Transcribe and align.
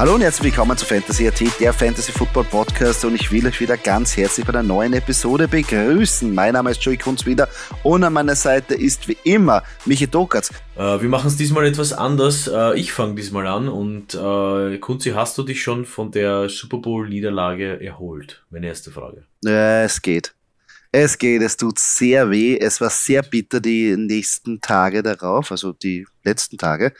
Hallo 0.00 0.14
und 0.14 0.22
herzlich 0.22 0.44
willkommen 0.44 0.78
zu 0.78 0.86
Fantasy 0.86 1.28
AT, 1.28 1.42
der 1.60 1.74
Fantasy 1.74 2.10
Football 2.10 2.44
Podcast 2.44 3.04
und 3.04 3.16
ich 3.16 3.30
will 3.30 3.46
euch 3.46 3.60
wieder 3.60 3.76
ganz 3.76 4.16
herzlich 4.16 4.46
bei 4.46 4.54
einer 4.54 4.62
neuen 4.62 4.94
Episode 4.94 5.46
begrüßen. 5.46 6.34
Mein 6.34 6.54
Name 6.54 6.70
ist 6.70 6.82
Joey 6.82 6.96
Kunz 6.96 7.26
wieder 7.26 7.50
und 7.82 8.02
an 8.02 8.14
meiner 8.14 8.34
Seite 8.34 8.74
ist 8.74 9.08
wie 9.08 9.18
immer 9.24 9.62
Michi 9.84 10.06
Dokatz. 10.06 10.52
Äh, 10.74 11.02
wir 11.02 11.08
machen 11.10 11.26
es 11.26 11.36
diesmal 11.36 11.66
etwas 11.66 11.92
anders. 11.92 12.48
Äh, 12.48 12.78
ich 12.78 12.94
fange 12.94 13.14
diesmal 13.14 13.46
an 13.46 13.68
und 13.68 14.14
äh, 14.14 14.78
Kunzi, 14.78 15.10
hast 15.10 15.36
du 15.36 15.42
dich 15.42 15.62
schon 15.62 15.84
von 15.84 16.10
der 16.10 16.48
Super 16.48 16.78
Bowl 16.78 17.06
Niederlage 17.06 17.84
erholt? 17.84 18.42
Meine 18.48 18.68
erste 18.68 18.90
Frage. 18.90 19.26
Ja, 19.44 19.82
es 19.82 20.00
geht. 20.00 20.32
Es 20.92 21.18
geht, 21.18 21.42
es 21.42 21.58
tut 21.58 21.78
sehr 21.78 22.30
weh. 22.30 22.56
Es 22.56 22.80
war 22.80 22.88
sehr 22.88 23.20
bitter 23.20 23.60
die 23.60 23.94
nächsten 23.98 24.62
Tage 24.62 25.02
darauf, 25.02 25.52
also 25.52 25.74
die 25.74 26.06
letzten 26.24 26.56
Tage. 26.56 26.94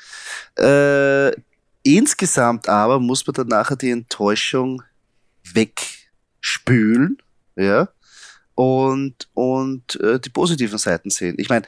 Äh, 0.56 1.32
Insgesamt 1.82 2.68
aber 2.68 3.00
muss 3.00 3.26
man 3.26 3.34
dann 3.34 3.48
nachher 3.48 3.76
die 3.76 3.90
Enttäuschung 3.90 4.82
wegspülen, 5.54 7.18
ja, 7.56 7.88
und, 8.54 9.28
und 9.32 9.98
äh, 10.00 10.20
die 10.20 10.28
positiven 10.28 10.78
Seiten 10.78 11.10
sehen. 11.10 11.36
Ich 11.38 11.48
meine, 11.48 11.66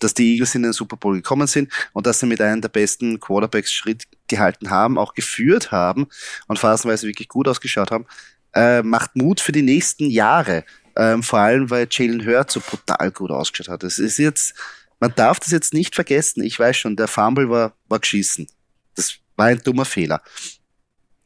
dass 0.00 0.14
die 0.14 0.32
Eagles 0.32 0.54
in 0.54 0.64
den 0.64 0.72
Super 0.72 0.96
Bowl 0.96 1.14
gekommen 1.14 1.46
sind 1.46 1.72
und 1.92 2.06
dass 2.06 2.20
sie 2.20 2.26
mit 2.26 2.40
einem 2.40 2.60
der 2.60 2.68
besten 2.68 3.20
Quarterbacks 3.20 3.72
Schritt 3.72 4.04
gehalten 4.26 4.70
haben, 4.70 4.98
auch 4.98 5.14
geführt 5.14 5.70
haben 5.70 6.08
und 6.48 6.58
phasenweise 6.58 7.06
wirklich 7.06 7.28
gut 7.28 7.46
ausgeschaut 7.46 7.90
haben, 7.90 8.06
äh, 8.54 8.82
macht 8.82 9.14
Mut 9.16 9.40
für 9.40 9.52
die 9.52 9.62
nächsten 9.62 10.10
Jahre. 10.10 10.64
Ähm, 10.96 11.22
vor 11.22 11.38
allem, 11.38 11.70
weil 11.70 11.86
Jalen 11.90 12.26
Hurt 12.26 12.50
so 12.50 12.60
brutal 12.60 13.10
gut 13.12 13.30
ausgeschaut 13.30 13.68
hat. 13.68 13.84
Es 13.84 13.98
ist 13.98 14.18
jetzt, 14.18 14.54
man 15.00 15.14
darf 15.14 15.40
das 15.40 15.50
jetzt 15.50 15.72
nicht 15.72 15.94
vergessen. 15.94 16.42
Ich 16.42 16.58
weiß 16.58 16.76
schon, 16.76 16.96
der 16.96 17.08
Fumble 17.08 17.48
war, 17.48 17.74
war 17.88 18.00
geschissen. 18.00 18.46
Das 18.94 19.18
war 19.42 19.48
ein 19.48 19.62
dummer 19.62 19.84
Fehler. 19.84 20.22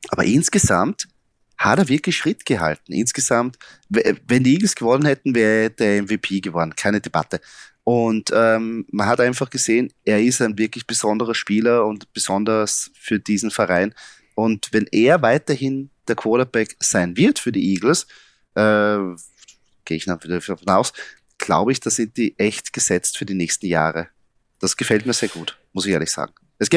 Aber 0.09 0.25
insgesamt 0.25 1.09
hat 1.59 1.79
er 1.79 1.89
wirklich 1.89 2.17
Schritt 2.17 2.45
gehalten. 2.45 2.93
Insgesamt, 2.93 3.59
wenn 3.89 4.45
die 4.45 4.55
Eagles 4.55 4.75
gewonnen 4.75 5.07
hätten, 5.07 5.35
wäre 5.35 5.71
der 5.71 6.03
MVP 6.03 6.41
geworden. 6.41 6.75
Keine 6.77 7.01
Debatte. 7.01 7.41
Und 7.85 8.31
ähm, 8.35 8.85
man 8.91 9.07
hat 9.07 9.21
einfach 9.21 9.49
gesehen, 9.49 9.93
er 10.05 10.21
ist 10.21 10.43
ein 10.43 10.59
wirklich 10.59 10.87
besonderer 10.87 11.35
Spieler 11.35 11.87
und 11.87 12.13
besonders 12.13 12.91
für 12.95 13.19
diesen 13.19 13.51
Verein. 13.51 13.95
Und 14.35 14.69
wenn 14.73 14.87
er 14.91 15.23
weiterhin 15.23 15.91
der 16.09 16.17
Quarterback 16.17 16.77
sein 16.81 17.17
wird 17.17 17.39
für 17.39 17.53
die 17.53 17.75
Eagles, 17.75 18.07
äh, 18.55 18.99
gehe 19.85 19.97
ich 19.97 20.05
davon 20.05 20.69
aus, 20.69 20.93
glaube 21.39 21.73
ich, 21.73 21.81
da 21.81 21.91
sind 21.91 22.17
die 22.17 22.39
echt 22.39 22.73
gesetzt 22.73 23.19
für 23.19 23.25
die 23.25 23.35
nächsten 23.35 23.67
Jahre. 23.67 24.09
Das 24.59 24.77
gefällt 24.77 25.07
mir 25.07 25.13
sehr 25.13 25.29
gut, 25.29 25.59
muss 25.73 25.87
ich 25.87 25.93
ehrlich 25.93 26.11
sagen. 26.11 26.35
Es, 26.59 26.71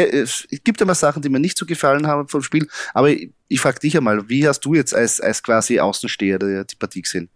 gibt 0.63 0.81
immer 0.81 0.95
Sachen, 0.95 1.22
die 1.22 1.30
mir 1.30 1.39
nicht 1.39 1.58
so 1.58 1.66
gefallen 1.66 2.08
haben 2.08 2.27
vom 2.27 2.41
Spiel, 2.41 2.67
aber 2.94 3.11
ich, 3.11 3.59
frage 3.59 3.80
dich 3.80 3.95
einmal, 3.95 4.27
wie 4.30 4.47
hast 4.47 4.61
du 4.61 4.73
jetzt 4.73 4.94
als, 4.94 5.22
als 5.22 5.41
quasi 5.41 5.80
Außensteher 5.80 6.39
die, 6.39 6.63
die 6.69 6.75
Partie 6.75 7.02
gesehen? 7.02 7.30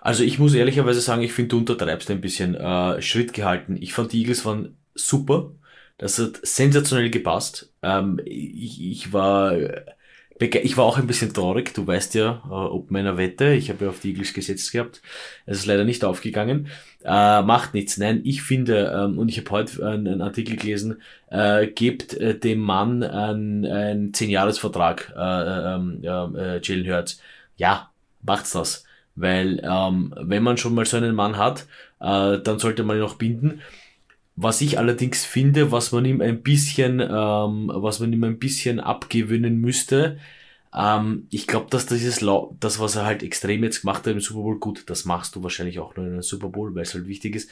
Also 0.00 0.22
ich 0.24 0.38
muss 0.38 0.54
ehrlicherweise 0.54 1.00
sagen, 1.00 1.22
ich 1.22 1.32
finde, 1.32 1.50
du 1.50 1.58
untertreibst 1.58 2.10
ein 2.10 2.20
bisschen 2.20 2.54
äh, 2.54 3.02
Schritt 3.02 3.32
gehalten. 3.32 3.76
Ich 3.78 3.92
fand 3.92 4.12
die 4.12 4.20
Eagles 4.20 4.44
waren 4.44 4.78
super. 4.94 5.52
Das 5.98 6.18
hat 6.18 6.40
sensationell 6.42 7.10
gepasst. 7.10 7.72
Ähm, 7.82 8.20
ich, 8.24 8.80
ich 8.80 9.12
war 9.12 9.52
ich 10.40 10.76
war 10.76 10.84
auch 10.84 10.98
ein 10.98 11.06
bisschen 11.06 11.34
traurig, 11.34 11.74
du 11.74 11.86
weißt 11.86 12.14
ja, 12.14 12.42
äh, 12.48 12.52
ob 12.52 12.90
meiner 12.90 13.18
Wette, 13.18 13.52
ich 13.52 13.68
habe 13.68 13.84
ja 13.84 13.90
auf 13.90 14.00
die 14.00 14.10
Eagles 14.10 14.32
gesetzt 14.32 14.72
gehabt, 14.72 15.02
es 15.46 15.58
ist 15.58 15.66
leider 15.66 15.84
nicht 15.84 16.04
aufgegangen, 16.04 16.68
äh, 17.04 17.42
macht 17.42 17.74
nichts. 17.74 17.98
Nein, 17.98 18.22
ich 18.24 18.42
finde, 18.42 18.92
ähm, 18.94 19.18
und 19.18 19.28
ich 19.28 19.38
habe 19.38 19.50
heute 19.50 19.86
einen, 19.86 20.08
einen, 20.08 20.22
Artikel 20.22 20.56
gelesen, 20.56 21.02
äh, 21.30 21.66
gebt 21.66 22.14
äh, 22.14 22.38
dem 22.38 22.60
Mann 22.60 23.02
einen, 23.02 23.66
einen 23.66 24.12
10-Jahres-Vertrag, 24.12 25.12
äh, 25.16 25.74
ähm, 25.74 26.00
äh, 26.02 26.60
Jalen 26.62 26.90
Hurts. 26.90 27.20
Ja, 27.56 27.90
macht's 28.22 28.52
das. 28.52 28.84
Weil 29.16 29.60
ähm, 29.62 30.14
wenn 30.18 30.42
man 30.42 30.56
schon 30.56 30.74
mal 30.74 30.86
so 30.86 30.96
einen 30.96 31.14
Mann 31.14 31.36
hat, 31.36 31.66
äh, 32.00 32.38
dann 32.38 32.58
sollte 32.58 32.84
man 32.84 32.96
ihn 32.96 33.02
auch 33.02 33.14
binden. 33.14 33.60
Was 34.36 34.60
ich 34.62 34.78
allerdings 34.78 35.24
finde, 35.26 35.70
was 35.72 35.92
man 35.92 36.04
ihm 36.06 36.22
ein 36.22 36.42
bisschen, 36.42 37.00
ähm, 37.00 37.70
was 37.74 38.00
man 38.00 38.12
ihm 38.12 38.24
ein 38.24 38.38
bisschen 38.38 38.80
abgewöhnen 38.80 39.60
müsste, 39.60 40.18
ähm, 40.74 41.26
ich 41.30 41.46
glaube, 41.46 41.66
dass 41.70 41.86
dieses, 41.86 42.20
La 42.20 42.48
das, 42.60 42.78
was 42.78 42.96
er 42.96 43.04
halt 43.04 43.22
extrem 43.22 43.64
jetzt 43.64 43.82
gemacht 43.82 44.06
hat 44.06 44.12
im 44.12 44.20
Super 44.20 44.40
Bowl, 44.40 44.58
gut, 44.58 44.84
das 44.88 45.04
machst 45.04 45.34
du 45.34 45.42
wahrscheinlich 45.42 45.78
auch 45.78 45.96
nur 45.96 46.06
in 46.06 46.12
einem 46.12 46.22
Super 46.22 46.48
Bowl, 46.48 46.74
weil 46.74 46.82
es 46.82 46.94
halt 46.94 47.06
wichtig 47.06 47.36
ist, 47.36 47.50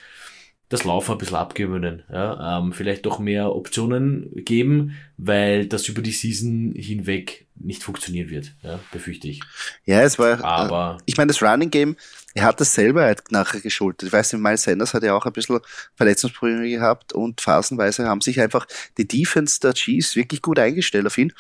das 0.69 0.85
Laufen 0.85 1.13
ein 1.13 1.19
bisschen 1.19 1.37
abgewöhnen. 1.37 2.03
Ja? 2.13 2.59
Ähm, 2.59 2.73
vielleicht 2.73 3.07
doch 3.07 3.19
mehr 3.19 3.55
Optionen 3.55 4.31
geben, 4.45 4.93
weil 5.17 5.67
das 5.67 5.89
über 5.89 6.03
die 6.03 6.13
Season 6.13 6.73
hinweg 6.77 7.47
nicht 7.55 7.83
funktionieren 7.83 8.29
wird, 8.29 8.55
ja? 8.63 8.79
befürchte 8.93 9.29
ich. 9.29 9.41
Ja, 9.85 10.03
es 10.03 10.19
war, 10.19 10.45
aber 10.45 10.99
äh, 10.99 11.03
ich 11.07 11.17
meine, 11.17 11.29
das 11.29 11.43
Running 11.43 11.71
Game 11.71 11.97
er 12.39 12.45
hat 12.45 12.61
das 12.61 12.73
selber 12.73 13.03
halt 13.03 13.33
nachher 13.33 13.61
geschuldet. 13.61 14.05
Ich 14.05 14.13
weiß 14.13 14.33
nicht, 14.33 14.43
Miles 14.43 14.63
Sanders 14.63 14.95
hat 14.95 15.03
ja 15.03 15.15
auch 15.15 15.27
ein 15.27 15.33
bisschen 15.33 15.59
Verletzungsprobleme 15.97 16.69
gehabt 16.69 17.13
und 17.13 17.41
phasenweise 17.41 18.07
haben 18.07 18.21
sich 18.21 18.41
einfach 18.41 18.67
die 18.97 19.09
Defense 19.09 19.59
der 19.61 19.75
Chiefs 19.75 20.15
wirklich 20.15 20.41
gut 20.41 20.59
eingestellt 20.59 21.07
auf 21.07 21.19
ihn. 21.19 21.33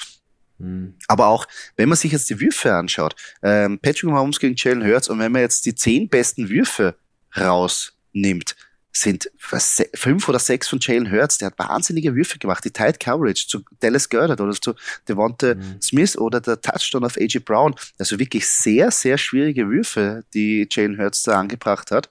Mhm. 0.58 0.94
Aber 1.06 1.26
auch, 1.28 1.46
wenn 1.76 1.88
man 1.88 1.96
sich 1.96 2.12
jetzt 2.12 2.30
die 2.30 2.40
Würfe 2.40 2.74
anschaut, 2.74 3.14
ähm, 3.42 3.78
Patrick 3.78 4.10
Mahomes 4.10 4.40
gegen 4.40 4.54
Jalen 4.56 4.84
Hurts 4.84 5.08
und 5.08 5.18
wenn 5.18 5.32
man 5.32 5.42
jetzt 5.42 5.66
die 5.66 5.74
zehn 5.74 6.08
besten 6.08 6.48
Würfe 6.48 6.96
rausnimmt, 7.36 8.56
sind 8.92 9.30
fünf 9.38 10.28
oder 10.28 10.38
sechs 10.38 10.68
von 10.68 10.78
Jalen 10.80 11.10
Hurts, 11.12 11.38
der 11.38 11.46
hat 11.46 11.58
wahnsinnige 11.58 12.14
Würfe 12.14 12.38
gemacht, 12.38 12.64
die 12.64 12.70
Tight 12.70 12.98
Coverage 12.98 13.46
zu 13.46 13.60
Dallas 13.80 14.08
Goddard 14.08 14.40
oder 14.40 14.52
zu 14.52 14.74
Devonta 15.08 15.54
mhm. 15.54 15.80
Smith 15.80 16.16
oder 16.16 16.40
der 16.40 16.60
Touchdown 16.60 17.04
auf 17.04 17.16
AJ 17.16 17.40
Brown. 17.40 17.74
Also 17.98 18.18
wirklich 18.18 18.48
sehr, 18.48 18.90
sehr 18.90 19.18
schwierige 19.18 19.68
Würfe, 19.68 20.24
die 20.34 20.66
Jalen 20.70 20.98
Hurts 20.98 21.22
da 21.22 21.38
angebracht 21.38 21.90
hat. 21.90 22.10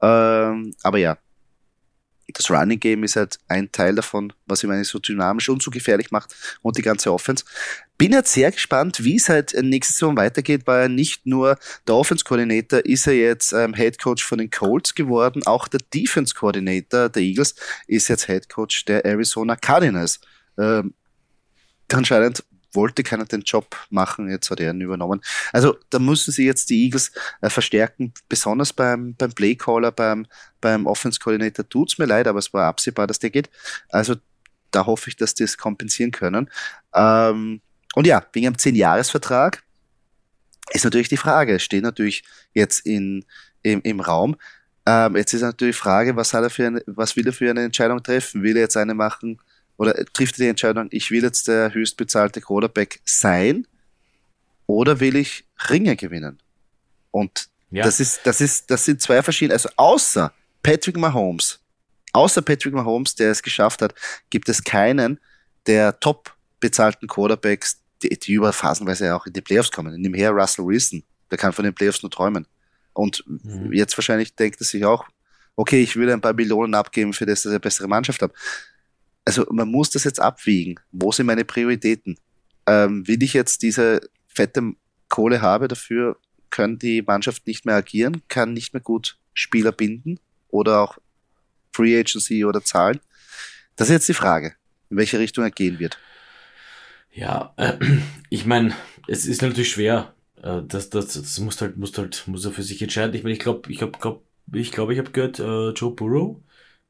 Ähm, 0.00 0.74
aber 0.82 0.98
ja, 0.98 1.18
Running 2.50 2.80
Game 2.80 3.04
ist 3.04 3.16
halt 3.16 3.38
ein 3.48 3.70
Teil 3.72 3.94
davon, 3.94 4.32
was 4.46 4.62
ihm 4.62 4.70
eigentlich 4.70 4.88
so 4.88 4.98
dynamisch 4.98 5.48
und 5.48 5.62
so 5.62 5.70
gefährlich 5.70 6.10
macht 6.10 6.34
und 6.62 6.76
die 6.76 6.82
ganze 6.82 7.12
Offense. 7.12 7.44
Bin 7.96 8.12
jetzt 8.12 8.32
sehr 8.32 8.50
gespannt, 8.52 9.02
wie 9.02 9.16
es 9.16 9.28
halt 9.28 9.54
nächste 9.60 9.92
Saison 9.92 10.16
weitergeht, 10.16 10.62
weil 10.66 10.82
er 10.82 10.88
nicht 10.88 11.26
nur 11.26 11.58
der 11.86 11.94
Offense-Koordinator 11.96 12.80
ist 12.84 13.06
er 13.06 13.14
jetzt 13.14 13.52
ähm, 13.52 13.74
Head 13.74 14.00
Coach 14.00 14.24
von 14.24 14.38
den 14.38 14.50
Colts 14.50 14.94
geworden, 14.94 15.42
auch 15.46 15.68
der 15.68 15.80
Defense-Koordinator 15.92 17.08
der 17.08 17.22
Eagles 17.22 17.54
ist 17.86 18.08
jetzt 18.08 18.26
Head 18.26 18.48
Coach 18.48 18.84
der 18.84 19.04
Arizona 19.04 19.56
Cardinals. 19.56 20.20
Ähm, 20.56 20.94
anscheinend 21.92 22.44
wollte 22.78 23.02
keiner 23.02 23.24
den 23.24 23.42
Job 23.42 23.76
machen, 23.90 24.30
jetzt 24.30 24.50
hat 24.50 24.60
er 24.60 24.70
ihn 24.70 24.80
übernommen. 24.80 25.20
Also 25.52 25.76
da 25.90 25.98
müssen 25.98 26.30
sie 26.32 26.46
jetzt 26.46 26.70
die 26.70 26.84
Eagles 26.84 27.10
äh, 27.40 27.50
verstärken, 27.50 28.14
besonders 28.28 28.72
beim, 28.72 29.14
beim 29.14 29.32
Playcaller, 29.32 29.90
beim, 29.90 30.26
beim 30.60 30.86
Offense 30.86 31.18
Coordinator 31.18 31.68
tut's 31.68 31.98
mir 31.98 32.06
leid, 32.06 32.28
aber 32.28 32.38
es 32.38 32.54
war 32.54 32.66
absehbar, 32.66 33.06
dass 33.06 33.18
der 33.18 33.30
geht. 33.30 33.50
Also 33.88 34.14
da 34.70 34.86
hoffe 34.86 35.10
ich, 35.10 35.16
dass 35.16 35.34
die 35.34 35.44
es 35.44 35.58
kompensieren 35.58 36.12
können. 36.12 36.48
Ähm, 36.94 37.60
und 37.94 38.06
ja, 38.06 38.24
wegen 38.32 38.46
einem 38.46 38.56
10-Jahres-Vertrag 38.56 39.64
ist 40.70 40.84
natürlich 40.84 41.08
die 41.08 41.16
Frage, 41.16 41.58
steht 41.58 41.82
natürlich 41.82 42.22
jetzt 42.52 42.86
in, 42.86 43.24
im, 43.62 43.80
im 43.82 44.00
Raum. 44.00 44.36
Ähm, 44.86 45.16
jetzt 45.16 45.34
ist 45.34 45.42
natürlich 45.42 45.76
die 45.76 45.82
Frage, 45.82 46.16
was, 46.16 46.32
hat 46.32 46.44
er 46.44 46.50
für 46.50 46.66
eine, 46.66 46.82
was 46.86 47.16
will 47.16 47.26
er 47.26 47.32
für 47.32 47.50
eine 47.50 47.64
Entscheidung 47.64 48.02
treffen? 48.02 48.42
Will 48.42 48.56
er 48.56 48.62
jetzt 48.62 48.76
eine 48.76 48.94
machen, 48.94 49.38
oder 49.78 49.94
trifft 50.12 50.38
er 50.38 50.44
die 50.44 50.50
Entscheidung, 50.50 50.88
ich 50.90 51.10
will 51.10 51.22
jetzt 51.22 51.48
der 51.48 51.72
höchstbezahlte 51.72 52.40
Quarterback 52.40 53.00
sein 53.04 53.66
oder 54.66 55.00
will 55.00 55.16
ich 55.16 55.44
Ringe 55.70 55.96
gewinnen? 55.96 56.38
Und 57.12 57.48
ja. 57.70 57.84
das 57.84 58.00
ist, 58.00 58.20
das 58.24 58.40
ist, 58.40 58.70
das 58.70 58.84
sind 58.84 59.00
zwei 59.00 59.22
verschiedene, 59.22 59.54
also 59.54 59.70
außer 59.76 60.32
Patrick 60.62 60.96
Mahomes, 60.96 61.60
außer 62.12 62.42
Patrick 62.42 62.74
Mahomes, 62.74 63.14
der 63.14 63.30
es 63.30 63.42
geschafft 63.42 63.80
hat, 63.80 63.94
gibt 64.28 64.48
es 64.48 64.62
keinen 64.62 65.18
der 65.66 65.98
top 66.00 66.34
bezahlten 66.60 67.06
Quarterbacks, 67.06 67.80
die, 68.02 68.08
die 68.08 68.32
über 68.32 68.52
phasenweise 68.52 69.14
auch 69.14 69.26
in 69.26 69.32
die 69.32 69.40
Playoffs 69.40 69.70
kommen. 69.70 70.00
Nimm 70.00 70.14
her 70.14 70.32
Russell 70.32 70.66
Wilson, 70.66 71.04
der 71.30 71.38
kann 71.38 71.52
von 71.52 71.64
den 71.64 71.74
Playoffs 71.74 72.02
nur 72.02 72.10
träumen. 72.10 72.46
Und 72.94 73.22
mhm. 73.26 73.72
jetzt 73.72 73.96
wahrscheinlich 73.96 74.34
denkt 74.34 74.60
er 74.60 74.64
sich 74.64 74.84
auch, 74.84 75.06
okay, 75.54 75.80
ich 75.80 75.94
würde 75.94 76.14
ein 76.14 76.20
paar 76.20 76.32
Millionen 76.32 76.74
abgeben, 76.74 77.12
für 77.12 77.26
das, 77.26 77.42
dass 77.42 77.50
ich 77.50 77.54
eine 77.54 77.60
bessere 77.60 77.86
Mannschaft 77.86 78.22
habe 78.22 78.32
also 79.28 79.44
man 79.50 79.70
muss 79.70 79.90
das 79.90 80.04
jetzt 80.04 80.20
abwiegen. 80.20 80.76
Wo 80.90 81.12
sind 81.12 81.26
meine 81.26 81.44
Prioritäten? 81.44 82.18
Ähm, 82.66 83.06
will 83.06 83.22
ich 83.22 83.34
jetzt 83.34 83.60
diese 83.60 84.00
fette 84.26 84.72
Kohle 85.10 85.42
habe 85.42 85.68
dafür, 85.68 86.16
können 86.48 86.78
die 86.78 87.02
Mannschaft 87.02 87.46
nicht 87.46 87.66
mehr 87.66 87.74
agieren, 87.74 88.22
kann 88.28 88.54
nicht 88.54 88.72
mehr 88.72 88.80
gut 88.80 89.18
Spieler 89.34 89.70
binden 89.70 90.18
oder 90.48 90.80
auch 90.80 90.96
Free 91.74 92.00
Agency 92.00 92.46
oder 92.46 92.64
zahlen? 92.64 93.00
Das 93.76 93.88
ist 93.88 93.92
jetzt 93.92 94.08
die 94.08 94.14
Frage, 94.14 94.54
in 94.88 94.96
welche 94.96 95.18
Richtung 95.18 95.44
er 95.44 95.50
gehen 95.50 95.78
wird. 95.78 95.98
Ja, 97.12 97.52
äh, 97.58 97.74
ich 98.30 98.46
meine, 98.46 98.74
es 99.08 99.26
ist 99.26 99.42
natürlich 99.42 99.72
schwer. 99.72 100.14
Äh, 100.42 100.62
das, 100.66 100.88
das, 100.88 101.08
das 101.08 101.38
muss 101.38 101.60
halt, 101.60 101.76
muss 101.76 101.98
halt, 101.98 102.24
muss 102.26 102.46
er 102.46 102.52
für 102.52 102.62
sich 102.62 102.80
entscheiden. 102.80 103.14
Ich 103.14 103.24
meine, 103.24 103.34
ich 103.34 103.40
glaube, 103.40 103.70
ich 103.70 103.82
habe, 103.82 103.92
glaub, 103.92 104.24
ich 104.54 104.72
glaube, 104.72 104.94
ich 104.94 104.98
habe 104.98 105.10
gehört, 105.10 105.38
äh, 105.38 105.72
Joe 105.72 105.94
Burrow 105.94 106.40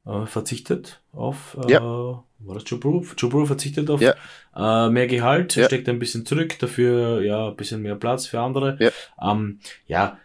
äh, 0.08 0.26
verzichtet 0.26 1.00
auf, 1.12 1.56
äh, 1.66 1.72
ja. 1.72 1.82
war 1.82 2.54
das 2.54 2.64
Joe 2.66 2.80
Burrow? 2.80 3.14
Joe 3.16 3.30
Burrow 3.30 3.46
verzichtet 3.46 3.90
auf 3.90 4.00
ja. 4.00 4.14
äh, 4.56 4.90
mehr 4.90 5.06
Gehalt, 5.06 5.54
ja. 5.56 5.66
steckt 5.66 5.88
ein 5.88 5.98
bisschen 5.98 6.24
zurück, 6.24 6.58
dafür 6.58 7.22
ja 7.22 7.48
ein 7.48 7.56
bisschen 7.56 7.82
mehr 7.82 7.96
Platz 7.96 8.26
für 8.26 8.40
andere. 8.40 8.76
Ja, 8.80 8.90
ähm, 9.32 9.60
ja 9.86 10.18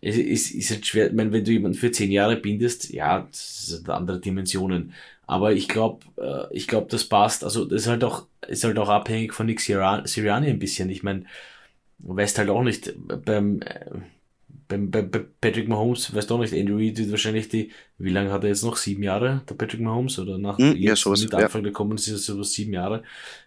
es 0.00 0.16
ist, 0.16 0.50
ist 0.50 0.70
halt 0.70 0.86
schwer, 0.86 1.06
ich 1.08 1.12
meine, 1.12 1.32
wenn 1.32 1.44
du 1.44 1.52
jemanden 1.52 1.78
für 1.78 1.90
zehn 1.90 2.10
Jahre 2.10 2.36
bindest, 2.36 2.90
ja, 2.90 3.20
das 3.30 3.66
sind 3.66 3.88
andere 3.88 4.20
Dimensionen. 4.20 4.92
Aber 5.26 5.52
ich 5.52 5.68
glaube, 5.68 6.04
äh, 6.20 6.54
ich 6.54 6.66
glaube, 6.66 6.88
das 6.90 7.04
passt. 7.04 7.44
Also 7.44 7.64
das 7.64 7.82
ist 7.82 7.88
halt 7.88 8.04
auch, 8.04 8.26
ist 8.46 8.64
halt 8.64 8.78
auch 8.78 8.88
abhängig 8.88 9.34
von 9.34 9.46
Nick 9.46 9.60
Sirianni 9.60 10.48
ein 10.48 10.58
bisschen. 10.58 10.90
Ich 10.90 11.02
meine, 11.02 11.24
weißt 11.98 12.38
halt 12.38 12.50
auch 12.50 12.62
nicht, 12.62 12.94
beim, 13.24 13.60
äh, 13.62 13.90
beim, 14.68 14.90
beim, 14.90 15.10
bei 15.10 15.24
Patrick 15.40 15.68
Mahomes, 15.68 16.14
weißt 16.14 16.30
du 16.30 16.34
auch 16.34 16.38
nicht, 16.38 16.54
Andrew 16.54 16.76
Reid 16.76 16.98
wird 16.98 17.10
wahrscheinlich 17.10 17.48
die, 17.48 17.70
wie 17.98 18.10
lange 18.10 18.32
hat 18.32 18.42
er 18.42 18.48
jetzt 18.48 18.64
noch? 18.64 18.76
Sieben 18.76 19.02
Jahre, 19.02 19.42
der 19.48 19.54
Patrick 19.54 19.80
Mahomes? 19.80 20.18
Oder 20.18 20.38
nach 20.38 20.58
jetzt 20.58 21.04
ja, 21.04 21.10
mit 21.12 21.34
Anfang 21.34 21.64
ja. 21.64 21.70
der 21.70 21.94
ist 21.94 22.08
es 22.08 22.26
so 22.26 22.42
sieben 22.42 22.72
Jahre. 22.72 23.02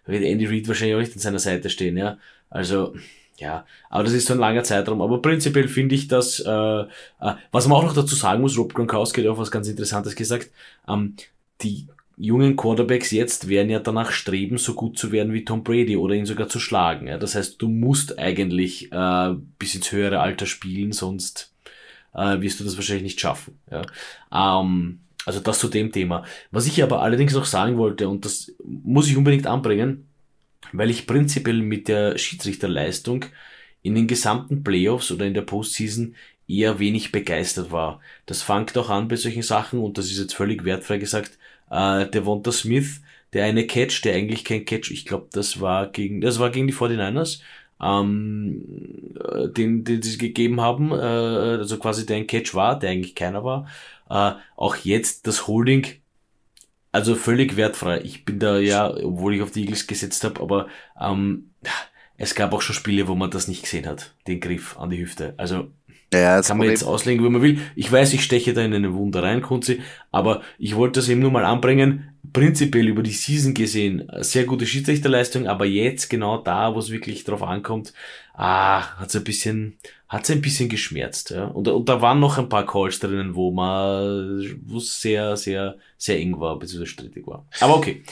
Wird 0.06 0.24
Andy 0.24 0.46
Reid 0.46 0.68
wahrscheinlich 0.68 0.96
auch 0.96 1.00
nicht 1.00 1.12
an 1.12 1.18
seiner 1.18 1.38
Seite 1.38 1.70
stehen, 1.70 1.96
ja. 1.96 2.18
Also, 2.48 2.94
ja, 3.36 3.64
aber 3.88 4.04
das 4.04 4.12
ist 4.12 4.26
so 4.26 4.34
ein 4.34 4.40
langer 4.40 4.64
Zeitraum. 4.64 5.00
Aber 5.02 5.22
prinzipiell 5.22 5.68
finde 5.68 5.94
ich, 5.94 6.08
dass, 6.08 6.40
äh, 6.40 6.50
äh, 6.50 7.34
was 7.52 7.68
man 7.68 7.78
auch 7.78 7.84
noch 7.84 7.94
dazu 7.94 8.14
sagen 8.14 8.42
muss, 8.42 8.58
Rob 8.58 8.74
Gronkowski 8.74 9.22
hat 9.22 9.28
auch 9.28 9.38
was 9.38 9.50
ganz 9.50 9.68
Interessantes 9.68 10.14
gesagt, 10.14 10.50
ähm, 10.88 11.14
die 11.62 11.86
jungen 12.20 12.54
Quarterbacks 12.56 13.10
jetzt 13.10 13.48
werden 13.48 13.70
ja 13.70 13.78
danach 13.78 14.12
streben, 14.12 14.58
so 14.58 14.74
gut 14.74 14.98
zu 14.98 15.10
werden 15.10 15.32
wie 15.32 15.44
Tom 15.44 15.64
Brady 15.64 15.96
oder 15.96 16.14
ihn 16.14 16.26
sogar 16.26 16.48
zu 16.48 16.60
schlagen. 16.60 17.06
Ja? 17.06 17.16
Das 17.16 17.34
heißt, 17.34 17.60
du 17.60 17.68
musst 17.68 18.18
eigentlich 18.18 18.92
äh, 18.92 19.34
bis 19.58 19.74
ins 19.74 19.90
höhere 19.90 20.20
Alter 20.20 20.44
spielen, 20.44 20.92
sonst 20.92 21.54
äh, 22.14 22.40
wirst 22.40 22.60
du 22.60 22.64
das 22.64 22.76
wahrscheinlich 22.76 23.04
nicht 23.04 23.20
schaffen. 23.20 23.58
Ja? 23.70 23.82
Ähm, 24.32 25.00
also 25.24 25.40
das 25.40 25.58
zu 25.58 25.68
dem 25.68 25.92
Thema. 25.92 26.24
Was 26.50 26.66
ich 26.66 26.82
aber 26.82 27.00
allerdings 27.02 27.32
noch 27.32 27.46
sagen 27.46 27.78
wollte, 27.78 28.08
und 28.08 28.24
das 28.24 28.52
muss 28.64 29.08
ich 29.08 29.16
unbedingt 29.16 29.46
anbringen, 29.46 30.06
weil 30.72 30.90
ich 30.90 31.06
prinzipiell 31.06 31.62
mit 31.62 31.88
der 31.88 32.18
Schiedsrichterleistung 32.18 33.24
in 33.82 33.94
den 33.94 34.06
gesamten 34.06 34.62
Playoffs 34.62 35.10
oder 35.10 35.24
in 35.24 35.34
der 35.34 35.42
Postseason 35.42 36.14
eher 36.46 36.78
wenig 36.78 37.12
begeistert 37.12 37.70
war. 37.70 38.00
Das 38.26 38.42
fängt 38.42 38.76
auch 38.76 38.90
an 38.90 39.08
bei 39.08 39.16
solchen 39.16 39.42
Sachen, 39.42 39.80
und 39.80 39.96
das 39.96 40.06
ist 40.06 40.18
jetzt 40.18 40.34
völlig 40.34 40.64
wertfrei 40.64 40.98
gesagt, 40.98 41.38
äh, 41.70 42.06
Devonta 42.08 42.52
Smith, 42.52 43.00
der 43.32 43.44
eine 43.44 43.66
Catch, 43.66 44.02
der 44.04 44.14
eigentlich 44.14 44.44
kein 44.44 44.64
Catch, 44.64 44.90
ich 44.90 45.06
glaube, 45.06 45.28
das 45.32 45.60
war 45.60 45.86
gegen, 45.88 46.20
das 46.20 46.38
war 46.38 46.50
gegen 46.50 46.66
die 46.66 46.74
49ers, 46.74 47.40
ähm, 47.80 49.14
äh, 49.32 49.48
den, 49.48 49.84
den 49.84 50.02
sie 50.02 50.18
gegeben 50.18 50.60
haben, 50.60 50.92
äh, 50.92 50.94
also 50.94 51.78
quasi 51.78 52.06
der 52.06 52.16
ein 52.16 52.26
Catch 52.26 52.54
war, 52.54 52.78
der 52.78 52.90
eigentlich 52.90 53.14
keiner 53.14 53.44
war. 53.44 53.68
Äh, 54.10 54.32
auch 54.56 54.76
jetzt 54.76 55.26
das 55.26 55.46
Holding, 55.46 55.86
also 56.92 57.14
völlig 57.14 57.56
wertfrei. 57.56 58.00
Ich 58.02 58.24
bin 58.24 58.38
da 58.38 58.58
ja, 58.58 58.90
obwohl 58.92 59.34
ich 59.34 59.42
auf 59.42 59.52
die 59.52 59.62
Eagles 59.62 59.86
gesetzt 59.86 60.24
habe, 60.24 60.40
aber 60.40 60.68
ähm, 61.00 61.50
es 62.16 62.34
gab 62.34 62.52
auch 62.52 62.60
schon 62.62 62.74
Spiele, 62.74 63.08
wo 63.08 63.14
man 63.14 63.30
das 63.30 63.48
nicht 63.48 63.62
gesehen 63.62 63.86
hat, 63.86 64.14
den 64.26 64.40
Griff 64.40 64.78
an 64.78 64.90
die 64.90 64.98
Hüfte. 64.98 65.34
Also 65.38 65.70
ja, 66.12 66.36
das 66.38 66.48
kann 66.48 66.58
man 66.58 66.68
jetzt 66.68 66.82
auslegen, 66.82 67.24
wie 67.24 67.28
man 67.28 67.42
will. 67.42 67.60
Ich 67.76 67.90
weiß, 67.90 68.12
ich 68.14 68.24
steche 68.24 68.52
da 68.52 68.62
in 68.62 68.74
eine 68.74 68.94
Wunder 68.94 69.22
rein, 69.22 69.42
Kunzi, 69.42 69.80
aber 70.10 70.42
ich 70.58 70.74
wollte 70.74 71.00
das 71.00 71.08
eben 71.08 71.20
nur 71.20 71.30
mal 71.30 71.44
anbringen. 71.44 72.08
Prinzipiell 72.32 72.88
über 72.88 73.02
die 73.02 73.12
Season 73.12 73.54
gesehen, 73.54 74.10
sehr 74.18 74.44
gute 74.44 74.66
Schiedsrichterleistung, 74.66 75.46
aber 75.46 75.66
jetzt 75.66 76.10
genau 76.10 76.38
da, 76.38 76.74
wo 76.74 76.78
es 76.78 76.90
wirklich 76.90 77.24
drauf 77.24 77.42
ankommt, 77.42 77.92
ah, 78.34 78.96
hat's 78.98 79.16
ein 79.16 79.24
bisschen, 79.24 79.78
hat's 80.08 80.30
ein 80.30 80.40
bisschen 80.40 80.68
geschmerzt, 80.68 81.30
ja. 81.30 81.44
Und, 81.46 81.68
und 81.68 81.88
da 81.88 82.02
waren 82.02 82.20
noch 82.20 82.38
ein 82.38 82.48
paar 82.48 82.66
Calls 82.66 82.98
drinnen, 82.98 83.34
wo 83.34 83.50
man, 83.52 84.60
wo 84.66 84.78
es 84.78 85.00
sehr, 85.00 85.36
sehr, 85.36 85.76
sehr 85.96 86.18
eng 86.18 86.38
war, 86.40 86.58
beziehungsweise 86.58 86.90
strittig 86.90 87.26
war. 87.26 87.46
Aber 87.60 87.76
okay. 87.76 88.02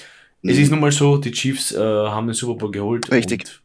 Mhm. 0.43 0.51
Es 0.51 0.59
ist 0.59 0.71
nun 0.71 0.81
mal 0.81 0.93
so, 0.93 1.17
die 1.19 1.33
Chiefs 1.33 1.73
äh, 1.73 1.79
haben 1.79 2.27
den 2.27 2.35
Super 2.35 2.55
Bowl 2.55 2.71
geholt. 2.71 3.11
Richtig. 3.11 3.41
Und 3.41 3.63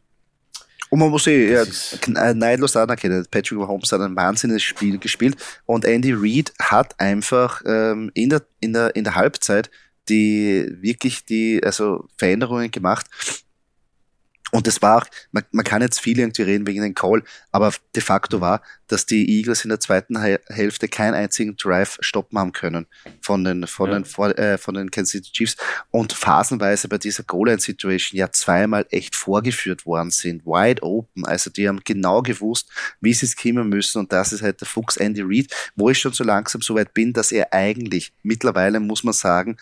man 0.96 1.10
muss 1.10 1.26
eh 1.26 1.52
ja, 1.52 1.62
äh, 1.62 2.34
neidlos 2.34 2.76
anerkennen, 2.76 3.26
Patrick 3.30 3.58
Mahomes 3.58 3.90
hat 3.92 4.00
ein 4.00 4.16
wahnsinniges 4.16 4.62
Spiel 4.62 4.98
gespielt 4.98 5.36
und 5.66 5.84
Andy 5.84 6.12
Reid 6.12 6.52
hat 6.60 6.98
einfach 7.00 7.62
ähm, 7.66 8.10
in, 8.14 8.30
der, 8.30 8.42
in, 8.60 8.72
der, 8.72 8.94
in 8.94 9.04
der 9.04 9.14
Halbzeit 9.14 9.70
die 10.08 10.68
wirklich 10.80 11.24
die 11.24 11.62
also 11.64 12.06
Veränderungen 12.18 12.70
gemacht, 12.70 13.06
und 14.52 14.66
das 14.66 14.82
war 14.82 14.98
auch, 14.98 15.06
man, 15.32 15.42
man 15.50 15.64
kann 15.64 15.82
jetzt 15.82 16.00
viel 16.00 16.18
irgendwie 16.18 16.42
reden 16.42 16.66
wegen 16.66 16.82
den 16.82 16.94
Call, 16.94 17.24
aber 17.50 17.72
de 17.94 18.02
facto 18.02 18.40
war, 18.40 18.62
dass 18.86 19.06
die 19.06 19.38
Eagles 19.38 19.64
in 19.64 19.70
der 19.70 19.80
zweiten 19.80 20.16
Hälfte 20.16 20.86
keinen 20.88 21.14
einzigen 21.14 21.56
Drive 21.56 21.96
stoppen 22.00 22.38
haben 22.38 22.52
können 22.52 22.86
von 23.20 23.42
den, 23.42 23.66
von 23.66 23.90
ja. 23.90 23.98
den, 23.98 24.36
äh, 24.36 24.58
von 24.58 24.74
den 24.74 24.90
Kansas 24.90 25.12
City 25.12 25.32
Chiefs 25.32 25.56
und 25.90 26.12
phasenweise 26.12 26.88
bei 26.88 26.98
dieser 26.98 27.24
Goal-Line-Situation 27.24 28.18
ja 28.18 28.30
zweimal 28.30 28.86
echt 28.90 29.16
vorgeführt 29.16 29.86
worden 29.86 30.10
sind, 30.10 30.44
wide 30.44 30.82
open. 30.82 31.24
Also 31.24 31.50
die 31.50 31.66
haben 31.66 31.80
genau 31.84 32.22
gewusst, 32.22 32.70
wie 33.00 33.14
sie 33.14 33.26
es 33.26 33.36
kommen 33.36 33.68
müssen 33.68 33.98
und 33.98 34.12
das 34.12 34.32
ist 34.32 34.42
halt 34.42 34.60
der 34.60 34.68
Fuchs 34.68 34.96
Andy 34.96 35.22
Reid, 35.24 35.52
wo 35.74 35.90
ich 35.90 35.98
schon 35.98 36.12
so 36.12 36.22
langsam 36.22 36.60
so 36.60 36.74
weit 36.74 36.94
bin, 36.94 37.12
dass 37.12 37.32
er 37.32 37.52
eigentlich 37.52 38.12
mittlerweile, 38.22 38.78
muss 38.78 39.02
man 39.02 39.14
sagen, 39.14 39.56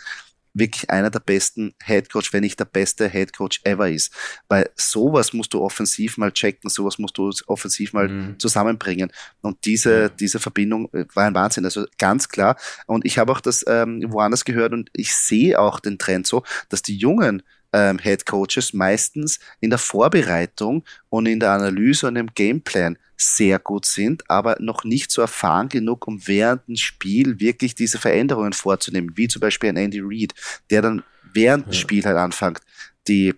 wirklich 0.55 0.91
einer 0.91 1.11
der 1.11 1.21
besten 1.21 1.75
Headcoach, 1.83 2.33
wenn 2.33 2.43
nicht 2.43 2.61
der 2.61 2.65
beste 2.65 3.09
Headcoach 3.09 3.61
ever 3.65 3.89
ist. 3.89 4.13
Weil 4.49 4.71
sowas 4.77 5.33
musst 5.33 5.55
du 5.55 5.61
offensiv 5.63 6.19
mal 6.19 6.33
checken, 6.33 6.69
sowas 6.69 6.99
musst 6.99 7.17
du 7.19 7.31
offensiv 7.47 7.93
mal 7.93 8.09
mhm. 8.09 8.39
zusammenbringen. 8.39 9.13
Und 9.41 9.65
diese, 9.65 10.11
diese 10.11 10.39
Verbindung 10.39 10.89
äh, 10.93 11.05
war 11.15 11.27
ein 11.27 11.35
Wahnsinn. 11.35 11.65
Also 11.65 11.87
ganz 11.99 12.29
klar. 12.29 12.57
Und 12.87 13.05
ich 13.05 13.19
habe 13.19 13.33
auch 13.33 13.41
das 13.41 13.65
ähm, 13.67 14.05
woanders 14.09 14.45
gehört 14.45 14.73
und 14.73 14.91
ich 14.93 15.15
sehe 15.15 15.59
auch 15.59 15.81
den 15.81 15.99
Trend 15.99 16.27
so, 16.27 16.43
dass 16.69 16.83
die 16.83 16.97
jungen 16.97 17.43
ähm, 17.73 17.99
Head 17.99 18.27
Coaches 18.27 18.73
meistens 18.73 19.39
in 19.61 19.71
der 19.71 19.79
Vorbereitung 19.79 20.85
und 21.09 21.27
in 21.27 21.41
der 21.41 21.53
Analyse 21.53 22.09
und 22.09 22.17
im 22.17 22.29
Gameplan 22.35 22.99
sehr 23.23 23.59
gut 23.59 23.87
sind, 23.87 24.29
aber 24.31 24.57
noch 24.61 24.85
nicht 24.85 25.11
so 25.11 25.23
erfahren 25.23 25.69
genug, 25.69 26.07
um 26.07 26.27
während 26.27 26.67
dem 26.69 26.77
Spiel 26.77 27.41
wirklich 27.41 27.75
diese 27.75 27.99
Veränderungen 27.99 28.53
vorzunehmen, 28.53 29.13
wie 29.17 29.29
zum 29.29 29.41
Beispiel 29.41 29.71
ein 29.71 29.77
Andy 29.77 30.01
Reid, 30.03 30.35
der 30.71 30.83
dann 30.83 31.03
während 31.33 31.67
ja. 31.67 31.73
dem 31.73 31.75
Spiel 31.75 32.05
halt 32.05 32.17
anfängt, 32.17 32.61
die 33.09 33.35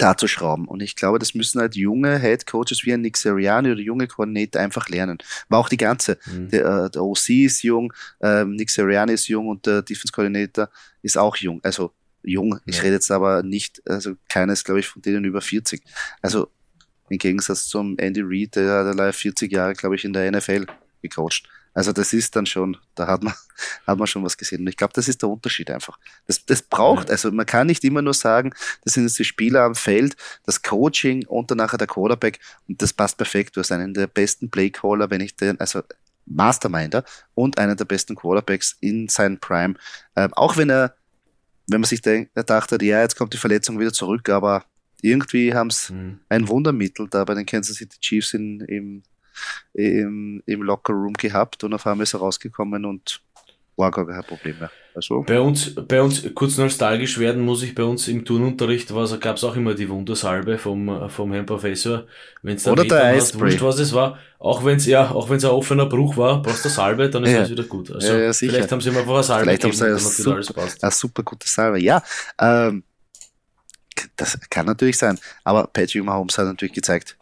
da 0.00 0.16
zu 0.16 0.26
schrauben. 0.26 0.66
Und 0.66 0.80
ich 0.80 0.96
glaube, 0.96 1.18
das 1.18 1.34
müssen 1.34 1.60
halt 1.60 1.76
junge 1.76 2.18
Head 2.18 2.46
Coaches 2.46 2.84
wie 2.84 2.92
ein 2.92 3.02
Nick 3.02 3.16
Seriani 3.16 3.70
oder 3.72 3.80
junge 3.80 4.06
Koordinator 4.06 4.60
einfach 4.60 4.88
lernen. 4.88 5.18
War 5.48 5.58
auch 5.58 5.68
die 5.68 5.76
ganze. 5.76 6.18
Mhm. 6.26 6.48
Der, 6.48 6.64
äh, 6.64 6.90
der, 6.90 7.02
OC 7.02 7.28
ist 7.30 7.62
jung, 7.62 7.92
ähm, 8.22 8.56
Nick 8.56 8.70
Seriani 8.70 9.12
ist 9.12 9.28
jung 9.28 9.48
und 9.48 9.66
der 9.66 9.82
Defense 9.82 10.12
Coordinator 10.12 10.70
ist 11.02 11.18
auch 11.18 11.36
jung. 11.36 11.60
Also 11.62 11.92
jung. 12.22 12.52
Ja. 12.52 12.60
Ich 12.66 12.82
rede 12.82 12.94
jetzt 12.94 13.10
aber 13.10 13.42
nicht, 13.42 13.82
also 13.86 14.14
keines, 14.28 14.64
glaube 14.64 14.80
ich, 14.80 14.86
von 14.86 15.02
denen 15.02 15.24
über 15.24 15.40
40. 15.40 15.82
Also 16.22 16.50
im 17.10 17.18
Gegensatz 17.18 17.66
zum 17.66 17.98
Andy 17.98 18.22
Reid, 18.22 18.56
der 18.56 18.70
hat 18.70 18.86
allein 18.86 19.12
40 19.12 19.52
Jahre, 19.52 19.74
glaube 19.74 19.96
ich, 19.96 20.04
in 20.04 20.12
der 20.12 20.30
NFL 20.30 20.66
gecoacht. 21.02 21.42
Also 21.72 21.92
das 21.92 22.12
ist 22.12 22.34
dann 22.34 22.46
schon, 22.46 22.76
da 22.94 23.06
hat 23.06 23.22
man, 23.22 23.34
hat 23.86 23.98
man 23.98 24.06
schon 24.06 24.24
was 24.24 24.36
gesehen. 24.36 24.60
Und 24.60 24.68
ich 24.68 24.76
glaube, 24.76 24.92
das 24.94 25.08
ist 25.08 25.22
der 25.22 25.28
Unterschied 25.28 25.70
einfach. 25.70 25.98
Das, 26.26 26.44
das 26.44 26.62
braucht, 26.62 27.10
also 27.10 27.30
man 27.30 27.46
kann 27.46 27.66
nicht 27.66 27.84
immer 27.84 28.02
nur 28.02 28.14
sagen, 28.14 28.52
das 28.84 28.94
sind 28.94 29.04
jetzt 29.04 29.18
die 29.18 29.24
Spieler 29.24 29.62
am 29.62 29.74
Feld, 29.74 30.16
das 30.46 30.62
Coaching 30.62 31.26
und 31.26 31.50
dann 31.50 31.58
nachher 31.58 31.78
der 31.78 31.86
Quarterback 31.86 32.40
und 32.68 32.80
das 32.80 32.92
passt 32.92 33.16
perfekt. 33.16 33.56
Du 33.56 33.60
hast 33.60 33.72
einen 33.72 33.94
der 33.94 34.06
besten 34.06 34.50
Playcaller, 34.50 35.10
wenn 35.10 35.20
ich 35.20 35.36
den, 35.36 35.58
also 35.60 35.82
Masterminder 36.26 37.04
und 37.34 37.58
einen 37.58 37.76
der 37.76 37.84
besten 37.84 38.14
Quarterbacks 38.14 38.76
in 38.80 39.08
seinem 39.08 39.38
Prime. 39.38 39.74
Ähm, 40.16 40.32
auch 40.34 40.56
wenn 40.56 40.70
er, 40.70 40.94
wenn 41.66 41.80
man 41.80 41.88
sich 41.88 42.02
denkt, 42.02 42.32
er 42.34 42.44
dachte, 42.44 42.78
ja, 42.84 43.00
jetzt 43.00 43.16
kommt 43.16 43.32
die 43.32 43.38
Verletzung 43.38 43.78
wieder 43.78 43.92
zurück, 43.92 44.28
aber 44.28 44.64
irgendwie 45.02 45.54
haben 45.54 45.68
es 45.68 45.90
mhm. 45.90 46.20
ein 46.28 46.48
Wundermittel 46.48 47.08
da 47.08 47.24
bei 47.24 47.34
den 47.34 47.46
Kansas 47.46 47.76
City 47.76 47.98
Chiefs 48.00 48.34
in, 48.34 48.60
im, 48.60 49.02
im, 49.74 50.42
im 50.46 50.62
Locker 50.62 50.92
Room 50.92 51.14
gehabt 51.14 51.64
und 51.64 51.74
auf 51.74 51.86
einmal 51.86 52.04
ist 52.04 52.14
er 52.14 52.20
rausgekommen 52.20 52.84
und 52.84 53.22
war 53.80 53.90
gar 53.90 54.06
kein 54.06 54.22
Problem 54.22 54.58
mehr. 54.58 54.70
Also. 54.94 55.22
Bei 55.22 55.40
uns, 55.40 55.74
bei 55.74 56.02
uns 56.02 56.22
kurz 56.34 56.58
nostalgisch 56.58 57.18
werden 57.18 57.42
muss 57.42 57.62
ich 57.62 57.74
bei 57.74 57.84
uns 57.84 58.08
im 58.08 58.24
Turnunterricht, 58.24 58.92
gab 59.20 59.36
es 59.36 59.44
auch 59.44 59.56
immer 59.56 59.74
die 59.74 59.88
Wundersalbe 59.88 60.58
vom, 60.58 61.08
vom 61.08 61.32
Herrn 61.32 61.46
Professor. 61.46 62.04
Wenn's 62.42 62.66
Oder 62.66 62.84
der 62.84 63.04
Eisspray. 63.04 63.52
Wurscht, 63.52 63.62
was 63.62 63.78
es 63.78 63.92
war. 63.92 64.18
Auch 64.38 64.64
wenn 64.64 64.76
es 64.76 64.86
ja, 64.86 65.10
auch 65.10 65.30
ein 65.30 65.44
offener 65.44 65.86
Bruch 65.86 66.16
war, 66.16 66.42
brauchst 66.42 66.64
du 66.64 66.68
Salbe, 66.68 67.08
dann 67.08 67.24
ist 67.24 67.30
ja. 67.30 67.38
alles 67.38 67.50
wieder 67.50 67.64
gut. 67.64 67.90
Also 67.90 68.12
ja, 68.12 68.18
ja, 68.18 68.32
vielleicht 68.32 68.72
haben 68.72 68.80
sie 68.80 68.88
immer 68.88 69.00
einfach 69.00 69.14
eine 69.14 69.22
Salbe 69.22 69.44
vielleicht 69.44 69.62
gegeben, 69.62 69.80
haben 69.80 69.98
sie 69.98 70.30
eine, 70.30 70.42
super, 70.42 70.62
eine 70.82 70.92
super 70.92 71.22
gute 71.22 71.48
Salbe. 71.48 71.80
Ja, 71.80 72.02
ähm, 72.40 72.82
das 74.16 74.38
kann 74.50 74.66
natürlich 74.66 74.98
sein. 74.98 75.18
Aber 75.44 75.66
Patrick 75.66 76.04
Mahomes 76.04 76.38
hat 76.38 76.46
natürlich 76.46 76.74
gezeigt, 76.74 77.16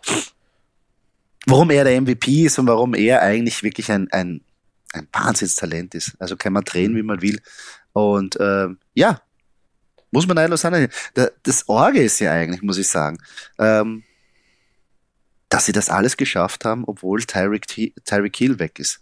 warum 1.46 1.70
er 1.70 1.84
der 1.84 2.00
MVP 2.00 2.44
ist 2.44 2.58
und 2.58 2.66
warum 2.66 2.94
er 2.94 3.22
eigentlich 3.22 3.62
wirklich 3.62 3.90
ein, 3.90 4.10
ein, 4.12 4.42
ein 4.92 5.08
Wahnsinnstalent 5.12 5.94
ist. 5.94 6.14
Also 6.18 6.36
kann 6.36 6.52
man 6.52 6.64
drehen, 6.64 6.96
wie 6.96 7.02
man 7.02 7.22
will. 7.22 7.40
Und 7.92 8.36
ähm, 8.40 8.78
ja, 8.94 9.20
muss 10.10 10.26
man 10.26 10.36
neidlos 10.36 10.60
sein. 10.60 10.88
Das 11.42 11.68
Orge 11.68 12.02
ist 12.02 12.18
ja 12.20 12.32
eigentlich, 12.32 12.62
muss 12.62 12.78
ich 12.78 12.88
sagen, 12.88 13.18
ähm, 13.58 14.04
dass 15.48 15.66
sie 15.66 15.72
das 15.72 15.88
alles 15.88 16.16
geschafft 16.16 16.64
haben, 16.64 16.84
obwohl 16.84 17.22
Tyreek, 17.24 17.66
Tyreek 18.04 18.36
Hill 18.36 18.58
weg 18.58 18.78
ist. 18.78 19.00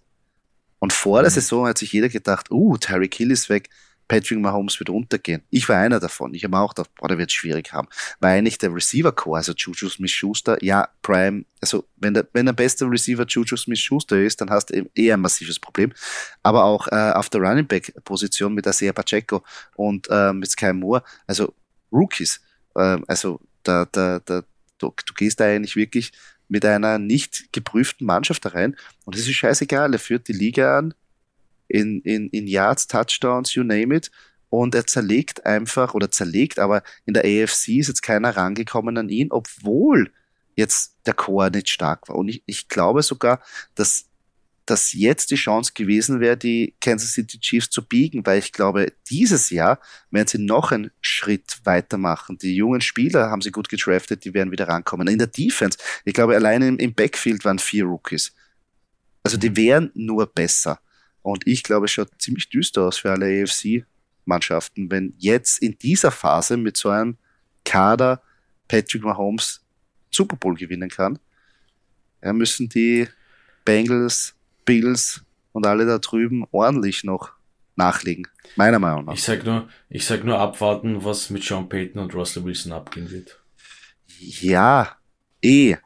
Und 0.79 0.93
vor 0.93 1.19
mhm. 1.19 1.25
der 1.25 1.31
Saison 1.31 1.67
hat 1.67 1.79
sich 1.79 1.93
jeder 1.93 2.09
gedacht, 2.09 2.51
uh, 2.51 2.77
Tyreek 2.77 3.15
Hill 3.15 3.31
ist 3.31 3.49
weg, 3.49 3.69
Patrick 4.09 4.39
Mahomes 4.39 4.79
wird 4.79 4.91
untergehen. 4.91 5.43
Ich 5.51 5.69
war 5.69 5.79
einer 5.79 5.99
davon. 5.99 6.33
Ich 6.35 6.45
habe 6.45 6.59
auch 6.59 6.75
gedacht, 6.75 6.91
boah, 6.97 7.09
der 7.09 7.19
wird 7.19 7.33
schwierig 7.33 7.73
haben. 7.73 7.89
War 8.21 8.31
eigentlich 8.31 8.59
der 8.59 8.73
Receiver-Core, 8.73 9.39
also 9.39 9.53
Juju 9.53 9.89
Smith-Schuster, 9.89 10.63
ja, 10.63 10.89
Prime, 11.03 11.45
also 11.61 11.85
wenn 11.97 12.15
der, 12.15 12.27
wenn 12.33 12.47
der 12.47 12.53
beste 12.53 12.85
Receiver 12.85 13.27
Juju 13.27 13.57
Smith-Schuster 13.57 14.21
ist, 14.21 14.41
dann 14.41 14.51
hast 14.51 14.67
du 14.67 14.89
eher 14.95 15.15
ein 15.15 15.21
massives 15.21 15.59
Problem. 15.59 15.93
Aber 16.43 16.65
auch 16.65 16.87
äh, 16.89 17.13
auf 17.13 17.29
der 17.31 17.41
Running 17.41 17.67
Back-Position 17.67 18.55
mit 18.55 18.67
Isaiah 18.67 18.93
Pacheco 18.93 19.43
und 19.75 20.07
äh, 20.11 20.33
mit 20.33 20.51
Sky 20.51 20.73
Moore, 20.73 21.03
also 21.27 21.53
Rookies, 21.91 22.41
äh, 22.77 22.99
also 23.09 23.41
da, 23.63 23.87
da, 23.91 24.21
da, 24.25 24.43
du, 24.79 24.93
du 25.05 25.15
gehst 25.15 25.41
da 25.41 25.47
eigentlich 25.47 25.75
wirklich 25.75 26.13
mit 26.49 26.65
einer 26.65 26.99
nicht 26.99 27.53
geprüften 27.53 28.07
Mannschaft 28.07 28.45
da 28.45 28.51
rein 28.51 28.77
und 29.05 29.17
es 29.17 29.23
ist 29.23 29.35
scheißegal, 29.35 29.93
er 29.93 29.99
führt 29.99 30.29
die 30.29 30.33
Liga 30.33 30.79
an, 30.79 30.95
in, 31.69 32.01
in, 32.03 32.29
in 32.31 32.47
Yards, 32.47 32.87
Touchdowns, 32.87 33.55
you 33.55 33.63
name 33.63 33.95
it. 33.95 34.11
Und 34.49 34.75
er 34.75 34.87
zerlegt 34.87 35.45
einfach, 35.45 35.95
oder 35.95 36.11
zerlegt, 36.11 36.59
aber 36.59 36.83
in 37.05 37.15
der 37.15 37.25
AFC 37.25 37.69
ist 37.79 37.89
jetzt 37.89 38.03
keiner 38.03 38.37
rangekommen 38.37 38.97
an 38.97 39.09
ihn, 39.09 39.29
obwohl 39.31 40.13
jetzt 40.55 40.97
der 41.07 41.15
Chor 41.15 41.51
nicht 41.51 41.69
stark 41.69 42.09
war. 42.09 42.17
Und 42.17 42.29
ich, 42.29 42.43
ich 42.47 42.69
glaube 42.69 43.03
sogar, 43.03 43.41
dass, 43.75 44.07
dass 44.65 44.93
jetzt 44.93 45.31
die 45.31 45.37
Chance 45.37 45.73
gewesen 45.75 46.21
wäre, 46.21 46.37
die 46.37 46.75
Kansas 46.81 47.13
City 47.13 47.39
Chiefs 47.39 47.71
zu 47.71 47.87
biegen, 47.87 48.25
weil 48.25 48.39
ich 48.39 48.53
glaube, 48.53 48.93
dieses 49.11 49.51
Jahr 49.51 49.81
werden 50.11 50.29
sie 50.29 50.39
noch 50.39 50.73
einen 50.73 50.91
Schritt 51.01 51.61
weitermachen. 51.65 52.39
Die 52.39 52.57
jungen 52.57 52.81
Spieler 52.81 53.31
haben 53.31 53.43
sie 53.43 53.51
gut 53.51 53.69
gedraftet, 53.69 54.25
die 54.25 54.33
werden 54.33 54.51
wieder 54.51 54.69
rankommen. 54.69 55.09
In 55.09 55.19
der 55.19 55.29
Defense, 55.29 55.79
ich 56.05 56.15
glaube, 56.15 56.35
alleine 56.35 56.69
im, 56.69 56.79
im 56.79 56.95
Backfield 56.95 57.45
waren 57.45 57.59
vier 57.59 57.85
Rookies. 57.85 58.33
Also 59.23 59.37
die 59.37 59.57
wären 59.57 59.91
nur 59.95 60.27
besser. 60.27 60.81
Und 61.27 61.45
ich 61.45 61.65
glaube, 61.65 61.87
es 61.87 61.91
schaut 61.91 62.11
ziemlich 62.19 62.49
düster 62.51 62.83
aus 62.83 62.99
für 62.99 63.11
alle 63.11 63.43
AFC-Mannschaften, 63.43 64.89
wenn 64.93 65.13
jetzt 65.19 65.61
in 65.61 65.77
dieser 65.77 66.13
Phase 66.13 66.57
mit 66.57 66.77
so 66.77 66.89
einem 66.89 67.17
Kader 67.65 68.23
Patrick 68.69 69.03
Mahomes 69.03 69.61
Super 70.09 70.37
Bowl 70.37 70.55
gewinnen 70.55 70.89
kann. 70.89 71.19
Ja, 72.23 72.33
müssen 72.33 72.69
die 72.69 73.09
Bengals, 73.65 74.37
Bills 74.65 75.25
und 75.51 75.67
alle 75.67 75.85
da 75.85 75.99
drüben 75.99 76.47
ordentlich 76.53 77.03
noch 77.03 77.33
nachlegen. 77.75 78.29
Meiner 78.55 78.79
Meinung 78.79 79.07
nach. 79.07 79.15
Ich 79.15 79.25
sag 79.25 79.45
nur, 79.45 79.69
ich 79.89 80.07
sag 80.07 80.23
nur 80.23 80.39
abwarten, 80.39 81.05
was 81.05 81.31
mit 81.31 81.43
Sean 81.43 81.69
Payton 81.69 82.03
und 82.03 82.15
Russell 82.15 82.45
Wilson 82.45 82.71
abgehen 82.71 83.11
wird. 83.11 83.41
Ja, 84.21 84.97
eh. 85.43 85.77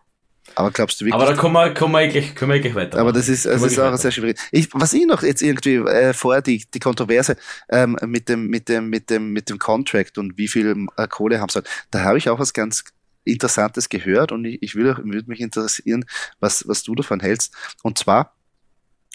Aber 0.54 0.70
glaubst 0.70 1.00
du 1.00 1.04
wirklich? 1.04 1.14
Aber 1.14 1.32
da 1.32 1.38
kommen 1.38 1.54
wir, 1.54 1.74
kommen 1.74 1.94
wir 1.94 2.06
gleich, 2.08 2.34
können 2.34 2.52
wir 2.52 2.60
gleich 2.60 2.74
weiter. 2.74 2.98
Aber 2.98 3.12
das 3.12 3.28
ist, 3.28 3.46
das 3.46 3.62
ist 3.62 3.78
auch 3.78 3.96
sehr 3.96 4.10
schwierig. 4.10 4.38
Ich, 4.52 4.68
was 4.72 4.92
ich 4.92 5.06
noch 5.06 5.22
jetzt 5.22 5.42
irgendwie 5.42 5.76
äh, 5.76 6.12
vorher 6.12 6.42
die, 6.42 6.64
die 6.72 6.80
Kontroverse 6.80 7.36
ähm, 7.68 7.96
mit 8.06 8.28
dem 8.28 8.46
mit 8.46 8.68
dem 8.68 8.88
mit 8.88 9.10
dem 9.10 9.32
mit 9.32 9.48
dem 9.48 9.58
Contract 9.58 10.18
und 10.18 10.36
wie 10.36 10.48
viel 10.48 10.86
äh, 10.96 11.06
Kohle 11.08 11.40
haben 11.40 11.48
soll, 11.48 11.64
da 11.90 12.02
habe 12.04 12.18
ich 12.18 12.28
auch 12.28 12.38
was 12.38 12.52
ganz 12.52 12.84
Interessantes 13.24 13.88
gehört 13.88 14.32
und 14.32 14.44
ich, 14.44 14.62
ich 14.62 14.74
will, 14.74 14.96
würde 14.96 15.28
mich 15.28 15.40
interessieren, 15.40 16.04
was 16.40 16.66
was 16.66 16.82
du 16.82 16.94
davon 16.94 17.20
hältst. 17.20 17.54
Und 17.82 17.98
zwar, 17.98 18.36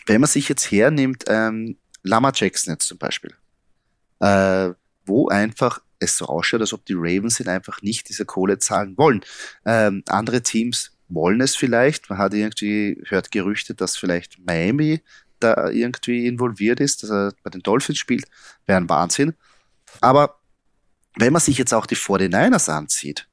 wenn 0.05 0.21
man 0.21 0.29
sich 0.29 0.49
jetzt 0.49 0.71
hernimmt, 0.71 1.25
ähm, 1.27 1.77
Lama 2.03 2.31
Jackson 2.33 2.73
jetzt 2.73 2.87
zum 2.87 2.97
Beispiel, 2.97 3.33
äh, 4.19 4.69
wo 5.05 5.27
einfach 5.29 5.79
es 5.99 6.17
so 6.17 6.25
ausschaut, 6.25 6.61
als 6.61 6.73
ob 6.73 6.85
die 6.85 6.93
Ravens 6.95 7.39
ihn 7.39 7.47
einfach 7.47 7.81
nicht 7.81 8.09
diese 8.09 8.25
Kohle 8.25 8.59
zahlen 8.59 8.97
wollen. 8.97 9.21
Ähm, 9.65 10.03
andere 10.07 10.41
Teams 10.41 10.94
wollen 11.07 11.41
es 11.41 11.55
vielleicht. 11.55 12.09
Man 12.09 12.19
hat 12.19 12.33
irgendwie, 12.33 13.01
hört 13.07 13.31
Gerüchte, 13.31 13.75
dass 13.75 13.97
vielleicht 13.97 14.39
Miami 14.45 15.01
da 15.39 15.69
irgendwie 15.69 16.27
involviert 16.27 16.79
ist, 16.79 17.03
dass 17.03 17.11
er 17.11 17.33
bei 17.43 17.49
den 17.49 17.61
Dolphins 17.61 17.97
spielt. 17.97 18.25
Wäre 18.65 18.77
ein 18.79 18.89
Wahnsinn. 18.89 19.33
Aber 20.01 20.39
wenn 21.17 21.33
man 21.33 21.41
sich 21.41 21.57
jetzt 21.57 21.73
auch 21.73 21.85
die 21.85 21.95
49ers 21.95 22.69
anzieht, 22.69 23.27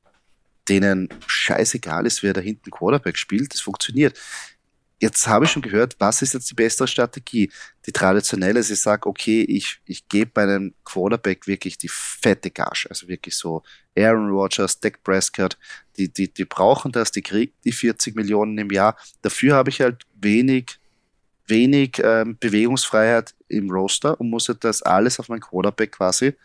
denen 0.68 1.08
scheißegal 1.26 2.06
ist, 2.06 2.22
wer 2.22 2.32
da 2.32 2.40
hinten 2.40 2.70
Quarterback 2.70 3.16
spielt, 3.16 3.52
das 3.52 3.60
funktioniert. 3.60 4.18
Jetzt 5.02 5.26
habe 5.26 5.46
ich 5.46 5.50
schon 5.50 5.62
gehört, 5.62 5.96
was 5.98 6.22
ist 6.22 6.32
jetzt 6.32 6.48
die 6.48 6.54
beste 6.54 6.86
Strategie? 6.86 7.50
Die 7.86 7.90
traditionelle, 7.90 8.62
sie 8.62 8.76
sagt, 8.76 9.04
okay, 9.04 9.42
ich, 9.42 9.80
ich 9.84 10.06
gebe 10.06 10.30
bei 10.32 10.44
einem 10.44 10.74
Quarterback 10.84 11.48
wirklich 11.48 11.76
die 11.76 11.88
fette 11.88 12.52
Gage. 12.52 12.86
Also 12.88 13.08
wirklich 13.08 13.36
so 13.36 13.64
Aaron 13.98 14.30
Rodgers, 14.30 14.78
Dak 14.78 15.02
Prescott, 15.02 15.58
die, 15.96 16.08
die, 16.08 16.32
die 16.32 16.44
brauchen 16.44 16.92
das, 16.92 17.10
die 17.10 17.22
kriegen 17.22 17.52
die 17.64 17.72
40 17.72 18.14
Millionen 18.14 18.56
im 18.58 18.70
Jahr. 18.70 18.96
Dafür 19.22 19.56
habe 19.56 19.70
ich 19.70 19.80
halt 19.80 20.06
wenig, 20.14 20.78
wenig 21.48 22.00
ähm, 22.04 22.36
Bewegungsfreiheit 22.38 23.34
im 23.48 23.72
Roster 23.72 24.20
und 24.20 24.30
muss 24.30 24.46
halt 24.46 24.62
das 24.62 24.82
alles 24.82 25.18
auf 25.18 25.28
mein 25.28 25.40
Quarterback 25.40 25.90
quasi 25.90 26.36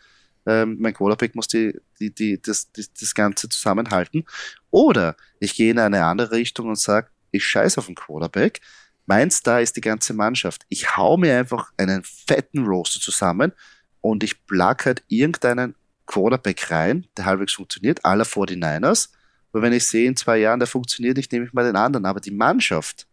ähm, 0.46 0.78
mein 0.80 0.94
Quarterback 0.94 1.34
muss 1.34 1.46
die, 1.46 1.78
die, 2.00 2.12
die, 2.12 2.40
das, 2.40 2.72
das 2.72 3.14
Ganze 3.14 3.48
zusammenhalten. 3.50 4.24
Oder 4.70 5.14
ich 5.40 5.54
gehe 5.54 5.70
in 5.70 5.78
eine 5.78 6.04
andere 6.04 6.32
Richtung 6.32 6.68
und 6.68 6.78
sage, 6.78 7.08
ich 7.30 7.44
scheiße 7.44 7.78
auf 7.78 7.86
den 7.86 7.94
Quarterback. 7.94 8.60
Mein 9.06 9.30
Star 9.30 9.62
ist 9.62 9.76
die 9.76 9.80
ganze 9.80 10.12
Mannschaft. 10.12 10.66
Ich 10.68 10.96
hau 10.96 11.16
mir 11.16 11.38
einfach 11.38 11.72
einen 11.76 12.02
fetten 12.04 12.66
Roster 12.66 13.00
zusammen 13.00 13.52
und 14.00 14.22
ich 14.22 14.46
plug 14.46 14.84
halt 14.84 15.02
irgendeinen 15.08 15.74
Quarterback 16.06 16.70
rein, 16.70 17.06
der 17.16 17.26
halbwegs 17.26 17.54
funktioniert, 17.54 18.04
aller 18.04 18.24
49ers. 18.24 19.10
Aber 19.52 19.62
wenn 19.62 19.72
ich 19.72 19.86
sehe, 19.86 20.08
in 20.08 20.16
zwei 20.16 20.38
Jahren, 20.38 20.58
der 20.58 20.66
funktioniert 20.66 21.16
nicht, 21.16 21.32
nehme 21.32 21.46
ich 21.46 21.52
mal 21.52 21.64
den 21.64 21.76
anderen. 21.76 22.06
Aber 22.06 22.20
die 22.20 22.30
Mannschaft 22.30 23.06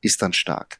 ist 0.00 0.22
dann 0.22 0.32
stark. 0.32 0.78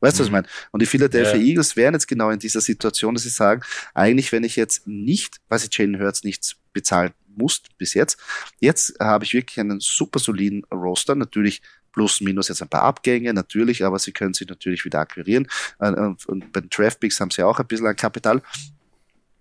Weißt 0.00 0.18
du, 0.18 0.20
was 0.20 0.26
ich 0.26 0.30
mhm. 0.30 0.38
meine? 0.38 0.48
Und 0.72 0.82
die 0.82 0.86
Philadelphia 0.86 1.36
ja. 1.36 1.42
Eagles 1.42 1.76
wären 1.76 1.94
jetzt 1.94 2.06
genau 2.06 2.30
in 2.30 2.38
dieser 2.38 2.60
Situation, 2.60 3.14
dass 3.14 3.24
sie 3.24 3.30
sagen, 3.30 3.62
eigentlich, 3.94 4.30
wenn 4.32 4.44
ich 4.44 4.56
jetzt 4.56 4.86
nicht, 4.86 5.40
weil 5.48 5.58
sie 5.58 5.68
Jalen 5.70 5.98
Hurts 6.00 6.22
nichts 6.22 6.56
bezahlen 6.72 7.12
muss 7.34 7.62
bis 7.78 7.94
jetzt, 7.94 8.18
jetzt 8.60 8.98
habe 9.00 9.24
ich 9.24 9.34
wirklich 9.34 9.58
einen 9.60 9.80
super 9.80 10.18
soliden 10.18 10.64
Roster. 10.72 11.14
Natürlich 11.14 11.62
plus 11.96 12.20
minus 12.20 12.48
jetzt 12.48 12.60
ein 12.62 12.68
paar 12.68 12.82
Abgänge, 12.82 13.32
natürlich, 13.32 13.82
aber 13.82 13.98
sie 13.98 14.12
können 14.12 14.34
sich 14.34 14.46
natürlich 14.46 14.84
wieder 14.84 15.00
akquirieren. 15.00 15.48
Äh, 15.80 15.90
und 16.26 16.52
bei 16.52 16.60
den 16.60 16.68
Draftpicks 16.68 17.18
haben 17.18 17.30
sie 17.30 17.42
auch 17.42 17.58
ein 17.58 17.66
bisschen 17.66 17.86
ein 17.86 17.96
Kapital. 17.96 18.42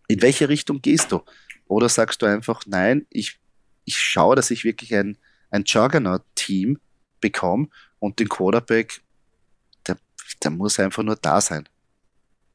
In 0.07 0.21
welche 0.21 0.47
Richtung 0.47 0.81
gehst 0.81 1.11
du? 1.11 1.21
Oder 1.67 1.89
sagst 1.89 2.21
du 2.21 2.25
einfach, 2.25 2.61
nein, 2.65 3.05
ich, 3.09 3.39
ich 3.83 3.97
schaue, 3.97 4.37
dass 4.37 4.51
ich 4.51 4.63
wirklich 4.63 4.95
ein, 4.95 5.17
ein 5.51 5.65
Juggernaut-Team 5.65 6.79
bekomme 7.19 7.67
und 7.99 8.19
den 8.19 8.29
Quarterback, 8.29 9.01
der, 9.85 9.97
der 10.41 10.51
muss 10.51 10.79
einfach 10.79 11.03
nur 11.03 11.17
da 11.17 11.41
sein. 11.41 11.67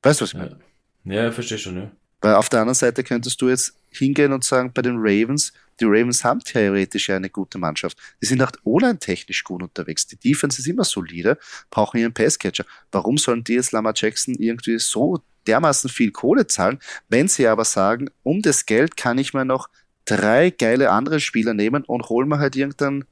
Weißt 0.02 0.20
du, 0.20 0.22
was 0.22 0.30
ich 0.32 0.38
meine? 0.38 0.60
Ja, 1.04 1.24
ja 1.24 1.32
verstehe 1.32 1.58
schon, 1.58 1.76
ja. 1.76 1.90
Weil 2.20 2.34
auf 2.34 2.48
der 2.48 2.60
anderen 2.60 2.74
Seite 2.74 3.02
könntest 3.02 3.40
du 3.40 3.48
jetzt 3.48 3.74
hingehen 3.90 4.32
und 4.32 4.44
sagen, 4.44 4.72
bei 4.72 4.82
den 4.82 4.96
Ravens, 4.98 5.52
die 5.80 5.84
Ravens 5.86 6.22
haben 6.22 6.40
theoretisch 6.40 7.08
eine 7.10 7.30
gute 7.30 7.58
Mannschaft. 7.58 7.96
Die 8.20 8.26
sind 8.26 8.42
auch 8.42 8.52
online 8.64 8.98
technisch 8.98 9.42
gut 9.42 9.62
unterwegs. 9.62 10.06
Die 10.06 10.16
Defense 10.16 10.60
ist 10.60 10.66
immer 10.66 10.84
solide, 10.84 11.38
brauchen 11.70 11.98
ihren 11.98 12.12
Passcatcher. 12.12 12.64
Warum 12.92 13.16
sollen 13.16 13.42
die 13.44 13.54
jetzt 13.54 13.72
Lama 13.72 13.92
Jackson 13.94 14.34
irgendwie 14.34 14.78
so 14.78 15.22
dermaßen 15.46 15.88
viel 15.88 16.10
Kohle 16.10 16.46
zahlen, 16.46 16.78
wenn 17.08 17.26
sie 17.26 17.46
aber 17.46 17.64
sagen, 17.64 18.10
um 18.22 18.42
das 18.42 18.66
Geld 18.66 18.96
kann 18.98 19.16
ich 19.16 19.32
mir 19.32 19.46
noch 19.46 19.70
drei 20.04 20.50
geile 20.50 20.90
andere 20.90 21.20
Spieler 21.20 21.54
nehmen 21.54 21.84
und 21.84 22.10
holen 22.10 22.28
mir 22.28 22.38
halt 22.38 22.56
irgendeinen 22.56 23.06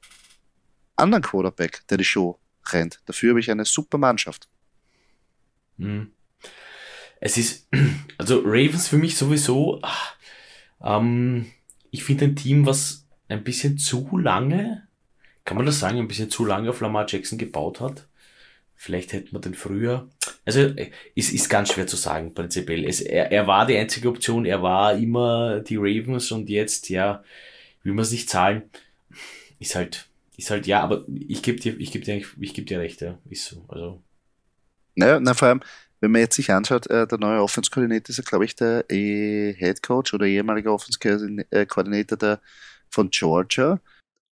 anderen 0.96 1.22
Quarterback, 1.22 1.82
der 1.88 1.96
die 1.96 2.04
Show 2.04 2.38
rennt. 2.70 3.00
Dafür 3.06 3.30
habe 3.30 3.40
ich 3.40 3.50
eine 3.50 3.64
super 3.64 3.96
Mannschaft. 3.96 4.48
Mhm 5.78 6.12
es 7.20 7.36
ist, 7.36 7.68
also 8.18 8.40
Ravens 8.44 8.88
für 8.88 8.98
mich 8.98 9.16
sowieso, 9.16 9.80
ähm, 10.82 11.46
ich 11.90 12.04
finde 12.04 12.26
ein 12.26 12.36
Team, 12.36 12.66
was 12.66 13.06
ein 13.28 13.44
bisschen 13.44 13.78
zu 13.78 14.16
lange, 14.16 14.86
kann 15.44 15.56
man 15.56 15.66
das 15.66 15.78
sagen, 15.78 15.98
ein 15.98 16.08
bisschen 16.08 16.30
zu 16.30 16.44
lange 16.44 16.70
auf 16.70 16.80
Lamar 16.80 17.06
Jackson 17.08 17.38
gebaut 17.38 17.80
hat. 17.80 18.06
Vielleicht 18.80 19.12
hätte 19.12 19.32
man 19.32 19.42
den 19.42 19.54
früher. 19.54 20.08
Also 20.44 20.60
ist, 21.14 21.32
ist 21.32 21.48
ganz 21.48 21.72
schwer 21.72 21.86
zu 21.86 21.96
sagen, 21.96 22.32
prinzipiell. 22.32 22.84
Es, 22.84 23.00
er, 23.00 23.32
er 23.32 23.46
war 23.46 23.66
die 23.66 23.76
einzige 23.76 24.08
Option, 24.08 24.44
er 24.44 24.62
war 24.62 24.94
immer 24.94 25.60
die 25.60 25.76
Ravens 25.76 26.30
und 26.30 26.48
jetzt, 26.48 26.88
ja, 26.88 27.24
will 27.82 27.92
man 27.92 28.04
es 28.04 28.12
nicht 28.12 28.30
zahlen. 28.30 28.70
Ist 29.58 29.74
halt, 29.74 30.06
ist 30.36 30.50
halt, 30.50 30.66
ja, 30.66 30.80
aber 30.80 31.04
ich 31.08 31.42
gebe 31.42 31.58
dir, 31.58 31.76
ich 31.80 31.90
gebe 31.90 32.04
dir, 32.04 32.22
ich 32.38 32.54
gebe 32.54 32.66
dir 32.66 32.78
recht, 32.78 33.00
ja, 33.00 33.18
ist 33.28 33.46
so. 33.46 33.64
Also. 33.68 34.00
Naja, 34.94 35.18
na, 35.18 35.34
vor 35.34 35.48
allem, 35.48 35.60
wenn 36.00 36.10
man 36.12 36.20
jetzt 36.20 36.36
sich 36.36 36.52
anschaut, 36.52 36.88
äh, 36.88 37.06
der 37.06 37.18
neue 37.18 37.42
Offense-Koordinator 37.42 38.10
ist 38.10 38.18
ja, 38.18 38.24
glaube 38.24 38.44
ich, 38.44 38.54
der 38.54 38.84
eh 38.90 39.54
Head 39.54 39.82
Coach 39.82 40.14
oder 40.14 40.26
ehemaliger 40.26 40.72
Offense-Koordinator 40.72 42.18
der, 42.18 42.40
von 42.90 43.10
Georgia. 43.10 43.80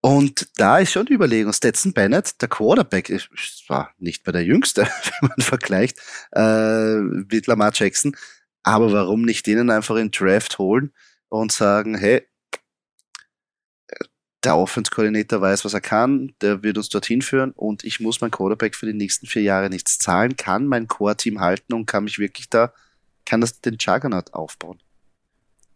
Und 0.00 0.48
da 0.56 0.78
ist 0.78 0.92
schon 0.92 1.06
die 1.06 1.14
Überlegung, 1.14 1.52
Stetson 1.52 1.92
Bennett, 1.92 2.40
der 2.40 2.48
Quarterback, 2.48 3.10
ist 3.10 3.28
zwar 3.66 3.92
nicht 3.98 4.24
mehr 4.24 4.32
der 4.32 4.44
Jüngste, 4.44 4.82
wenn 5.20 5.30
man 5.30 5.40
vergleicht, 5.40 5.98
äh, 6.32 6.98
mit 6.98 7.46
Lamar 7.46 7.72
Jackson, 7.74 8.16
aber 8.62 8.92
warum 8.92 9.22
nicht 9.22 9.46
denen 9.46 9.70
einfach 9.70 9.96
in 9.96 10.10
Draft 10.10 10.58
holen 10.58 10.92
und 11.28 11.50
sagen, 11.50 11.96
hey, 11.96 12.26
der 14.46 14.56
Offense-Koordinator 14.56 15.40
weiß, 15.40 15.64
was 15.64 15.74
er 15.74 15.80
kann, 15.80 16.32
der 16.40 16.62
wird 16.62 16.78
uns 16.78 16.88
dorthin 16.88 17.20
führen 17.20 17.50
und 17.52 17.84
ich 17.84 18.00
muss 18.00 18.20
mein 18.20 18.30
Quarterback 18.30 18.74
für 18.74 18.86
die 18.86 18.94
nächsten 18.94 19.26
vier 19.26 19.42
Jahre 19.42 19.68
nichts 19.68 19.98
zahlen, 19.98 20.36
kann 20.36 20.66
mein 20.66 20.86
Core-Team 20.86 21.40
halten 21.40 21.74
und 21.74 21.86
kann 21.86 22.04
mich 22.04 22.18
wirklich 22.18 22.48
da, 22.48 22.72
kann 23.24 23.40
das 23.40 23.60
den 23.60 23.76
Juggernaut 23.78 24.32
aufbauen. 24.34 24.78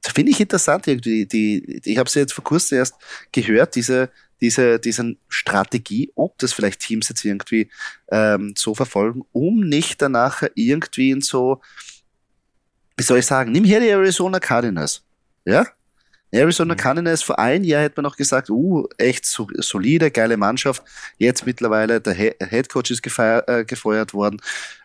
Finde 0.03 0.33
ich 0.33 0.41
interessant 0.41 0.87
irgendwie. 0.87 1.27
Die, 1.27 1.81
ich 1.85 1.99
habe 1.99 2.09
sie 2.09 2.21
jetzt 2.21 2.33
vor 2.33 2.45
kurzem 2.45 2.79
erst 2.79 2.95
gehört, 3.33 3.75
diese, 3.75 4.11
diese, 4.41 4.79
diese 4.79 5.17
Strategie, 5.29 6.11
ob 6.15 6.39
das 6.39 6.53
vielleicht 6.53 6.81
Teams 6.81 7.09
jetzt 7.09 7.25
irgendwie 7.25 7.71
ähm, 8.11 8.55
so 8.57 8.75
verfolgen, 8.75 9.23
um 9.33 9.61
nicht 9.61 10.01
danach 10.01 10.43
irgendwie 10.55 11.11
in 11.11 11.21
so, 11.21 11.61
wie 12.97 13.03
soll 13.03 13.19
ich 13.19 13.27
sagen, 13.27 13.53
nimm 13.53 13.65
her 13.65 13.81
die 13.81 13.89
Arizona 13.89 14.41
Cardinals. 14.41 15.03
Ja? 15.45 15.67
Arizona 16.33 16.75
mhm. 16.75 16.79
Cardinals 16.79 17.23
vor 17.23 17.39
einem 17.39 17.65
Jahr 17.65 17.83
hätte 17.83 18.01
man 18.01 18.05
noch 18.05 18.17
gesagt, 18.17 18.51
uh, 18.51 18.87
echt 18.99 19.27
so, 19.27 19.49
solide, 19.57 20.11
geile 20.11 20.37
Mannschaft. 20.37 20.83
Jetzt 21.19 21.45
mittlerweile 21.45 22.01
der 22.01 22.15
He 22.15 22.33
Head 22.49 22.69
Coach 22.69 22.91
ist 22.91 23.03
gefeiert, 23.03 23.49
äh, 23.49 23.65
gefeuert 23.65 24.15
worden. 24.15 24.41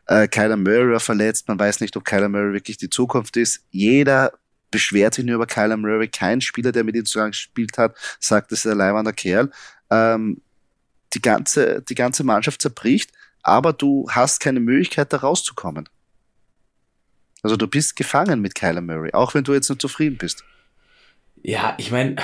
Äh, 0.08 0.28
Kyler 0.28 0.58
Murray 0.58 0.92
war 0.92 1.00
verletzt. 1.00 1.48
Man 1.48 1.60
weiß 1.60 1.82
nicht, 1.82 1.96
ob 1.98 2.06
Kyler 2.06 2.30
Murray 2.30 2.54
wirklich 2.54 2.78
die 2.78 2.90
Zukunft 2.90 3.38
ist. 3.38 3.64
Jeder 3.72 4.32
beschwert 4.72 5.14
sich 5.14 5.26
nur 5.26 5.36
über 5.36 5.48
Kyler 5.48 5.78
Murray. 5.78 6.08
Kein 6.08 6.42
Spieler, 6.42 6.72
der 6.72 6.84
mit 6.84 6.96
ihm 6.96 7.06
zusammen 7.06 7.32
gespielt 7.32 7.78
hat, 7.78 7.96
sagt, 8.20 8.52
das 8.52 8.66
ist 8.66 8.72
ein 8.72 8.78
leibender 8.78 9.14
Kerl. 9.14 9.52
Ähm, 9.90 10.42
die 11.14 11.22
ganze, 11.22 11.82
die 11.82 11.96
ganze 11.96 12.24
Mannschaft 12.24 12.62
zerbricht, 12.62 13.12
aber 13.42 13.72
du 13.74 14.08
hast 14.10 14.40
keine 14.40 14.60
Möglichkeit, 14.60 15.14
da 15.14 15.18
rauszukommen. 15.18 15.88
Also 17.42 17.56
du 17.58 17.68
bist 17.68 17.96
gefangen 17.96 18.42
mit 18.42 18.56
Kyler 18.56 18.82
Murray, 18.82 19.14
auch 19.14 19.34
wenn 19.36 19.44
du 19.44 19.54
jetzt 19.54 19.70
nicht 19.70 19.82
zufrieden 19.82 20.18
bist. 20.18 20.44
Ja, 21.44 21.76
ich 21.78 21.92
meine, 21.92 22.16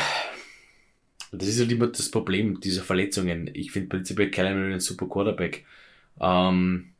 das 1.31 1.47
ist 1.47 1.59
halt 1.59 1.71
immer 1.71 1.87
das 1.87 2.09
Problem 2.09 2.59
dieser 2.59 2.83
Verletzungen. 2.83 3.49
Ich 3.53 3.71
finde 3.71 3.89
prinzipiell 3.89 4.31
Kyler 4.31 4.53
Murray 4.53 4.73
ein 4.73 4.79
super 4.79 5.07
Quarterback. 5.07 5.65
Ähm, 6.19 6.93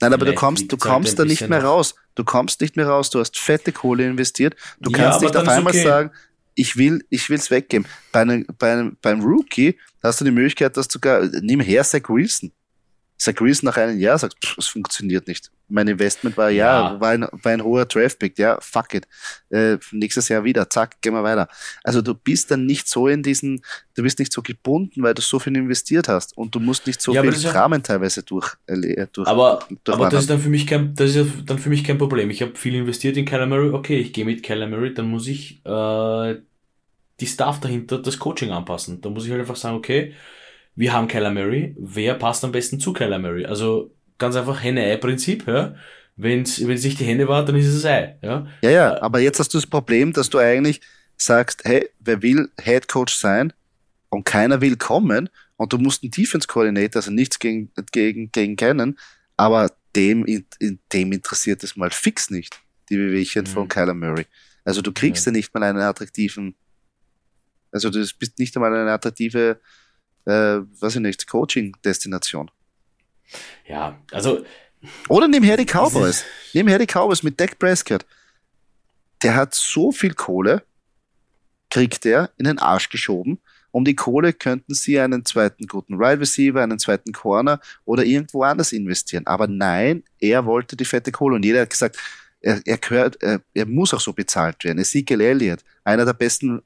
Nein, 0.00 0.12
aber 0.12 0.26
du 0.26 0.34
kommst, 0.34 0.70
du 0.70 0.76
kommst 0.76 1.18
da 1.18 1.24
nicht 1.24 1.48
mehr 1.48 1.64
raus. 1.64 1.94
Du 2.14 2.24
kommst 2.24 2.60
nicht 2.60 2.76
mehr 2.76 2.86
raus. 2.86 3.10
Du 3.10 3.18
hast 3.18 3.36
fette 3.36 3.72
Kohle 3.72 4.06
investiert. 4.06 4.54
Du 4.80 4.90
ja, 4.90 4.98
kannst 4.98 5.22
nicht 5.22 5.36
auf 5.36 5.48
einmal 5.48 5.72
okay. 5.72 5.82
sagen, 5.82 6.10
ich 6.54 6.76
will, 6.76 7.04
ich 7.08 7.30
will's 7.30 7.50
weggeben. 7.50 7.86
Bei 8.12 8.20
einem, 8.22 8.46
bei 8.58 8.72
einem, 8.72 8.96
beim 9.00 9.22
Rookie 9.22 9.78
hast 10.02 10.20
du 10.20 10.24
die 10.24 10.30
Möglichkeit, 10.30 10.76
dass 10.76 10.88
du 10.88 10.98
gar, 10.98 11.24
nimm 11.40 11.60
her 11.60 11.84
Zach 11.84 12.08
Wilson. 12.08 12.52
Zach 13.18 13.40
Wilson 13.40 13.66
nach 13.66 13.76
einem 13.76 13.98
Jahr 13.98 14.16
sagt, 14.16 14.36
es 14.56 14.68
funktioniert 14.68 15.26
nicht. 15.26 15.50
Mein 15.68 15.88
Investment 15.88 16.36
war 16.36 16.50
ja, 16.50 16.92
ja. 16.92 17.00
War, 17.00 17.10
ein, 17.10 17.22
war 17.30 17.52
ein 17.52 17.62
hoher 17.62 17.84
Draftpick, 17.84 18.38
ja, 18.38 18.58
fuck 18.60 18.94
it. 18.94 19.08
Äh, 19.50 19.76
nächstes 19.90 20.28
Jahr 20.28 20.44
wieder, 20.44 20.70
zack, 20.70 21.02
gehen 21.02 21.14
wir 21.14 21.22
weiter. 21.24 21.48
Also 21.82 22.00
du 22.00 22.14
bist 22.14 22.50
dann 22.50 22.64
nicht 22.64 22.88
so 22.88 23.08
in 23.08 23.24
diesen, 23.24 23.62
du 23.96 24.04
bist 24.04 24.20
nicht 24.20 24.32
so 24.32 24.40
gebunden, 24.40 25.02
weil 25.02 25.14
du 25.14 25.20
so 25.20 25.40
viel 25.40 25.56
investiert 25.56 26.06
hast 26.06 26.36
und 26.38 26.54
du 26.54 26.60
musst 26.60 26.86
nicht 26.86 27.02
so 27.02 27.12
ja, 27.12 27.22
viel 27.22 27.32
Dramen 27.32 27.82
teilweise 27.82 28.22
durch, 28.22 28.54
äh, 28.66 29.06
durch 29.12 29.26
Aber, 29.26 29.66
durch 29.84 29.96
aber 29.96 30.08
das 30.08 30.22
ist 30.22 30.30
dann 30.30 30.40
für 30.40 30.48
mich 30.48 30.66
kein, 30.66 30.94
das 30.94 31.16
ist 31.16 31.28
dann 31.44 31.58
für 31.58 31.70
mich 31.70 31.82
kein 31.82 31.98
Problem. 31.98 32.30
Ich 32.30 32.40
habe 32.40 32.54
viel 32.54 32.76
investiert 32.76 33.16
in 33.16 33.24
Murray, 33.48 33.70
okay, 33.70 33.98
ich 33.98 34.12
gehe 34.12 34.24
mit 34.24 34.48
Murray, 34.48 34.94
dann 34.94 35.10
muss 35.10 35.26
ich 35.26 35.60
äh, 35.66 36.36
die 37.20 37.26
Staff 37.26 37.58
dahinter, 37.60 37.98
das 37.98 38.18
Coaching 38.18 38.52
anpassen. 38.52 39.00
Da 39.00 39.10
muss 39.10 39.24
ich 39.24 39.30
halt 39.32 39.40
einfach 39.40 39.56
sagen, 39.56 39.76
okay, 39.76 40.14
wir 40.78 40.92
haben 40.92 41.08
Kyler 41.08 41.32
Murray, 41.32 41.74
wer 41.76 42.14
passt 42.14 42.44
am 42.44 42.52
besten 42.52 42.78
zu 42.78 42.92
Kyler 42.92 43.18
Murray? 43.18 43.44
Also 43.44 43.92
ganz 44.16 44.36
einfach 44.36 44.62
Henne-Ei-Prinzip, 44.62 45.48
ja. 45.48 45.74
Wenn 46.14 46.42
es 46.42 46.60
nicht 46.60 47.00
die 47.00 47.04
Henne 47.04 47.26
war, 47.26 47.44
dann 47.44 47.56
ist 47.56 47.66
es 47.66 47.84
Ei, 47.84 48.16
ja. 48.22 48.46
Ja, 48.62 48.70
ja, 48.70 49.02
aber 49.02 49.18
jetzt 49.18 49.40
hast 49.40 49.52
du 49.52 49.58
das 49.58 49.66
Problem, 49.66 50.12
dass 50.12 50.30
du 50.30 50.38
eigentlich 50.38 50.80
sagst, 51.16 51.62
hey, 51.64 51.88
wer 51.98 52.22
will 52.22 52.48
Head 52.62 52.86
Coach 52.86 53.12
sein 53.16 53.52
und 54.08 54.24
keiner 54.24 54.60
will 54.60 54.76
kommen 54.76 55.28
und 55.56 55.72
du 55.72 55.78
musst 55.78 56.04
einen 56.04 56.12
Defense 56.12 56.46
Coordinator, 56.46 57.00
also 57.00 57.10
nichts 57.10 57.40
gegen, 57.40 57.72
gegen, 57.90 58.30
gegen 58.30 58.54
kennen, 58.54 58.96
aber 59.36 59.72
dem, 59.96 60.24
in, 60.26 60.46
dem 60.92 61.10
interessiert 61.10 61.64
es 61.64 61.74
mal 61.74 61.90
fix 61.90 62.30
nicht, 62.30 62.60
die 62.88 62.96
Bewegchen 62.96 63.42
mhm. 63.42 63.48
von 63.48 63.68
Kyler 63.68 63.94
Murray. 63.94 64.26
Also 64.64 64.80
du 64.80 64.92
kriegst 64.92 65.26
ja. 65.26 65.32
ja 65.32 65.36
nicht 65.38 65.52
mal 65.52 65.64
einen 65.64 65.80
attraktiven, 65.80 66.54
also 67.72 67.90
du 67.90 67.98
bist 68.16 68.38
nicht 68.38 68.56
einmal 68.56 68.72
eine 68.76 68.92
attraktive 68.92 69.58
äh, 70.28 70.60
weiß 70.80 70.96
ich 70.96 71.00
nicht, 71.00 71.26
Coaching-Destination. 71.26 72.50
Ja, 73.66 73.98
also. 74.12 74.44
Oder 75.08 75.26
nebenher 75.26 75.56
die 75.56 75.64
Cowboys. 75.64 76.24
Nebenher 76.52 76.78
die 76.78 76.86
Cowboys 76.86 77.22
mit 77.22 77.40
Dak 77.40 77.58
Prescott. 77.58 78.06
Der 79.22 79.34
hat 79.34 79.54
so 79.54 79.90
viel 79.90 80.14
Kohle, 80.14 80.62
kriegt 81.70 82.06
er 82.06 82.30
in 82.36 82.44
den 82.44 82.58
Arsch 82.58 82.88
geschoben. 82.88 83.40
Um 83.70 83.84
die 83.84 83.96
Kohle 83.96 84.32
könnten 84.32 84.74
sie 84.74 84.98
einen 85.00 85.24
zweiten 85.24 85.66
guten 85.66 85.98
Wide 85.98 86.20
Receiver, 86.20 86.62
einen 86.62 86.78
zweiten 86.78 87.12
Corner 87.12 87.60
oder 87.84 88.04
irgendwo 88.04 88.42
anders 88.42 88.72
investieren. 88.72 89.26
Aber 89.26 89.46
nein, 89.46 90.04
er 90.20 90.46
wollte 90.46 90.76
die 90.76 90.84
fette 90.84 91.12
Kohle 91.12 91.36
und 91.36 91.44
jeder 91.44 91.62
hat 91.62 91.70
gesagt, 91.70 91.98
er, 92.40 92.60
er, 92.64 92.78
gehört, 92.78 93.20
er, 93.22 93.42
er 93.52 93.66
muss 93.66 93.92
auch 93.92 94.00
so 94.00 94.12
bezahlt 94.12 94.62
werden. 94.64 94.78
Ezekiel 94.78 95.20
Elliott, 95.20 95.64
einer 95.84 96.04
der 96.04 96.12
besten 96.12 96.62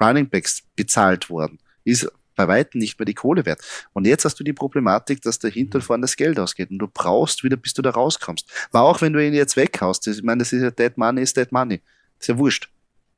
Running 0.00 0.28
Backs, 0.28 0.62
bezahlt 0.76 1.30
worden, 1.30 1.58
ist 1.84 2.06
bei 2.36 2.46
Weitem 2.46 2.78
nicht 2.78 2.98
mehr 2.98 3.06
die 3.06 3.14
Kohle 3.14 3.44
wert. 3.46 3.60
Und 3.92 4.06
jetzt 4.06 4.24
hast 4.24 4.38
du 4.38 4.44
die 4.44 4.52
Problematik, 4.52 5.22
dass 5.22 5.38
dahinter 5.38 5.80
vorne 5.80 6.02
das 6.02 6.16
Geld 6.16 6.38
ausgeht 6.38 6.70
und 6.70 6.78
du 6.78 6.86
brauchst 6.86 7.42
wieder, 7.42 7.56
bis 7.56 7.74
du 7.74 7.82
da 7.82 7.90
rauskommst. 7.90 8.48
Aber 8.70 8.82
auch 8.82 9.00
wenn 9.00 9.12
du 9.12 9.26
ihn 9.26 9.34
jetzt 9.34 9.56
weghaust, 9.56 10.06
ich 10.06 10.22
meine, 10.22 10.40
das 10.40 10.52
ist 10.52 10.62
ja 10.62 10.70
Dead 10.70 10.96
Money 10.96 11.22
ist 11.22 11.36
Dead 11.36 11.50
Money. 11.50 11.80
Das 12.18 12.24
ist 12.24 12.28
ja 12.28 12.38
wurscht. 12.38 12.70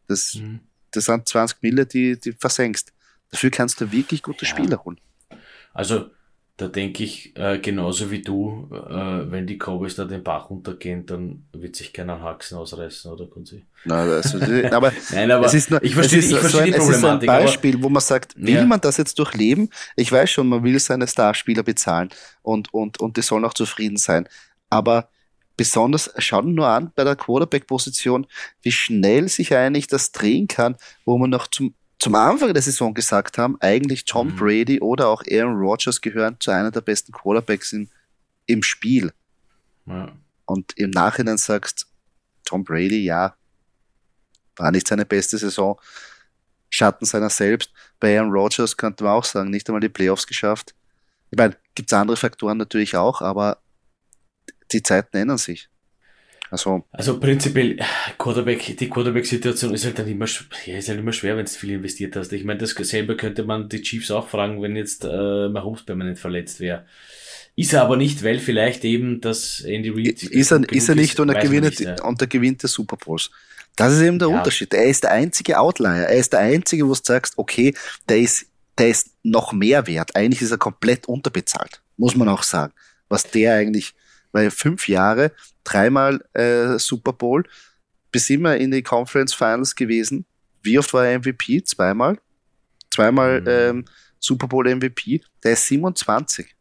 Das, 0.06 0.34
mhm. 0.34 0.60
das 0.92 1.04
sind 1.04 1.28
20 1.28 1.62
Mille, 1.62 1.84
die, 1.84 2.18
die 2.18 2.32
versenkst. 2.32 2.92
Dafür 3.30 3.50
kannst 3.50 3.80
du 3.80 3.92
wirklich 3.92 4.22
gute 4.22 4.46
ja. 4.46 4.50
Spieler 4.50 4.84
holen. 4.84 4.98
Also, 5.74 6.10
da 6.58 6.66
denke 6.66 7.04
ich 7.04 7.36
äh, 7.36 7.60
genauso 7.60 8.10
wie 8.10 8.20
du, 8.20 8.68
äh, 8.72 9.30
wenn 9.30 9.46
die 9.46 9.58
Cowboys 9.58 9.94
da 9.94 10.04
den 10.04 10.24
Bach 10.24 10.50
runtergehen, 10.50 11.06
dann 11.06 11.44
wird 11.52 11.76
sich 11.76 11.92
keiner 11.92 12.20
Haxen 12.20 12.58
ausreißen, 12.58 13.12
oder 13.12 13.26
Kunzi? 13.26 13.64
Nein, 13.84 14.08
also, 14.08 14.38
aber, 14.72 14.92
Nein, 15.12 15.30
aber 15.30 15.46
es 15.46 15.54
ist 15.54 15.70
nur, 15.70 15.80
ich 15.84 15.94
verstehe, 15.94 16.18
ich 16.18 16.34
verstehe 16.34 16.50
so 16.50 16.58
ein, 16.58 16.66
die 16.66 16.72
Problematik. 16.72 16.92
Es 16.92 16.98
ist 16.98 17.04
ein 17.04 17.26
Beispiel, 17.26 17.80
wo 17.80 17.88
man 17.88 18.02
sagt, 18.02 18.34
will 18.36 18.56
ja. 18.56 18.64
man 18.64 18.80
das 18.80 18.96
jetzt 18.96 19.16
durchleben? 19.20 19.70
Ich 19.94 20.10
weiß 20.10 20.28
schon, 20.28 20.48
man 20.48 20.64
will 20.64 20.80
seine 20.80 21.06
Starspieler 21.06 21.62
bezahlen 21.62 22.08
und, 22.42 22.74
und, 22.74 22.98
und 22.98 23.16
die 23.16 23.22
sollen 23.22 23.44
auch 23.44 23.54
zufrieden 23.54 23.96
sein. 23.96 24.28
Aber 24.68 25.10
besonders, 25.56 26.10
schau 26.18 26.42
nur 26.42 26.66
an 26.66 26.90
bei 26.96 27.04
der 27.04 27.14
Quarterback-Position, 27.14 28.26
wie 28.62 28.72
schnell 28.72 29.28
sich 29.28 29.54
eigentlich 29.54 29.86
das 29.86 30.10
drehen 30.10 30.48
kann, 30.48 30.74
wo 31.04 31.18
man 31.18 31.30
noch 31.30 31.46
zum 31.46 31.74
zum 31.98 32.14
Anfang 32.14 32.52
der 32.52 32.62
Saison 32.62 32.94
gesagt 32.94 33.38
haben, 33.38 33.56
eigentlich 33.60 34.04
Tom 34.04 34.28
mhm. 34.28 34.36
Brady 34.36 34.80
oder 34.80 35.08
auch 35.08 35.22
Aaron 35.28 35.56
Rodgers 35.56 36.00
gehören 36.00 36.36
zu 36.38 36.50
einer 36.50 36.70
der 36.70 36.80
besten 36.80 37.12
Quarterbacks 37.12 37.72
in, 37.72 37.90
im 38.46 38.62
Spiel. 38.62 39.12
Ja. 39.86 40.12
Und 40.44 40.76
im 40.76 40.90
Nachhinein 40.90 41.38
sagst, 41.38 41.86
Tom 42.44 42.64
Brady, 42.64 43.04
ja, 43.04 43.34
war 44.56 44.70
nicht 44.70 44.88
seine 44.88 45.04
beste 45.04 45.38
Saison. 45.38 45.80
Schatten 46.70 47.04
seiner 47.04 47.30
selbst. 47.30 47.72
Bei 47.98 48.16
Aaron 48.18 48.32
Rodgers 48.32 48.76
könnte 48.76 49.04
man 49.04 49.14
auch 49.14 49.24
sagen, 49.24 49.50
nicht 49.50 49.68
einmal 49.68 49.80
die 49.80 49.88
Playoffs 49.88 50.26
geschafft. 50.26 50.74
Ich 51.30 51.38
meine, 51.38 51.56
gibt 51.74 51.90
es 51.90 51.98
andere 51.98 52.16
Faktoren 52.16 52.58
natürlich 52.58 52.96
auch, 52.96 53.20
aber 53.20 53.58
die 54.72 54.82
Zeiten 54.82 55.16
ändern 55.16 55.38
sich. 55.38 55.68
Also, 56.50 56.84
also 56.92 57.20
prinzipiell, 57.20 57.78
Quarterback, 58.16 58.76
die 58.76 58.88
Quarterback-Situation 58.88 59.74
ist 59.74 59.84
halt 59.84 59.98
dann 59.98 60.08
immer, 60.08 60.26
ja, 60.64 60.78
ist 60.78 60.88
halt 60.88 60.98
immer 60.98 61.12
schwer, 61.12 61.36
wenn 61.36 61.44
du 61.44 61.50
viel 61.50 61.72
investiert 61.72 62.16
hast. 62.16 62.32
Ich 62.32 62.44
meine, 62.44 62.58
das 62.58 62.70
selber 62.70 63.16
könnte 63.16 63.44
man 63.44 63.68
die 63.68 63.82
Chiefs 63.82 64.10
auch 64.10 64.28
fragen, 64.28 64.62
wenn 64.62 64.74
jetzt 64.74 65.04
äh, 65.04 65.48
Mahomes 65.48 65.82
permanent 65.82 66.18
verletzt 66.18 66.60
wäre. 66.60 66.86
Ist 67.54 67.72
er 67.72 67.82
aber 67.82 67.96
nicht, 67.96 68.22
weil 68.22 68.38
vielleicht 68.38 68.84
eben 68.84 69.20
das 69.20 69.60
Andy 69.60 69.90
Reid. 69.90 70.22
Ist 70.22 70.52
er, 70.52 70.62
ist 70.70 70.88
er 70.88 70.94
nicht 70.94 71.18
und 71.18 71.28
er, 71.28 71.42
gewinnt, 71.42 71.64
nicht, 71.64 71.80
ja. 71.80 72.02
und 72.04 72.20
er 72.20 72.28
gewinnt 72.28 72.62
der 72.62 72.68
Super 72.68 72.96
Bowls. 72.96 73.30
Das 73.74 73.92
ist 73.92 74.00
eben 74.00 74.18
der 74.18 74.28
ja. 74.28 74.38
Unterschied. 74.38 74.72
Er 74.72 74.86
ist 74.86 75.04
der 75.04 75.10
einzige 75.10 75.58
Outlier. 75.58 76.06
Er 76.08 76.16
ist 76.16 76.32
der 76.32 76.40
einzige, 76.40 76.86
wo 76.86 76.94
du 76.94 77.00
sagst, 77.02 77.36
okay, 77.36 77.74
der 78.08 78.18
ist, 78.18 78.46
der 78.78 78.88
ist 78.88 79.10
noch 79.22 79.52
mehr 79.52 79.86
wert. 79.86 80.16
Eigentlich 80.16 80.40
ist 80.40 80.50
er 80.50 80.58
komplett 80.58 81.06
unterbezahlt. 81.06 81.82
Muss 81.96 82.16
man 82.16 82.28
auch 82.28 82.42
sagen. 82.42 82.72
Was 83.08 83.24
der 83.30 83.54
eigentlich, 83.54 83.94
weil 84.32 84.50
fünf 84.50 84.88
Jahre, 84.88 85.32
dreimal 85.64 86.24
äh, 86.34 86.78
Super 86.78 87.12
Bowl, 87.12 87.44
bis 88.10 88.30
immer 88.30 88.56
in 88.56 88.70
die 88.70 88.82
Conference 88.82 89.34
Finals 89.34 89.74
gewesen. 89.74 90.24
Wie 90.62 90.78
oft 90.78 90.92
war 90.92 91.06
er 91.06 91.18
MVP? 91.18 91.62
Zweimal. 91.64 92.18
Zweimal 92.92 93.40
mhm. 93.40 93.46
ähm, 93.48 93.84
Super 94.18 94.48
Bowl 94.48 94.68
MVP. 94.68 95.22
Der 95.42 95.52
ist 95.52 95.66
27. 95.66 96.54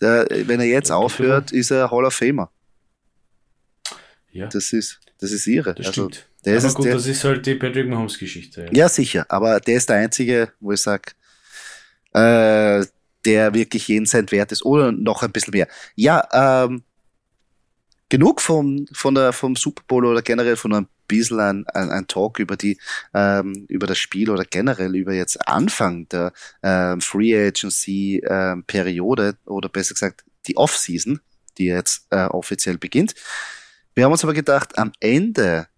Der, 0.00 0.26
wenn 0.30 0.60
er 0.60 0.66
jetzt 0.66 0.90
aufhört, 0.90 1.52
ist 1.52 1.70
er 1.70 1.90
Hall 1.90 2.04
of 2.04 2.14
Famer. 2.14 2.50
Ja. 4.32 4.46
Das 4.48 4.72
ist, 4.72 5.00
das 5.18 5.30
ist 5.30 5.46
irre. 5.46 5.74
Das 5.74 5.86
also, 5.86 6.08
stimmt. 6.08 6.26
Der 6.44 6.56
aber 6.58 6.66
ist, 6.66 6.74
gut, 6.74 6.86
der, 6.86 6.94
das 6.94 7.06
ist 7.06 7.22
halt 7.24 7.46
die 7.46 7.54
Patrick 7.54 7.88
Mahomes 7.88 8.18
Geschichte. 8.18 8.62
Ja. 8.62 8.70
ja. 8.72 8.88
sicher. 8.88 9.26
Aber 9.28 9.60
der 9.60 9.76
ist 9.76 9.88
der 9.88 9.96
einzige, 9.96 10.52
wo 10.60 10.72
ich 10.72 10.80
sage, 10.80 11.12
äh, 12.14 12.84
der 13.24 13.54
wirklich 13.54 13.88
jeden 13.88 14.06
Cent 14.06 14.32
wert 14.32 14.52
ist 14.52 14.64
oder 14.64 14.92
noch 14.92 15.22
ein 15.22 15.32
bisschen 15.32 15.52
mehr. 15.52 15.68
Ja, 15.94 16.26
ähm, 16.32 16.82
genug 18.08 18.40
vom, 18.40 18.86
von 18.92 19.14
der, 19.14 19.32
vom 19.32 19.56
Super 19.56 19.82
Bowl 19.86 20.04
oder 20.04 20.22
generell 20.22 20.56
von 20.56 20.74
einem 20.74 20.88
bisschen 21.12 21.40
ein, 21.40 21.66
ein, 21.68 21.90
ein 21.90 22.06
Talk 22.06 22.38
über 22.38 22.56
die, 22.56 22.78
ähm, 23.14 23.66
über 23.68 23.86
das 23.86 23.98
Spiel 23.98 24.30
oder 24.30 24.44
generell 24.44 24.94
über 24.94 25.12
jetzt 25.12 25.48
Anfang 25.48 26.08
der 26.08 26.32
ähm, 26.62 27.00
Free 27.00 27.34
Agency 27.36 28.22
ähm, 28.26 28.64
Periode 28.64 29.36
oder 29.44 29.68
besser 29.68 29.94
gesagt 29.94 30.24
die 30.46 30.56
Off-Season, 30.56 31.20
die 31.58 31.66
jetzt 31.66 32.06
äh, 32.10 32.26
offiziell 32.26 32.78
beginnt. 32.78 33.14
Wir 33.94 34.04
haben 34.04 34.12
uns 34.12 34.24
aber 34.24 34.32
gedacht, 34.32 34.78
am 34.78 34.92
Ende 35.00 35.68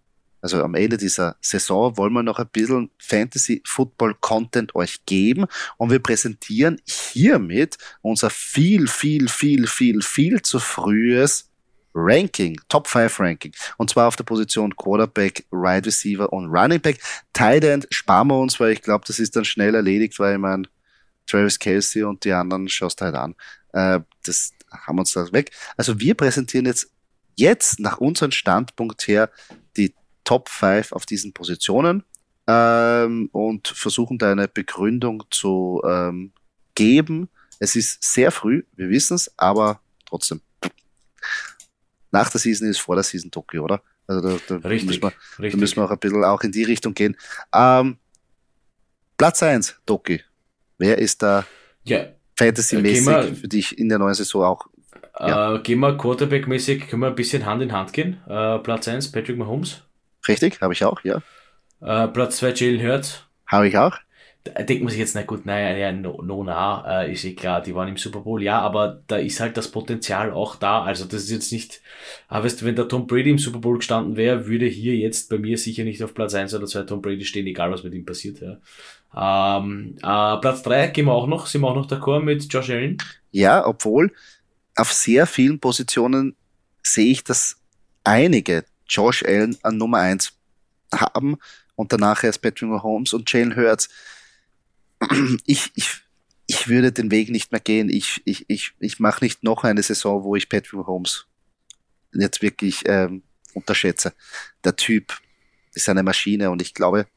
also 0.45 0.63
am 0.63 0.75
Ende 0.75 0.97
dieser 0.97 1.37
Saison 1.41 1.97
wollen 1.97 2.13
wir 2.13 2.21
noch 2.21 2.37
ein 2.37 2.47
bisschen 2.51 2.91
Fantasy 2.99 3.63
Football 3.65 4.13
Content 4.21 4.75
euch 4.75 5.03
geben 5.07 5.47
und 5.77 5.89
wir 5.89 5.97
präsentieren 5.97 6.79
hiermit 6.85 7.79
unser 8.03 8.29
viel, 8.29 8.87
viel, 8.87 9.27
viel, 9.27 9.65
viel, 9.65 10.03
viel 10.03 10.43
zu 10.43 10.59
frühes 10.59 11.49
Ranking, 11.95 12.61
Top 12.69 12.87
5 12.87 13.19
Ranking. 13.19 13.53
Und 13.77 13.89
zwar 13.89 14.07
auf 14.07 14.17
der 14.17 14.23
Position 14.23 14.75
Quarterback, 14.75 15.47
Wide 15.49 15.87
Receiver 15.87 16.31
und 16.31 16.45
Running 16.45 16.79
Back. 16.79 16.99
Tight 17.33 17.63
End 17.63 17.87
sparen 17.89 18.27
wir 18.27 18.37
uns, 18.37 18.59
weil 18.59 18.73
ich 18.73 18.83
glaube, 18.83 19.03
das 19.07 19.17
ist 19.17 19.35
dann 19.35 19.45
schnell 19.45 19.73
erledigt, 19.73 20.19
weil 20.19 20.33
ich 20.33 20.39
meine, 20.39 20.67
Travis 21.25 21.57
Kelsey 21.57 22.03
und 22.03 22.23
die 22.23 22.33
anderen 22.33 22.69
schaust 22.69 23.01
halt 23.01 23.15
an. 23.15 23.33
Äh, 23.73 24.01
das 24.23 24.51
haben 24.69 24.97
wir 24.97 24.99
uns 24.99 25.13
da 25.13 25.31
weg. 25.33 25.49
Also 25.75 25.99
wir 25.99 26.13
präsentieren 26.13 26.67
jetzt, 26.67 26.91
jetzt 27.35 27.79
nach 27.79 27.97
unserem 27.97 28.29
Standpunkt 28.29 29.07
her 29.07 29.31
die 29.75 29.95
Top 30.25 30.49
5 30.49 30.91
auf 30.91 31.05
diesen 31.05 31.33
Positionen 31.33 32.03
ähm, 32.47 33.29
und 33.31 33.69
versuchen 33.69 34.17
da 34.17 34.31
eine 34.31 34.47
Begründung 34.47 35.23
zu 35.29 35.81
ähm, 35.87 36.33
geben. 36.75 37.29
Es 37.59 37.75
ist 37.75 38.03
sehr 38.03 38.31
früh, 38.31 38.63
wir 38.75 38.89
wissen 38.89 39.15
es, 39.15 39.33
aber 39.37 39.79
trotzdem. 40.05 40.41
Nach 42.11 42.29
der 42.29 42.39
Season 42.39 42.67
ist 42.67 42.79
vor 42.79 42.95
der 42.95 43.03
Season 43.03 43.31
Tokio, 43.31 43.63
oder? 43.63 43.81
Also 44.07 44.37
da, 44.37 44.59
da 44.59 44.67
richtig, 44.67 44.87
müssen 44.87 45.03
wir, 45.03 45.13
richtig. 45.39 45.51
Da 45.51 45.57
müssen 45.57 45.75
wir 45.77 45.85
auch 45.85 45.91
ein 45.91 45.99
bisschen 45.99 46.23
auch 46.23 46.41
in 46.41 46.51
die 46.51 46.63
Richtung 46.63 46.93
gehen. 46.93 47.15
Ähm, 47.53 47.97
Platz 49.17 49.41
1, 49.41 49.79
Doki. 49.85 50.21
Wer 50.77 50.97
ist 50.97 51.23
da 51.23 51.45
ja. 51.83 52.07
fantasy-mäßig 52.37 53.39
für 53.39 53.47
dich 53.47 53.77
in 53.77 53.89
der 53.89 53.99
neuen 53.99 54.13
Saison 54.13 54.43
auch? 54.43 54.67
Ja. 55.19 55.55
Äh, 55.55 55.59
gehen 55.59 55.79
wir 55.79 55.97
Quarterback-mäßig, 55.97 56.87
können 56.87 57.01
wir 57.01 57.07
ein 57.07 57.15
bisschen 57.15 57.45
Hand 57.45 57.63
in 57.63 57.71
Hand 57.71 57.93
gehen. 57.93 58.17
Äh, 58.27 58.59
Platz 58.59 58.87
1, 58.87 59.11
Patrick 59.11 59.37
Mahomes. 59.37 59.81
Richtig, 60.27 60.61
habe 60.61 60.73
ich 60.73 60.83
auch, 60.83 61.01
ja. 61.03 61.21
Äh, 61.81 62.07
Platz 62.07 62.37
2 62.37 62.53
Jalen 62.53 62.81
Hurts. 62.81 63.23
Habe 63.47 63.67
ich 63.67 63.77
auch. 63.77 63.97
Da 64.43 64.61
denkt 64.61 64.83
man 64.83 64.91
sich 64.91 64.99
jetzt, 64.99 65.15
na 65.15 65.23
gut, 65.23 65.47
naja, 65.47 65.75
ja, 65.75 65.91
no, 65.91 66.21
no 66.21 66.43
na, 66.43 67.03
äh, 67.03 67.11
ist 67.11 67.25
eh 67.25 67.33
klar, 67.33 67.61
die 67.63 67.73
waren 67.73 67.87
im 67.87 67.97
Super 67.97 68.19
Bowl, 68.19 68.43
ja, 68.43 68.59
aber 68.59 69.01
da 69.07 69.15
ist 69.17 69.39
halt 69.39 69.57
das 69.57 69.71
Potenzial 69.71 70.31
auch 70.31 70.55
da. 70.55 70.83
Also 70.83 71.05
das 71.05 71.23
ist 71.23 71.31
jetzt 71.31 71.51
nicht, 71.51 71.81
aber 72.27 72.41
ah, 72.41 72.43
weißt 72.43 72.61
du, 72.61 72.65
wenn 72.65 72.75
der 72.75 72.87
Tom 72.87 73.07
Brady 73.07 73.31
im 73.31 73.39
Super 73.39 73.57
Bowl 73.57 73.77
gestanden 73.77 74.17
wäre, 74.17 74.45
würde 74.45 74.67
hier 74.67 74.95
jetzt 74.95 75.31
bei 75.31 75.39
mir 75.39 75.57
sicher 75.57 75.83
nicht 75.83 76.03
auf 76.03 76.13
Platz 76.13 76.35
1 76.35 76.53
oder 76.53 76.67
2 76.67 76.83
Tom 76.83 77.01
Brady 77.01 77.25
stehen, 77.25 77.47
egal 77.47 77.71
was 77.71 77.83
mit 77.83 77.95
ihm 77.95 78.05
passiert. 78.05 78.39
Ja. 78.39 79.57
Ähm, 79.57 79.95
äh, 79.97 80.39
Platz 80.41 80.61
3 80.61 80.87
gehen 80.87 81.05
wir 81.05 81.13
auch 81.13 81.27
noch, 81.27 81.47
sind 81.47 81.61
wir 81.61 81.67
auch 81.67 81.75
noch 81.75 81.87
d'accord 81.87 82.21
mit 82.21 82.51
Josh 82.53 82.69
Allen? 82.69 82.97
Ja, 83.31 83.65
obwohl 83.65 84.11
auf 84.75 84.93
sehr 84.93 85.25
vielen 85.25 85.59
Positionen 85.59 86.35
sehe 86.83 87.11
ich, 87.11 87.23
dass 87.23 87.57
einige 88.03 88.63
Josh 88.87 89.23
Allen 89.23 89.57
an 89.63 89.77
Nummer 89.77 89.99
1 89.99 90.33
haben 90.93 91.37
und 91.75 91.91
danach 91.91 92.23
erst 92.23 92.41
Patrick 92.41 92.69
Mahomes 92.69 93.13
und 93.13 93.31
Jalen 93.31 93.55
Hurts. 93.55 93.89
Ich, 95.45 95.71
ich, 95.75 95.89
ich 96.47 96.67
würde 96.67 96.91
den 96.91 97.11
Weg 97.11 97.29
nicht 97.29 97.51
mehr 97.51 97.59
gehen. 97.59 97.89
Ich, 97.89 98.21
ich, 98.25 98.45
ich, 98.47 98.73
ich 98.79 98.99
mache 98.99 99.23
nicht 99.23 99.43
noch 99.43 99.63
eine 99.63 99.83
Saison, 99.83 100.23
wo 100.23 100.35
ich 100.35 100.49
Patrick 100.49 100.73
Mahomes 100.73 101.27
jetzt 102.13 102.41
wirklich 102.41 102.83
ähm, 102.85 103.23
unterschätze. 103.53 104.13
Der 104.63 104.75
Typ 104.75 105.19
ist 105.73 105.89
eine 105.89 106.03
Maschine 106.03 106.49
und 106.49 106.61
ich 106.61 106.73
glaube, 106.73 107.07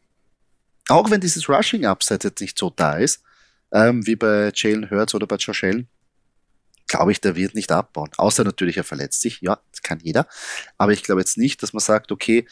auch 0.89 1.11
wenn 1.11 1.21
dieses 1.21 1.49
Rushing 1.49 1.87
Upside 1.87 2.25
jetzt 2.25 2.41
nicht 2.41 2.59
so 2.59 2.71
da 2.71 2.97
ist, 2.97 3.23
ähm, 3.73 4.07
wie 4.07 4.17
bei 4.17 4.51
Jalen 4.55 4.91
Hurts 4.91 5.15
oder 5.15 5.27
bei 5.27 5.37
Josh 5.37 5.65
Allen, 5.65 5.89
glaube 6.89 7.13
ich, 7.13 7.21
der 7.21 7.37
wird 7.37 7.55
nicht 7.55 7.71
abbauen. 7.71 8.11
Außer 8.17 8.45
natürlich, 8.45 8.77
er 8.77 8.85
verletzt 8.85 9.21
sich. 9.21 9.41
Ja, 9.41 9.61
das 9.71 9.83
kann 9.83 10.01
jeder. 10.01 10.27
Aber 10.79 10.93
ich 10.93 11.03
glaube 11.03 11.21
jetzt 11.21 11.39
nicht, 11.39 11.63
dass 11.63 11.73
man 11.73 11.81
sagt, 11.81 12.11
okay, 12.11 12.47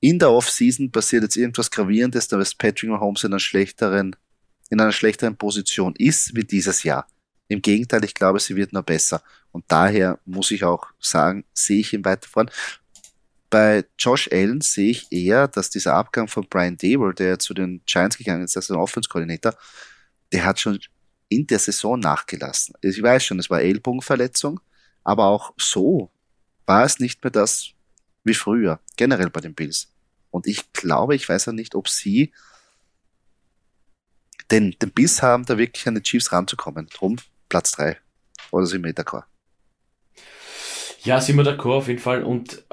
in 0.00 0.18
der 0.18 0.30
Offseason 0.30 0.90
passiert 0.90 1.22
jetzt 1.22 1.36
irgendwas 1.36 1.70
Gravierendes, 1.70 2.28
da 2.28 2.38
ist 2.38 2.58
Patrick 2.58 2.90
Mahomes 2.90 3.24
in 3.24 3.32
einer 3.32 3.40
schlechteren, 3.40 4.14
in 4.68 4.80
einer 4.80 4.92
schlechteren 4.92 5.36
Position 5.36 5.94
ist 5.96 6.34
wie 6.36 6.44
dieses 6.44 6.82
Jahr. 6.82 7.06
Im 7.48 7.62
Gegenteil, 7.62 8.04
ich 8.04 8.14
glaube, 8.14 8.40
sie 8.40 8.56
wird 8.56 8.72
noch 8.72 8.82
besser. 8.82 9.22
Und 9.52 9.64
daher 9.68 10.18
muss 10.24 10.50
ich 10.50 10.64
auch 10.64 10.86
sagen, 10.98 11.44
sehe 11.54 11.80
ich 11.80 11.92
ihn 11.92 12.04
weiter 12.04 12.28
voran. 12.28 12.50
Bei 13.50 13.84
Josh 13.98 14.28
Allen 14.32 14.60
sehe 14.60 14.90
ich 14.90 15.12
eher, 15.12 15.46
dass 15.46 15.70
dieser 15.70 15.94
Abgang 15.94 16.26
von 16.26 16.46
Brian 16.48 16.76
Dable, 16.76 17.14
der 17.14 17.38
zu 17.38 17.54
den 17.54 17.80
Giants 17.86 18.18
gegangen 18.18 18.44
ist, 18.44 18.56
als 18.56 18.70
ein 18.70 18.76
Offense-Koordinator, 18.76 19.54
der 20.32 20.44
hat 20.44 20.58
schon 20.58 20.80
in 21.28 21.46
der 21.46 21.58
Saison 21.58 21.98
nachgelassen. 21.98 22.74
Ich 22.80 23.02
weiß 23.02 23.24
schon, 23.24 23.38
es 23.38 23.50
war 23.50 23.60
Ellbogenverletzung, 23.60 24.60
aber 25.02 25.26
auch 25.26 25.52
so 25.56 26.10
war 26.66 26.84
es 26.84 26.98
nicht 27.00 27.22
mehr 27.22 27.30
das 27.30 27.70
wie 28.24 28.34
früher, 28.34 28.80
generell 28.96 29.30
bei 29.30 29.40
den 29.40 29.54
Bills. 29.54 29.92
Und 30.30 30.46
ich 30.46 30.72
glaube, 30.72 31.14
ich 31.14 31.28
weiß 31.28 31.46
ja 31.46 31.52
nicht, 31.52 31.74
ob 31.74 31.88
sie 31.88 32.32
den, 34.50 34.76
den 34.80 34.90
Biss 34.90 35.22
haben, 35.22 35.44
da 35.44 35.58
wirklich 35.58 35.86
an 35.86 35.94
die 35.94 36.02
Chiefs 36.02 36.32
ranzukommen. 36.32 36.86
Drum 36.86 37.16
Platz 37.48 37.72
3. 37.72 37.98
Oder 38.50 38.66
sind 38.66 38.84
wir 38.84 38.92
d'accord? 38.92 39.24
Ja, 41.02 41.20
sind 41.20 41.36
wir 41.36 41.44
d'accord 41.44 41.76
auf 41.76 41.88
jeden 41.88 42.00
Fall. 42.00 42.22
Und 42.22 42.64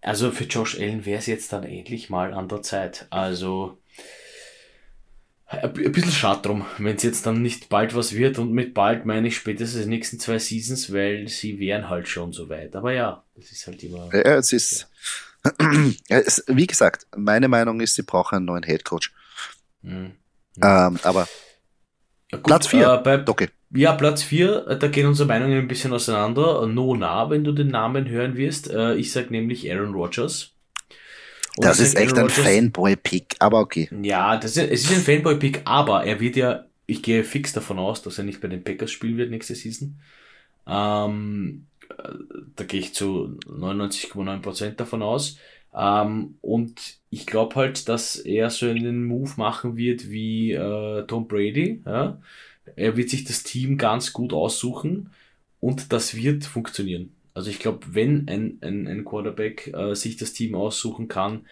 also 0.00 0.30
für 0.30 0.44
Josh 0.44 0.78
Allen 0.78 1.06
wäre 1.06 1.18
es 1.18 1.26
jetzt 1.26 1.52
dann 1.52 1.64
endlich 1.64 2.10
mal 2.10 2.34
an 2.34 2.48
der 2.48 2.62
Zeit. 2.62 3.06
Also 3.10 3.78
ein 5.48 5.72
bisschen 5.72 6.12
schade 6.12 6.42
drum, 6.42 6.66
wenn 6.76 6.96
es 6.96 7.02
jetzt 7.02 7.24
dann 7.24 7.40
nicht 7.40 7.70
bald 7.70 7.94
was 7.94 8.14
wird 8.14 8.38
und 8.38 8.52
mit 8.52 8.74
bald 8.74 9.06
meine 9.06 9.28
ich 9.28 9.36
spätestens 9.36 9.84
die 9.84 9.88
nächsten 9.88 10.20
zwei 10.20 10.38
Seasons, 10.38 10.92
weil 10.92 11.26
sie 11.28 11.58
wären 11.58 11.88
halt 11.88 12.06
schon 12.06 12.32
so 12.32 12.48
weit. 12.50 12.76
Aber 12.76 12.92
ja, 12.92 13.24
das 13.34 13.50
ist 13.50 13.66
halt 13.66 13.82
immer. 13.82 14.10
Ja, 14.12 14.36
es 14.36 14.52
ist, 14.52 14.88
ja. 15.44 15.52
es, 16.08 16.44
wie 16.48 16.66
gesagt, 16.66 17.06
meine 17.16 17.48
Meinung 17.48 17.80
ist, 17.80 17.94
sie 17.94 18.02
brauchen 18.02 18.36
einen 18.36 18.44
neuen 18.44 18.62
Headcoach. 18.62 19.10
Mhm. 19.82 20.12
Ähm, 20.62 20.98
aber 21.02 21.26
Gut, 22.30 22.42
Platz 22.42 22.66
4, 22.66 23.02
äh, 23.06 23.24
okay. 23.26 23.48
Ja, 23.70 23.92
Platz 23.92 24.22
4, 24.22 24.66
äh, 24.66 24.78
da 24.78 24.88
gehen 24.88 25.06
unsere 25.06 25.26
Meinungen 25.26 25.58
ein 25.58 25.68
bisschen 25.68 25.92
auseinander. 25.94 26.66
No 26.66 26.94
nah, 26.94 27.30
wenn 27.30 27.44
du 27.44 27.52
den 27.52 27.68
Namen 27.68 28.08
hören 28.08 28.36
wirst. 28.36 28.70
Äh, 28.70 28.96
ich 28.96 29.12
sag 29.12 29.30
nämlich 29.30 29.70
Aaron 29.70 29.94
Rodgers. 29.94 30.54
Und 31.56 31.64
das 31.64 31.80
ist 31.80 31.96
echt 31.96 32.16
ein 32.16 32.28
Fanboy-Pick, 32.28 33.36
aber 33.40 33.60
okay. 33.60 33.88
Ja, 34.02 34.36
das 34.36 34.56
ist, 34.56 34.70
es 34.70 34.84
ist 34.84 34.92
ein 34.92 35.02
Fanboy-Pick, 35.02 35.62
aber 35.64 36.04
er 36.04 36.20
wird 36.20 36.36
ja, 36.36 36.66
ich 36.86 37.02
gehe 37.02 37.24
fix 37.24 37.52
davon 37.52 37.78
aus, 37.78 38.02
dass 38.02 38.18
er 38.18 38.24
nicht 38.24 38.40
bei 38.40 38.48
den 38.48 38.62
Packers 38.62 38.90
spielen 38.90 39.16
wird 39.16 39.30
nächste 39.30 39.54
Season. 39.54 39.98
Ähm, 40.66 41.66
da 42.56 42.64
gehe 42.64 42.80
ich 42.80 42.94
zu 42.94 43.38
99,9% 43.46 44.72
davon 44.72 45.02
aus. 45.02 45.38
Ähm, 45.74 46.36
und 46.40 46.98
ich 47.10 47.26
glaube 47.26 47.56
halt, 47.56 47.88
dass 47.88 48.16
er 48.16 48.50
so 48.50 48.66
einen 48.66 49.04
Move 49.04 49.32
machen 49.36 49.76
wird 49.76 50.10
wie 50.10 50.52
äh, 50.52 51.06
Tom 51.06 51.28
Brady. 51.28 51.82
Ja? 51.86 52.20
Er 52.76 52.96
wird 52.96 53.10
sich 53.10 53.24
das 53.24 53.42
Team 53.42 53.78
ganz 53.78 54.12
gut 54.12 54.32
aussuchen 54.32 55.10
und 55.60 55.92
das 55.92 56.14
wird 56.14 56.44
funktionieren. 56.44 57.12
Also 57.38 57.50
ich 57.50 57.60
glaube, 57.60 57.86
wenn 57.92 58.26
ein, 58.28 58.58
ein, 58.62 58.88
ein 58.88 59.04
Quarterback 59.04 59.68
äh, 59.72 59.94
sich 59.94 60.16
das 60.16 60.32
Team 60.32 60.56
aussuchen 60.56 61.06
kann, 61.06 61.46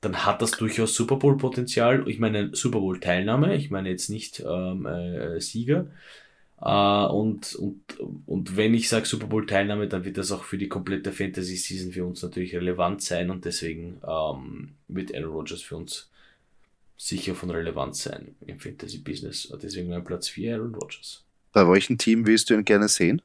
dann 0.00 0.24
hat 0.24 0.40
das 0.40 0.52
durchaus 0.52 0.94
Super 0.94 1.16
Bowl-Potenzial. 1.16 2.08
Ich 2.08 2.20
meine 2.20 2.54
Super 2.54 2.78
Bowl-Teilnahme, 2.78 3.56
ich 3.56 3.68
meine 3.68 3.88
jetzt 3.88 4.10
nicht 4.10 4.44
ähm, 4.46 4.86
äh, 4.86 5.40
Sieger. 5.40 5.88
Äh, 6.60 7.06
und, 7.06 7.52
und, 7.56 7.82
und 8.26 8.56
wenn 8.56 8.74
ich 8.74 8.88
sage 8.88 9.06
Super 9.06 9.26
Bowl-Teilnahme, 9.26 9.88
dann 9.88 10.04
wird 10.04 10.18
das 10.18 10.30
auch 10.30 10.44
für 10.44 10.56
die 10.56 10.68
komplette 10.68 11.10
Fantasy-Season 11.10 11.90
für 11.90 12.04
uns 12.04 12.22
natürlich 12.22 12.54
relevant 12.54 13.02
sein 13.02 13.28
und 13.28 13.44
deswegen 13.44 14.00
ähm, 14.06 14.74
wird 14.86 15.12
Aaron 15.16 15.32
Rodgers 15.32 15.62
für 15.62 15.74
uns 15.74 16.12
sicher 16.96 17.34
von 17.34 17.50
Relevanz 17.50 18.04
sein 18.04 18.36
im 18.46 18.60
Fantasy-Business. 18.60 19.52
Deswegen 19.60 19.88
mein 19.88 20.04
Platz 20.04 20.28
4 20.28 20.54
Aaron 20.54 20.76
Rodgers. 20.76 21.24
Bei 21.52 21.68
welchem 21.68 21.98
Team 21.98 22.24
willst 22.24 22.50
du 22.50 22.54
ihn 22.54 22.64
gerne 22.64 22.86
sehen? 22.86 23.20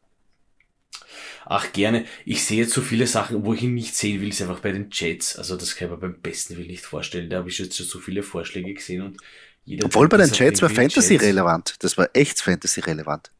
Ach, 1.46 1.72
gerne. 1.74 2.06
Ich 2.26 2.44
sehe 2.46 2.60
jetzt 2.60 2.74
so 2.74 2.82
viele 2.82 3.08
Sachen, 3.08 3.44
wo 3.46 3.54
ich 3.54 3.64
ihn 3.64 3.74
nicht 3.74 3.96
sehen 3.96 4.22
will, 4.22 4.30
ist 4.30 4.42
einfach 4.42 4.60
bei 4.60 4.72
den 4.72 4.90
Jets. 4.92 5.36
Also 5.38 5.56
das 5.56 5.76
kann 5.76 5.88
ich 5.88 5.92
mir 5.92 5.98
beim 5.98 6.22
besten 6.22 6.58
Will 6.58 6.68
nicht 6.68 6.84
vorstellen. 6.86 7.30
Da 7.30 7.38
habe 7.38 7.50
ich 7.50 7.58
jetzt 7.58 7.78
schon 7.78 7.86
so 7.86 8.00
viele 8.00 8.24
Vorschläge 8.24 8.74
gesehen 8.74 9.02
und 9.02 9.18
jeder 9.66 9.86
Obwohl 9.86 10.08
bei 10.10 10.18
den 10.18 10.32
Jets 10.32 10.62
war 10.62 10.70
Fantasy 10.70 11.14
Jets. 11.14 11.26
relevant. 11.26 11.76
Das 11.80 11.98
war 11.98 12.10
echt 12.14 12.42
Fantasy 12.42 12.82
relevant. 12.82 13.32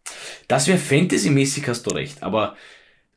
Das 0.48 0.68
wäre 0.68 0.78
Fantasy-mäßig, 0.78 1.68
hast 1.68 1.84
du 1.84 1.92
recht. 1.92 2.22
Aber, 2.24 2.56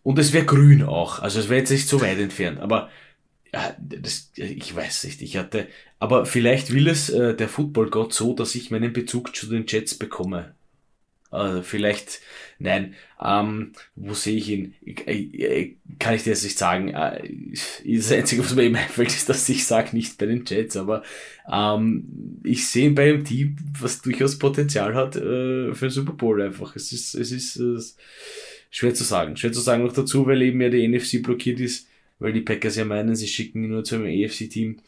und 0.02 0.18
es 0.18 0.32
wäre 0.32 0.46
grün 0.46 0.82
auch. 0.82 1.18
Also 1.18 1.40
es 1.40 1.48
wäre 1.48 1.60
jetzt 1.60 1.70
nicht 1.70 1.88
so 1.88 2.00
weit 2.00 2.18
entfernt. 2.18 2.60
Aber, 2.60 2.90
ja, 3.52 3.76
das, 3.78 4.30
ich 4.36 4.74
weiß 4.74 5.04
nicht. 5.04 5.20
Ich 5.20 5.36
hatte, 5.36 5.68
aber 5.98 6.24
vielleicht 6.24 6.72
will 6.72 6.88
es 6.88 7.10
äh, 7.10 7.34
der 7.34 7.48
Football-Gott 7.48 8.14
so, 8.14 8.34
dass 8.34 8.54
ich 8.54 8.70
meinen 8.70 8.92
Bezug 8.92 9.36
zu 9.36 9.46
den 9.46 9.66
Jets 9.66 9.94
bekomme. 9.94 10.54
Also 11.30 11.62
vielleicht 11.62 12.20
Nein, 12.62 12.94
ähm, 13.20 13.72
wo 13.96 14.14
sehe 14.14 14.36
ich 14.36 14.48
ihn? 14.48 14.74
Äh, 14.84 15.74
kann 15.98 16.14
ich 16.14 16.22
dir 16.22 16.30
jetzt 16.30 16.44
nicht 16.44 16.56
sagen. 16.56 16.88
Äh, 16.88 17.28
das 17.84 18.12
Einzige, 18.12 18.44
was 18.44 18.54
mir 18.54 18.62
eben 18.62 18.76
einfällt, 18.76 19.08
ist, 19.08 19.28
dass 19.28 19.48
ich 19.48 19.66
sage, 19.66 19.96
nicht 19.96 20.16
bei 20.16 20.26
den 20.26 20.44
Jets, 20.46 20.76
aber 20.76 21.02
ähm, 21.52 22.40
ich 22.44 22.68
sehe 22.68 22.86
ihn 22.86 22.94
bei 22.94 23.10
einem 23.10 23.24
Team, 23.24 23.56
was 23.80 24.00
durchaus 24.00 24.38
Potenzial 24.38 24.94
hat 24.94 25.16
äh, 25.16 25.74
für 25.74 25.86
den 25.86 25.90
Super 25.90 26.12
Bowl 26.12 26.40
einfach. 26.40 26.76
Es 26.76 26.92
ist, 26.92 27.14
es 27.14 27.32
ist 27.32 27.56
äh, 27.56 27.80
schwer 28.70 28.94
zu 28.94 29.02
sagen. 29.02 29.36
Schwer 29.36 29.52
zu 29.52 29.60
sagen 29.60 29.82
noch 29.84 29.92
dazu, 29.92 30.26
weil 30.26 30.40
eben 30.42 30.60
ja 30.60 30.68
die 30.68 30.86
NFC 30.86 31.20
blockiert 31.20 31.58
ist, 31.58 31.88
weil 32.20 32.32
die 32.32 32.42
Packers 32.42 32.76
ja 32.76 32.84
meinen, 32.84 33.16
sie 33.16 33.26
schicken 33.26 33.64
ihn 33.64 33.70
nur 33.70 33.82
zu 33.82 33.96
einem 33.96 34.06
AFC-Team. 34.06 34.78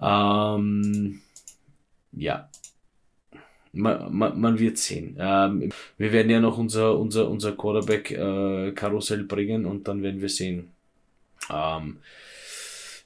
Ähm, 0.00 1.20
ja, 2.12 2.48
man, 3.74 4.16
man, 4.16 4.40
man 4.40 4.58
wird 4.58 4.78
sehen. 4.78 5.16
Ähm, 5.18 5.70
wir 5.98 6.12
werden 6.12 6.30
ja 6.30 6.40
noch 6.40 6.58
unser, 6.58 6.98
unser, 6.98 7.28
unser 7.28 7.52
Quarterback-Karussell 7.52 9.20
äh, 9.20 9.24
bringen 9.24 9.66
und 9.66 9.88
dann 9.88 10.02
werden 10.02 10.20
wir 10.20 10.28
sehen. 10.28 10.70
Ähm, 11.50 11.98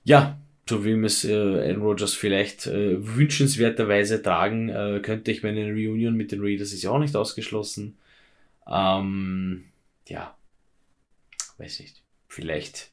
ja, 0.04 0.38
so 0.68 0.84
wie 0.84 0.96
wir 0.96 1.06
es 1.06 1.24
äh, 1.24 1.34
Aaron 1.34 1.82
Rodgers 1.82 2.14
vielleicht 2.14 2.66
äh, 2.66 2.96
wünschenswerterweise 3.16 4.22
tragen 4.22 4.68
äh, 4.68 5.00
könnte. 5.02 5.30
Ich 5.30 5.42
meine, 5.42 5.60
eine 5.60 5.72
Reunion 5.72 6.14
mit 6.14 6.32
den 6.32 6.40
Raiders 6.40 6.72
ist 6.72 6.82
ja 6.82 6.90
auch 6.90 6.98
nicht 6.98 7.16
ausgeschlossen. 7.16 7.96
Ähm, 8.66 9.64
ja, 10.06 10.36
weiß 11.56 11.80
nicht. 11.80 12.02
Vielleicht, 12.28 12.90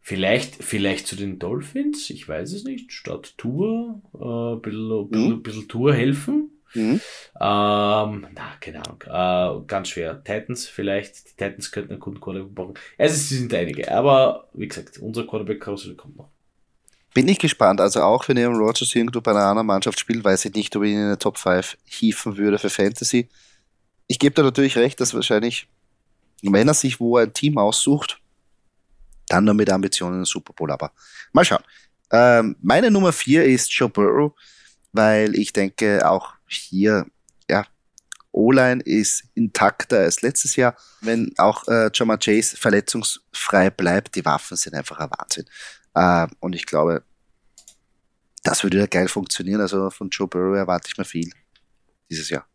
vielleicht, 0.00 0.62
vielleicht 0.62 1.06
zu 1.06 1.16
den 1.16 1.38
Dolphins, 1.38 2.10
ich 2.10 2.28
weiß 2.28 2.52
es 2.52 2.64
nicht, 2.64 2.92
statt 2.92 3.34
Tour, 3.38 4.00
äh, 4.14 4.54
ein 4.54 4.62
bisschen, 4.62 5.08
bisschen, 5.08 5.30
mhm. 5.30 5.42
bisschen 5.42 5.68
Tour 5.68 5.94
helfen. 5.94 6.51
Mhm. 6.74 7.00
Ähm, 7.40 8.26
na, 8.34 8.56
keine 8.60 8.82
Ahnung. 8.84 9.02
Äh, 9.62 9.66
ganz 9.66 9.88
schwer. 9.88 10.22
Titans 10.22 10.66
vielleicht. 10.66 11.30
Die 11.30 11.36
Titans 11.36 11.70
könnten 11.70 11.92
einen 11.92 12.00
guten 12.00 12.20
Quarterback 12.20 12.54
brauchen. 12.54 12.74
Also 12.98 13.14
es 13.14 13.28
sind 13.28 13.52
einige. 13.52 13.90
Aber 13.90 14.48
wie 14.54 14.68
gesagt, 14.68 14.98
unser 14.98 15.26
Quarterback-Karussell 15.26 15.94
kommt 15.94 16.16
noch. 16.16 16.30
Bin 17.14 17.28
ich 17.28 17.38
gespannt. 17.38 17.80
Also 17.80 18.02
auch 18.02 18.26
wenn 18.28 18.38
Aaron 18.38 18.56
Rodgers 18.56 18.94
irgendwo 18.94 19.20
bei 19.20 19.32
einer 19.32 19.44
anderen 19.44 19.66
Mannschaft 19.66 20.00
spielt, 20.00 20.24
weiß 20.24 20.46
ich 20.46 20.54
nicht, 20.54 20.74
ob 20.76 20.82
ich 20.82 20.92
ihn 20.92 21.00
in 21.00 21.08
der 21.08 21.18
Top 21.18 21.36
5 21.36 21.76
hieven 21.84 22.36
würde 22.36 22.58
für 22.58 22.70
Fantasy. 22.70 23.28
Ich 24.06 24.18
gebe 24.18 24.34
da 24.34 24.42
natürlich 24.42 24.76
recht, 24.76 24.98
dass 25.00 25.14
wahrscheinlich, 25.14 25.68
wenn 26.42 26.68
er 26.68 26.74
sich 26.74 27.00
wo 27.00 27.18
ein 27.18 27.32
Team 27.32 27.58
aussucht, 27.58 28.18
dann 29.28 29.44
nur 29.44 29.54
mit 29.54 29.70
Ambitionen 29.70 30.14
in 30.14 30.20
den 30.20 30.24
Super 30.26 30.52
Bowl. 30.54 30.70
Aber 30.70 30.92
mal 31.32 31.44
schauen. 31.44 31.62
Ähm, 32.10 32.56
meine 32.62 32.90
Nummer 32.90 33.12
4 33.12 33.44
ist 33.44 33.72
Joe 33.72 33.88
Burrow, 33.88 34.32
weil 34.92 35.34
ich 35.34 35.52
denke, 35.52 36.08
auch 36.08 36.34
hier, 36.54 37.06
ja, 37.50 37.66
O-Line 38.32 38.82
ist 38.82 39.24
intakter 39.34 39.98
als 39.98 40.22
letztes 40.22 40.56
Jahr. 40.56 40.76
Wenn 41.00 41.32
auch 41.36 41.68
äh, 41.68 41.90
Jama 41.92 42.16
Chase 42.16 42.56
verletzungsfrei 42.56 43.70
bleibt, 43.70 44.16
die 44.16 44.24
Waffen 44.24 44.56
sind 44.56 44.74
einfach 44.74 44.98
ein 44.98 45.10
Wahnsinn. 45.10 45.44
Äh, 45.94 46.26
und 46.40 46.54
ich 46.54 46.66
glaube, 46.66 47.04
das 48.42 48.62
würde 48.62 48.78
ja 48.78 48.86
geil 48.86 49.08
funktionieren. 49.08 49.60
Also 49.60 49.90
von 49.90 50.08
Joe 50.08 50.28
Burrow 50.28 50.56
erwarte 50.56 50.88
ich 50.90 50.98
mir 50.98 51.04
viel 51.04 51.30
dieses 52.10 52.30
Jahr. 52.30 52.46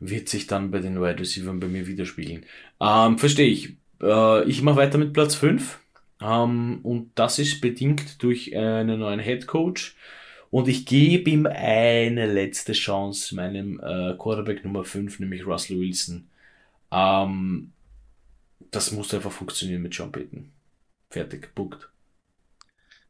Wird 0.00 0.28
sich 0.28 0.46
dann 0.46 0.70
bei 0.70 0.80
den 0.80 1.00
Wide 1.00 1.20
Receivers 1.20 1.60
bei 1.60 1.68
mir 1.68 1.86
widerspiegeln. 1.86 2.46
Ähm, 2.80 3.18
Verstehe 3.18 3.48
ich. 3.48 3.76
Äh, 4.02 4.44
ich 4.44 4.62
mache 4.62 4.76
weiter 4.76 4.98
mit 4.98 5.12
Platz 5.12 5.34
5. 5.34 5.78
Ähm, 6.22 6.80
und 6.82 7.12
das 7.14 7.38
ist 7.38 7.60
bedingt 7.60 8.22
durch 8.22 8.56
einen 8.56 8.98
neuen 8.98 9.20
Head 9.20 9.46
Coach. 9.46 9.96
Und 10.50 10.66
ich 10.66 10.84
gebe 10.84 11.30
ihm 11.30 11.46
eine 11.46 12.26
letzte 12.26 12.72
Chance, 12.72 13.34
meinem 13.36 13.78
äh, 13.80 14.14
Quarterback 14.18 14.64
Nummer 14.64 14.84
5, 14.84 15.20
nämlich 15.20 15.46
Russell 15.46 15.78
Wilson. 15.78 16.28
Ähm, 16.90 17.72
das 18.70 18.90
muss 18.90 19.14
einfach 19.14 19.30
funktionieren 19.30 19.82
mit 19.82 19.94
John 19.94 20.10
Payton. 20.10 20.50
Fertig, 21.08 21.54
Punkt. 21.54 21.88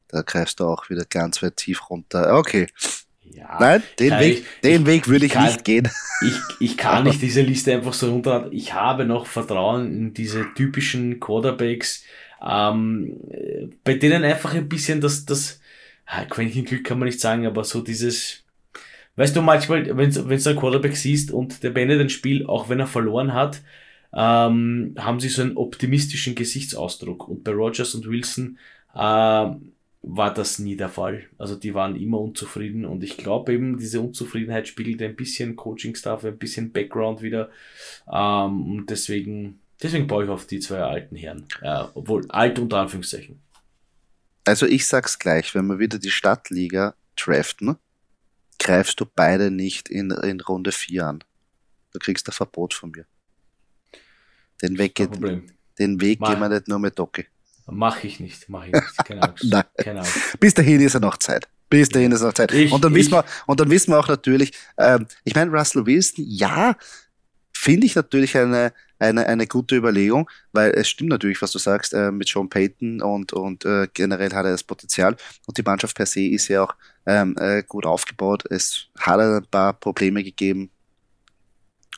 Da 0.08 0.22
greifst 0.22 0.60
du 0.60 0.64
auch 0.64 0.90
wieder 0.90 1.04
ganz 1.04 1.42
weit 1.42 1.56
tief 1.56 1.88
runter. 1.88 2.36
Okay. 2.36 2.66
Ja, 3.32 3.58
Nein, 3.60 3.82
den 3.98 4.18
Weg, 4.18 4.38
ich, 4.38 4.60
den 4.62 4.82
ich, 4.82 4.86
Weg 4.86 5.08
würde 5.08 5.26
ich, 5.26 5.32
kann, 5.32 5.46
nicht 5.46 5.64
gehen. 5.64 5.88
Ich, 6.22 6.36
ich 6.58 6.76
kann 6.76 7.04
nicht 7.04 7.22
diese 7.22 7.42
Liste 7.42 7.72
einfach 7.72 7.92
so 7.92 8.10
runter. 8.10 8.48
Ich 8.50 8.74
habe 8.74 9.04
noch 9.04 9.26
Vertrauen 9.26 9.86
in 9.86 10.14
diese 10.14 10.52
typischen 10.54 11.20
Quarterbacks, 11.20 12.02
ähm, 12.44 13.20
bei 13.84 13.94
denen 13.94 14.24
einfach 14.24 14.54
ein 14.54 14.68
bisschen 14.68 15.00
das, 15.00 15.26
das, 15.26 15.59
Quäntchen 16.28 16.64
Glück 16.64 16.84
kann 16.84 16.98
man 16.98 17.06
nicht 17.06 17.20
sagen, 17.20 17.46
aber 17.46 17.64
so 17.64 17.80
dieses, 17.80 18.44
weißt 19.16 19.36
du, 19.36 19.42
manchmal, 19.42 19.96
wenn 19.96 20.10
du 20.10 20.24
einen 20.24 20.58
Quarterback 20.58 20.96
siehst 20.96 21.30
und 21.30 21.62
der 21.62 21.70
beendet 21.70 22.00
ein 22.00 22.08
Spiel, 22.08 22.46
auch 22.46 22.68
wenn 22.68 22.80
er 22.80 22.86
verloren 22.86 23.32
hat, 23.32 23.62
ähm, 24.12 24.94
haben 24.98 25.20
sie 25.20 25.28
so 25.28 25.42
einen 25.42 25.56
optimistischen 25.56 26.34
Gesichtsausdruck. 26.34 27.28
Und 27.28 27.44
bei 27.44 27.52
Rogers 27.52 27.94
und 27.94 28.08
Wilson 28.08 28.58
äh, 28.94 28.98
war 30.02 30.34
das 30.34 30.58
nie 30.58 30.76
der 30.76 30.88
Fall. 30.88 31.24
Also 31.38 31.56
die 31.56 31.74
waren 31.74 31.96
immer 31.96 32.20
unzufrieden 32.20 32.84
und 32.84 33.04
ich 33.04 33.16
glaube 33.16 33.52
eben, 33.52 33.78
diese 33.78 34.00
Unzufriedenheit 34.00 34.66
spiegelt 34.66 35.02
ein 35.02 35.16
bisschen 35.16 35.56
Coaching-Staff, 35.56 36.24
ein 36.24 36.38
bisschen 36.38 36.72
Background 36.72 37.22
wieder. 37.22 37.50
Ähm, 38.10 38.78
und 38.78 38.90
deswegen, 38.90 39.60
deswegen 39.82 40.06
baue 40.06 40.24
ich 40.24 40.30
auf 40.30 40.46
die 40.46 40.60
zwei 40.60 40.78
alten 40.78 41.16
Herren. 41.16 41.46
Äh, 41.62 41.84
obwohl 41.94 42.28
alt 42.30 42.58
unter 42.58 42.78
Anführungszeichen. 42.78 43.40
Also 44.50 44.66
ich 44.66 44.84
sag's 44.88 45.16
gleich, 45.20 45.54
wenn 45.54 45.66
wir 45.68 45.78
wieder 45.78 46.00
die 46.00 46.10
Stadtliga 46.10 46.94
draften, 47.14 47.76
greifst 48.58 48.98
du 48.98 49.06
beide 49.06 49.52
nicht 49.52 49.88
in, 49.88 50.10
in 50.10 50.40
Runde 50.40 50.72
4 50.72 51.06
an. 51.06 51.24
Du 51.92 52.00
kriegst 52.00 52.28
ein 52.28 52.32
Verbot 52.32 52.74
von 52.74 52.90
mir. 52.90 53.06
Den 54.60 54.76
Weg, 54.76 54.96
geht, 54.96 55.14
den 55.78 56.00
Weg 56.00 56.20
gehen 56.20 56.40
wir 56.40 56.48
nicht 56.48 56.66
nur 56.66 56.80
mit 56.80 56.98
Docke. 56.98 57.26
Mach 57.68 58.02
ich 58.02 58.18
nicht, 58.18 58.48
mach 58.48 58.66
ich 58.66 58.72
nicht. 58.72 59.04
Keine 59.04 59.22
Angst. 59.22 59.46
Keine 59.78 60.00
Angst. 60.00 60.40
Bis 60.40 60.52
dahin 60.52 60.80
ist 60.80 60.94
er 60.94 61.00
noch 61.00 61.18
Zeit. 61.18 61.48
Bis 61.68 61.88
dahin 61.88 62.10
ist 62.10 62.22
noch 62.22 62.34
Zeit. 62.34 62.52
Ich, 62.52 62.72
und 62.72 62.82
dann 62.82 62.90
ich, 62.90 62.98
wissen 62.98 63.12
wir, 63.12 63.24
und 63.46 63.60
dann 63.60 63.70
wissen 63.70 63.92
wir 63.92 64.00
auch 64.00 64.08
natürlich, 64.08 64.52
ähm, 64.76 65.06
ich 65.22 65.36
meine, 65.36 65.52
Russell 65.52 65.86
Wilson, 65.86 66.24
ja, 66.26 66.74
finde 67.60 67.86
ich 67.86 67.94
natürlich 67.94 68.38
eine, 68.38 68.72
eine, 68.98 69.26
eine 69.26 69.46
gute 69.46 69.76
Überlegung, 69.76 70.30
weil 70.52 70.70
es 70.70 70.88
stimmt 70.88 71.10
natürlich, 71.10 71.42
was 71.42 71.52
du 71.52 71.58
sagst, 71.58 71.92
äh, 71.92 72.10
mit 72.10 72.26
Sean 72.26 72.48
Payton 72.48 73.02
und, 73.02 73.34
und 73.34 73.66
äh, 73.66 73.86
generell 73.92 74.32
hat 74.32 74.46
er 74.46 74.52
das 74.52 74.64
Potenzial 74.64 75.14
und 75.46 75.58
die 75.58 75.62
Mannschaft 75.62 75.94
per 75.94 76.06
se 76.06 76.22
ist 76.22 76.48
ja 76.48 76.62
auch 76.62 76.74
ähm, 77.04 77.36
äh, 77.38 77.62
gut 77.62 77.84
aufgebaut. 77.84 78.44
Es 78.48 78.86
hat 78.98 79.20
ein 79.20 79.44
paar 79.50 79.74
Probleme 79.74 80.24
gegeben. 80.24 80.70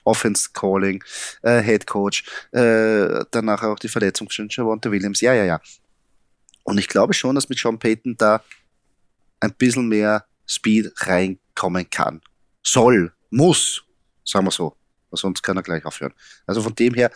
Offense 0.03 0.51
Calling, 0.53 1.05
äh, 1.43 1.63
Head 1.63 1.87
Coach, 1.87 2.25
äh, 2.51 3.25
danach 3.31 3.63
auch 3.63 3.79
die 3.79 3.89
Verletzung 3.89 4.29
von 4.29 4.49
Javonte 4.51 4.91
Williams. 4.91 5.21
Ja, 5.21 5.33
ja, 5.33 5.45
ja. 5.45 5.61
Und 6.65 6.79
ich 6.79 6.89
glaube 6.89 7.15
schon, 7.15 7.37
dass 7.37 7.49
mit 7.49 7.61
Sean 7.61 7.79
Payton 7.79 8.17
da 8.17 8.43
ein 9.39 9.55
bisschen 9.55 9.87
mehr 9.87 10.25
Speed 10.45 10.93
reinkommen 10.97 11.89
kann. 11.89 12.21
Soll, 12.65 13.13
muss, 13.31 13.85
sagen 14.25 14.47
wir 14.47 14.51
so 14.51 14.77
sonst 15.17 15.43
kann 15.43 15.57
er 15.57 15.63
gleich 15.63 15.85
aufhören. 15.85 16.15
Also 16.47 16.63
von 16.63 16.75
dem 16.75 16.95
her, 16.95 17.11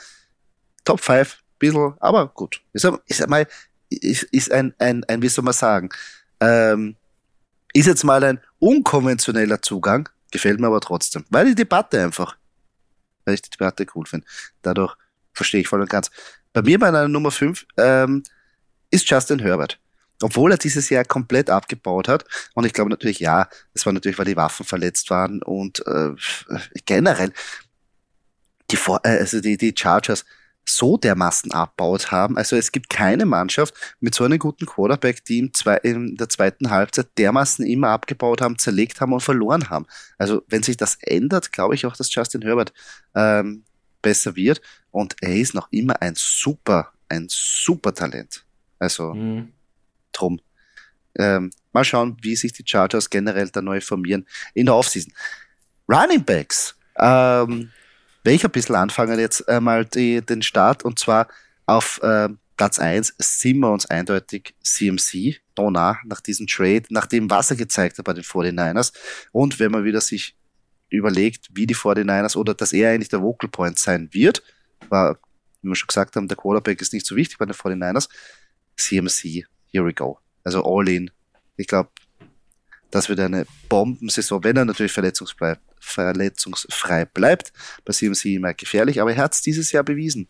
Top 0.84 1.00
5, 1.00 1.38
bisschen, 1.58 1.94
aber 2.00 2.28
gut. 2.28 2.62
Ist, 2.72 2.88
ist 3.06 3.22
einmal, 3.22 3.46
ist, 3.90 4.22
ist 4.24 4.52
ein, 4.52 4.74
ein, 4.78 5.04
ein, 5.04 5.22
wie 5.22 5.28
soll 5.28 5.44
man 5.44 5.54
sagen, 5.54 5.90
ähm, 6.40 6.96
ist 7.72 7.86
jetzt 7.86 8.04
mal 8.04 8.22
ein 8.24 8.40
unkonventioneller 8.58 9.60
Zugang, 9.62 10.08
gefällt 10.30 10.60
mir 10.60 10.68
aber 10.68 10.80
trotzdem, 10.80 11.24
weil 11.30 11.46
die 11.46 11.54
Debatte 11.54 12.02
einfach, 12.02 12.36
weil 13.24 13.34
ich 13.34 13.42
die 13.42 13.50
Debatte 13.50 13.86
cool 13.94 14.06
finde. 14.06 14.26
Dadurch 14.62 14.96
verstehe 15.32 15.60
ich 15.60 15.68
voll 15.68 15.80
und 15.80 15.90
ganz. 15.90 16.10
Bei 16.52 16.62
mir 16.62 16.78
bei 16.78 16.88
einer 16.88 17.08
Nummer 17.08 17.30
5 17.30 17.66
ähm, 17.76 18.22
ist 18.90 19.08
Justin 19.08 19.40
Herbert. 19.40 19.78
Obwohl 20.22 20.52
er 20.52 20.56
dieses 20.56 20.88
Jahr 20.88 21.04
komplett 21.04 21.50
abgebaut 21.50 22.08
hat. 22.08 22.24
Und 22.54 22.64
ich 22.64 22.72
glaube 22.72 22.88
natürlich, 22.88 23.20
ja, 23.20 23.48
das 23.74 23.84
war 23.84 23.92
natürlich, 23.92 24.18
weil 24.18 24.24
die 24.24 24.36
Waffen 24.36 24.64
verletzt 24.64 25.10
waren 25.10 25.42
und 25.42 25.86
äh, 25.86 26.12
generell, 26.86 27.32
die, 28.70 28.76
äh, 28.76 29.08
also 29.08 29.40
die, 29.40 29.56
die 29.56 29.74
Chargers 29.76 30.24
so 30.68 30.96
dermaßen 30.96 31.52
abbaut 31.52 32.10
haben. 32.10 32.36
Also 32.36 32.56
es 32.56 32.72
gibt 32.72 32.90
keine 32.90 33.24
Mannschaft 33.24 33.74
mit 34.00 34.14
so 34.14 34.24
einem 34.24 34.38
guten 34.38 34.66
Quarterback, 34.66 35.24
die 35.24 35.38
im 35.38 35.54
zwei, 35.54 35.76
in 35.76 36.16
der 36.16 36.28
zweiten 36.28 36.70
Halbzeit 36.70 37.06
dermaßen 37.18 37.64
immer 37.64 37.90
abgebaut 37.90 38.40
haben, 38.40 38.58
zerlegt 38.58 39.00
haben 39.00 39.12
und 39.12 39.20
verloren 39.20 39.70
haben. 39.70 39.86
Also 40.18 40.42
wenn 40.48 40.64
sich 40.64 40.76
das 40.76 40.98
ändert, 41.02 41.52
glaube 41.52 41.76
ich 41.76 41.86
auch, 41.86 41.96
dass 41.96 42.12
Justin 42.12 42.42
Herbert 42.42 42.72
ähm, 43.14 43.62
besser 44.02 44.36
wird. 44.36 44.60
Und 44.90 45.16
er 45.20 45.34
ist 45.34 45.54
noch 45.54 45.68
immer 45.70 46.00
ein 46.00 46.14
super, 46.16 46.92
ein 47.08 47.26
super 47.28 47.94
Talent. 47.94 48.44
Also 48.78 49.14
mhm. 49.14 49.52
drum. 50.12 50.40
Ähm, 51.18 51.50
mal 51.72 51.84
schauen, 51.84 52.16
wie 52.22 52.36
sich 52.36 52.52
die 52.52 52.64
Chargers 52.66 53.08
generell 53.08 53.48
da 53.48 53.62
neu 53.62 53.80
formieren 53.80 54.26
in 54.54 54.66
der 54.66 54.74
Offseason. 54.74 55.12
Running 55.88 56.24
Backs. 56.24 56.74
Ähm, 56.98 57.70
will 58.26 58.34
ich 58.34 58.44
ein 58.44 58.50
bisschen 58.50 58.74
anfangen 58.74 59.18
jetzt 59.18 59.48
einmal 59.48 59.84
die, 59.84 60.20
den 60.20 60.42
Start 60.42 60.84
und 60.84 60.98
zwar 60.98 61.28
auf 61.64 62.02
äh, 62.02 62.28
Platz 62.56 62.78
1 62.78 63.14
sind 63.18 63.60
wir 63.60 63.70
uns 63.70 63.86
eindeutig 63.86 64.54
CMC, 64.62 65.36
Donna, 65.54 65.98
nach 66.04 66.20
diesem 66.20 66.46
Trade, 66.46 66.82
nach 66.90 67.06
dem, 67.06 67.30
was 67.30 67.50
er 67.50 67.56
gezeigt 67.56 67.98
hat 67.98 68.04
bei 68.04 68.14
den 68.14 68.24
49ers. 68.24 68.92
Und 69.30 69.60
wenn 69.60 69.70
man 69.70 69.84
wieder 69.84 70.00
sich 70.00 70.36
überlegt, 70.88 71.48
wie 71.52 71.66
die 71.66 71.76
49ers 71.76 72.36
oder 72.36 72.54
dass 72.54 72.72
er 72.72 72.90
eigentlich 72.90 73.10
der 73.10 73.22
Vocal 73.22 73.50
Point 73.50 73.78
sein 73.78 74.08
wird, 74.12 74.42
war, 74.88 75.18
wie 75.62 75.68
wir 75.68 75.76
schon 75.76 75.88
gesagt 75.88 76.16
haben, 76.16 76.28
der 76.28 76.36
Quarterback 76.36 76.80
ist 76.80 76.92
nicht 76.92 77.06
so 77.06 77.14
wichtig 77.14 77.38
bei 77.38 77.44
den 77.44 77.54
49ers. 77.54 78.08
CMC, 78.76 79.44
here 79.70 79.84
we 79.84 79.92
go. 79.92 80.18
Also 80.44 80.64
all 80.64 80.88
in. 80.88 81.10
Ich 81.56 81.66
glaube, 81.66 81.90
das 82.90 83.08
wird 83.08 83.20
eine 83.20 83.46
Bombensaison, 83.68 84.42
wenn 84.44 84.56
er 84.56 84.64
natürlich 84.64 84.92
verletzungsfrei, 84.92 85.58
verletzungsfrei 85.86 87.04
bleibt. 87.04 87.52
Bei 87.84 87.92
CMC 87.92 88.36
immer 88.36 88.54
gefährlich, 88.54 89.00
aber 89.00 89.12
er 89.12 89.22
hat 89.22 89.34
es 89.34 89.42
dieses 89.42 89.72
Jahr 89.72 89.84
bewiesen. 89.84 90.28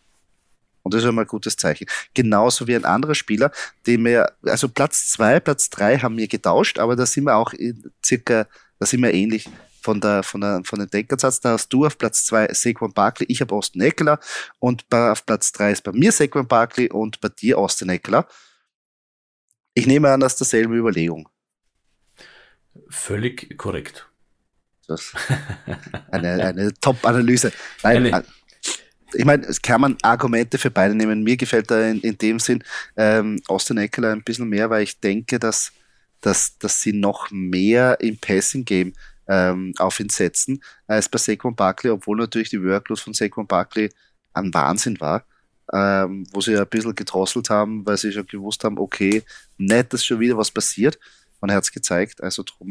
Und 0.83 0.95
das 0.95 1.03
ist 1.03 1.09
immer 1.09 1.23
ein 1.23 1.27
gutes 1.27 1.57
Zeichen. 1.57 1.89
Genauso 2.15 2.69
wie 2.69 2.77
ein 2.77 2.85
anderer 2.85 3.17
Spieler, 3.17 3.51
den 3.89 4.05
wir, 4.05 4.33
also 4.43 4.69
Platz 4.69 5.09
zwei, 5.09 5.41
Platz 5.41 5.69
drei 5.69 5.99
haben 5.99 6.17
wir 6.17 6.29
getauscht, 6.29 6.79
aber 6.79 6.95
da 6.95 7.05
sind 7.07 7.25
wir 7.25 7.35
auch 7.35 7.53
circa, 8.05 8.47
da 8.79 8.87
sind 8.87 9.03
wir 9.03 9.13
ähnlich 9.13 9.49
von 9.81 10.01
der, 10.01 10.23
von 10.23 10.41
der, 10.41 10.63
von 10.65 10.79
den 10.79 10.89
Denkersatz. 10.89 11.41
Da 11.41 11.51
hast 11.55 11.71
du 11.71 11.87
auf 11.87 11.99
Platz 11.99 12.25
zwei 12.25 12.47
Saquon 12.53 12.93
Barkley, 12.93 13.27
ich 13.29 13.41
habe 13.41 13.55
Austin 13.55 13.81
Eckler 13.81 14.21
und 14.61 14.89
bei, 14.89 15.11
auf 15.11 15.27
Platz 15.27 15.51
drei 15.51 15.73
ist 15.73 15.83
bei 15.83 15.91
mir 15.91 16.13
Saquon 16.13 16.47
Barkley 16.47 16.89
und 16.89 17.21
bei 17.21 17.31
dir 17.31 17.59
Austin 17.59 17.89
Eckler. 17.89 18.29
Ich 19.75 19.89
nehme 19.89 20.11
an, 20.11 20.21
dass 20.21 20.37
dasselbe 20.37 20.77
Überlegung. 20.77 21.29
Völlig 22.89 23.59
korrekt. 23.59 24.09
Das 24.87 25.13
eine, 26.11 26.45
eine 26.45 26.75
Top-Analyse. 26.75 27.53
Nein, 27.83 28.13
eine, 28.13 28.25
ich 29.15 29.25
meine, 29.25 29.47
es 29.47 29.63
kann 29.63 29.81
man 29.81 29.97
Argumente 30.03 30.59
für 30.59 30.71
beide 30.71 30.95
nehmen. 30.95 31.23
Mir 31.23 31.37
gefällt 31.37 31.71
da 31.71 31.89
in, 31.89 32.01
in 32.01 32.19
dem 32.19 32.39
Sinn 32.39 32.63
ähm, 32.97 33.41
Austin 33.49 33.79
Eckler 33.79 34.13
ein 34.13 34.23
bisschen 34.23 34.49
mehr, 34.49 34.71
weil 34.71 34.83
ich 34.83 35.01
denke, 35.01 35.39
dass, 35.39 35.73
dass, 36.21 36.59
dass 36.59 36.81
sie 36.81 36.93
noch 36.93 37.31
mehr 37.31 37.99
im 38.01 38.19
Passing-Game 38.19 38.95
ähm, 39.29 39.75
auf 39.79 39.99
ihn 40.01 40.09
setzen 40.09 40.63
als 40.87 41.09
bei 41.09 41.19
Saquon 41.19 41.57
Barkley, 41.57 41.91
obwohl 41.91 42.17
natürlich 42.17 42.51
die 42.51 42.63
Workload 42.63 43.01
von 43.01 43.15
Saquon 43.15 43.47
Barkley 43.47 43.91
ein 44.33 44.53
Wahnsinn 44.53 45.01
war. 45.01 45.25
Ähm, 45.73 46.25
wo 46.33 46.41
sie 46.41 46.57
ein 46.57 46.65
bisschen 46.69 46.95
gedrosselt 46.95 47.51
haben, 47.51 47.85
weil 47.85 47.97
sie 47.97 48.13
schon 48.13 48.25
gewusst 48.25 48.63
haben, 48.63 48.79
okay, 48.79 49.25
nett, 49.59 49.93
dass 49.93 50.05
schon 50.05 50.21
wieder 50.21 50.37
was 50.37 50.49
passiert. 50.49 50.97
Und 51.41 51.49
er 51.49 51.57
hat 51.57 51.65
es 51.65 51.73
gezeigt, 51.73 52.23
also 52.23 52.45
drum. 52.45 52.71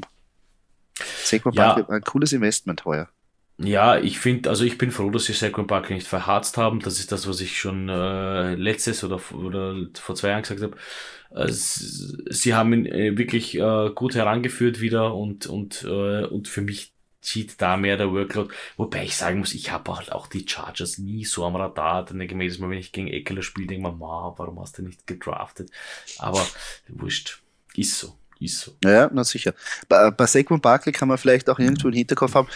Saquon 1.24 1.54
ja. 1.54 1.74
Barkley, 1.74 1.96
ein 1.96 2.02
cooles 2.02 2.34
Investment 2.34 2.86
heuer. 2.86 3.10
Ja, 3.58 3.98
ich 3.98 4.20
finde, 4.20 4.50
also 4.50 4.66
ich 4.66 4.78
bin 4.78 4.92
froh, 4.92 5.10
dass 5.10 5.26
sie 5.26 5.34
Saquon 5.34 5.68
Barkley 5.68 5.96
nicht 5.96 6.08
verharzt 6.08 6.58
haben. 6.58 6.82
Das 6.82 7.00
ist 7.00 7.12
das, 7.12 7.28
was 7.28 7.40
ich 7.40 7.58
schon 7.58 7.88
äh, 7.88 8.56
letztes 8.56 9.04
oder, 9.04 9.22
oder 9.34 9.76
vor 9.94 10.16
zwei 10.16 10.30
Jahren 10.30 10.42
gesagt 10.42 10.62
habe. 10.62 10.76
Äh, 11.34 11.52
sie 11.52 12.54
haben 12.54 12.74
ihn 12.74 12.86
äh, 12.86 13.18
wirklich 13.18 13.56
äh, 13.58 13.92
gut 13.96 14.16
herangeführt 14.16 14.82
wieder 14.82 15.16
und, 15.16 15.48
und, 15.48 15.84
äh, 15.84 16.26
und 16.26 16.50
für 16.50 16.62
mich 16.62 16.92
zieht 17.22 17.62
da 17.62 17.78
mehr 17.78 17.98
der 17.98 18.12
Workload. 18.12 18.54
Wobei 18.78 19.06
ich 19.06 19.16
sagen 19.16 19.40
muss, 19.40 19.54
ich 19.54 19.72
habe 19.72 19.96
halt 19.96 20.12
auch 20.12 20.28
die 20.28 20.48
Chargers 20.48 20.98
nie 20.98 21.26
so 21.26 21.46
am 21.46 21.56
Radar. 21.56 22.06
Dann 22.06 22.20
denke 22.20 22.34
ich 22.34 22.38
mir 22.38 22.44
jedes 22.44 22.60
Mal, 22.60 22.70
wenn 22.70 22.78
ich 22.78 22.92
gegen 22.92 23.08
Eckler 23.08 23.42
spiele, 23.42 23.68
denke 23.68 23.88
ich 23.88 23.94
mir, 23.94 24.00
warum 24.00 24.60
hast 24.60 24.78
du 24.78 24.84
nicht 24.84 25.08
gedraftet? 25.08 25.72
Aber 26.20 26.46
wurscht, 26.90 27.42
ist 27.76 27.98
so. 27.98 28.16
Ist 28.40 28.60
so. 28.60 28.76
Ja, 28.84 29.10
na 29.14 29.24
sicher. 29.24 29.54
Bei, 29.88 30.12
bei 30.12 30.26
Saquon 30.26 30.60
Barkley 30.60 30.92
kann 30.92 31.08
man 31.08 31.18
vielleicht 31.18 31.50
auch 31.50 31.60
irgendwo 31.60 31.88
im 31.88 31.94
Hinterkopf 31.94 32.34
haben, 32.36 32.48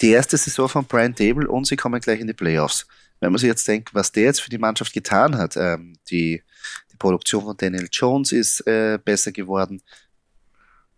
die 0.00 0.10
erste 0.10 0.36
Saison 0.36 0.68
von 0.68 0.84
Brian 0.84 1.14
Dable 1.14 1.48
und 1.48 1.66
sie 1.66 1.76
kommen 1.76 2.00
gleich 2.00 2.20
in 2.20 2.26
die 2.26 2.32
Playoffs. 2.32 2.86
Wenn 3.20 3.32
man 3.32 3.38
sich 3.38 3.48
jetzt 3.48 3.68
denkt, 3.68 3.94
was 3.94 4.12
der 4.12 4.24
jetzt 4.24 4.40
für 4.40 4.50
die 4.50 4.58
Mannschaft 4.58 4.92
getan 4.92 5.36
hat, 5.36 5.56
ähm, 5.56 5.98
die, 6.10 6.42
die 6.90 6.96
Produktion 6.96 7.44
von 7.44 7.56
Daniel 7.56 7.88
Jones 7.90 8.32
ist 8.32 8.66
äh, 8.66 8.98
besser 9.04 9.32
geworden. 9.32 9.82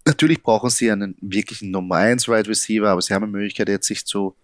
Natürlich 0.04 0.42
brauchen 0.42 0.70
sie 0.70 0.90
einen 0.90 1.16
wirklichen 1.20 1.70
Nummer 1.70 1.96
1 1.96 2.28
Wide 2.28 2.48
Receiver, 2.48 2.88
aber 2.88 3.02
sie 3.02 3.14
haben 3.14 3.24
eine 3.24 3.32
Möglichkeit, 3.32 3.68
jetzt 3.68 3.86
sich 3.86 4.06
zu 4.06 4.36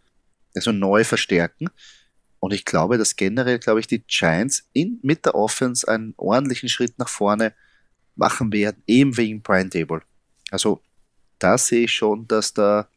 also 0.54 0.72
neu 0.72 1.04
verstärken. 1.04 1.68
Und 2.40 2.52
ich 2.52 2.64
glaube, 2.64 2.98
dass 2.98 3.16
generell, 3.16 3.58
glaube 3.58 3.80
ich, 3.80 3.86
die 3.86 4.00
Giants 4.00 4.68
in, 4.72 4.98
mit 5.02 5.24
der 5.24 5.34
Offense 5.34 5.86
einen 5.88 6.14
ordentlichen 6.16 6.68
Schritt 6.68 6.98
nach 6.98 7.08
vorne 7.08 7.52
machen 8.18 8.52
werden, 8.52 8.82
eben 8.86 9.16
wegen 9.16 9.40
Brian 9.40 9.70
Dable. 9.70 10.02
Also 10.50 10.80
da 11.38 11.56
sehe 11.56 11.84
ich 11.84 11.92
schon, 11.92 12.26
dass 12.26 12.52
da 12.52 12.88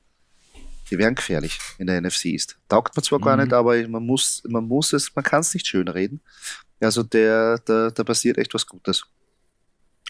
die 0.91 0.97
wären 0.97 1.15
gefährlich 1.15 1.57
in 1.77 1.87
der 1.87 2.01
NFC 2.01 2.25
East. 2.25 2.57
Taugt 2.67 2.95
man 2.95 3.03
zwar 3.03 3.19
mhm. 3.19 3.23
gar 3.23 3.37
nicht, 3.37 3.53
aber 3.53 3.87
man 3.87 4.05
muss, 4.05 4.43
man 4.47 4.67
muss 4.67 4.91
es, 4.91 5.15
man 5.15 5.23
kann 5.23 5.39
es 5.39 5.53
nicht 5.53 5.65
schön 5.65 5.87
reden. 5.87 6.19
Also 6.81 7.01
der, 7.01 7.59
der, 7.59 7.91
da 7.91 8.03
passiert 8.03 8.37
echt 8.37 8.53
was 8.53 8.65
Gutes. 8.65 9.05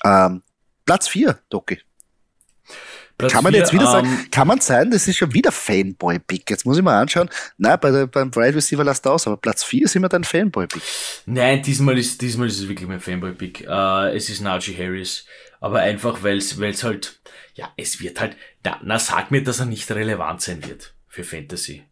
Ähm, 0.04 0.41
Platz 0.86 1.08
4, 1.08 1.39
Doki. 1.50 1.80
Kann 3.29 3.43
man 3.43 3.53
jetzt 3.53 3.73
wieder 3.73 3.86
sagen, 3.86 4.07
ähm, 4.07 4.31
kann 4.31 4.47
man 4.47 4.60
sein, 4.60 4.91
das 4.91 5.07
ist 5.07 5.17
schon 5.17 5.34
wieder 5.34 5.51
Fanboy-Pick. 5.51 6.49
Jetzt 6.49 6.65
muss 6.65 6.77
ich 6.77 6.84
mal 6.84 6.99
anschauen. 6.99 7.29
Nein, 7.57 7.77
bei 7.81 7.91
der, 7.91 8.07
beim 8.07 8.34
Wide 8.36 8.55
Receiver 8.55 8.84
lasst 8.84 9.05
aus, 9.07 9.27
aber 9.27 9.38
Platz 9.38 9.63
4 9.63 9.84
ist 9.86 9.95
immer 9.95 10.10
dein 10.10 10.23
Fanboy-Pick. 10.23 10.81
Nein, 11.25 11.62
diesmal 11.62 11.97
ist, 11.97 12.21
diesmal 12.21 12.47
ist 12.47 12.60
es 12.60 12.67
wirklich 12.67 12.88
mein 12.88 12.99
Fanboy-Pick. 12.99 13.67
Äh, 13.67 14.15
es 14.15 14.29
ist 14.29 14.41
Najee 14.41 14.75
Harris. 14.77 15.25
Aber 15.60 15.79
einfach, 15.79 16.23
weil 16.23 16.38
es 16.38 16.84
halt, 16.84 17.19
ja, 17.53 17.71
es 17.77 18.01
wird 18.01 18.19
halt, 18.19 18.36
na, 18.63 18.79
na 18.84 18.97
sag 18.97 19.31
mir, 19.31 19.43
dass 19.43 19.60
er 19.60 19.67
nicht 19.67 19.89
relevant 19.91 20.41
sein 20.41 20.65
wird 20.67 20.93
für 21.07 21.23
Fantasy. 21.23 21.84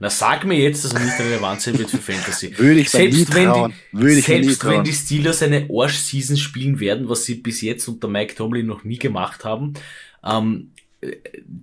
Na 0.00 0.10
sag 0.10 0.44
mir 0.44 0.58
jetzt, 0.58 0.84
dass 0.84 0.92
er 0.92 1.00
nicht 1.00 1.18
relevant 1.20 1.60
sein 1.60 1.78
wird 1.78 1.88
für 1.88 1.98
Fantasy. 1.98 2.52
Würde 2.58 2.80
ich 2.80 2.90
selbst 2.90 3.32
wenn 3.34 3.48
trauen. 3.48 3.72
die, 3.92 3.98
Würde 3.98 4.14
ich 4.18 4.24
selbst 4.24 4.64
wenn 4.64 4.82
die 4.82 4.92
Steelers 4.92 5.42
eine 5.42 5.68
Arsch-Season 5.70 6.36
spielen 6.36 6.80
werden, 6.80 7.08
was 7.08 7.24
sie 7.24 7.36
bis 7.36 7.60
jetzt 7.60 7.86
unter 7.86 8.08
Mike 8.08 8.34
Tomlin 8.34 8.66
noch 8.66 8.82
nie 8.82 8.98
gemacht 8.98 9.44
haben, 9.44 9.74
ähm, 10.24 10.70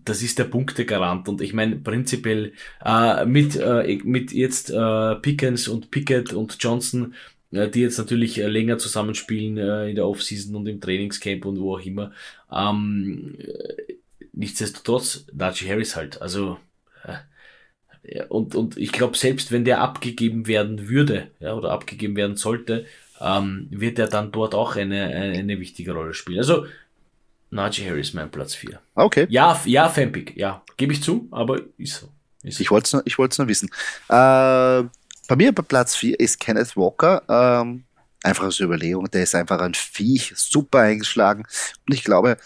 das 0.06 0.21
ist 0.21 0.38
der 0.38 0.43
Punktegarant 0.43 1.28
und 1.28 1.41
ich 1.41 1.54
meine 1.54 1.78
prinzipiell 1.78 2.54
äh, 2.86 3.26
mit 3.26 3.56
äh, 3.56 4.00
mit 4.04 4.32
jetzt 4.32 4.69
äh, 4.69 5.15
Pickens 5.15 5.67
und 5.67 5.89
Pickett 5.89 6.34
und 6.34 6.58
Johnson 6.60 7.15
die 7.52 7.82
jetzt 7.82 7.97
natürlich 7.97 8.39
äh, 8.39 8.47
länger 8.47 8.78
zusammenspielen 8.78 9.58
äh, 9.58 9.89
in 9.89 9.95
der 9.95 10.08
Offseason 10.08 10.56
und 10.56 10.67
im 10.67 10.80
Trainingscamp 10.80 11.45
und 11.45 11.60
wo 11.60 11.76
auch 11.76 11.86
immer. 11.86 12.13
Ähm, 12.50 13.36
äh, 13.39 13.95
nichtsdestotrotz, 14.32 15.26
Najee 15.34 15.69
Harris 15.69 15.97
halt. 15.97 16.21
Also 16.21 16.60
äh, 17.04 18.24
und, 18.30 18.56
und 18.56 18.78
ich 18.78 18.91
glaube, 18.91 19.17
selbst 19.17 19.52
wenn 19.52 19.65
der 19.65 19.82
abgegeben 19.82 20.47
werden 20.47 20.89
würde, 20.89 21.30
ja, 21.39 21.54
oder 21.54 21.71
abgegeben 21.71 22.15
werden 22.15 22.36
sollte, 22.36 22.86
ähm, 23.19 23.67
wird 23.69 24.00
er 24.00 24.08
dann 24.08 24.32
dort 24.32 24.56
auch 24.56 24.76
eine, 24.76 25.06
eine 25.06 25.60
wichtige 25.60 25.93
Rolle 25.93 26.13
spielen. 26.13 26.39
Also, 26.39 26.65
Najee 27.52 27.90
Harris 27.90 28.14
mein 28.14 28.32
Platz 28.32 28.56
4. 28.56 28.80
Okay. 28.96 29.28
Ja, 29.30 29.60
ja, 29.66 29.90
Fanpick, 29.90 30.36
ja. 30.36 30.64
Gebe 30.78 30.94
ich 30.94 31.04
zu, 31.04 31.28
aber 31.32 31.60
ist 31.78 31.96
so. 31.96 32.10
Ist 32.44 32.60
ich 32.60 32.72
wollte 32.72 32.86
es 32.86 32.94
nur, 32.94 33.04
ich 33.06 33.38
nur 33.38 33.48
wissen. 33.48 33.70
Äh, 34.10 34.84
bei 35.28 35.36
mir 35.36 35.54
bei 35.54 35.62
Platz 35.62 35.96
4 35.96 36.20
ist 36.20 36.40
Kenneth 36.40 36.76
Walker. 36.76 37.22
Ähm, 37.30 37.84
einfach 38.24 38.46
als 38.46 38.60
Überlegung, 38.60 39.10
der 39.12 39.24
ist 39.24 39.36
einfach 39.36 39.60
ein 39.60 39.74
Viech, 39.74 40.34
super 40.36 40.80
eingeschlagen. 40.80 41.44
Und 41.88 41.94
ich 41.94 42.04
glaube, 42.04 42.38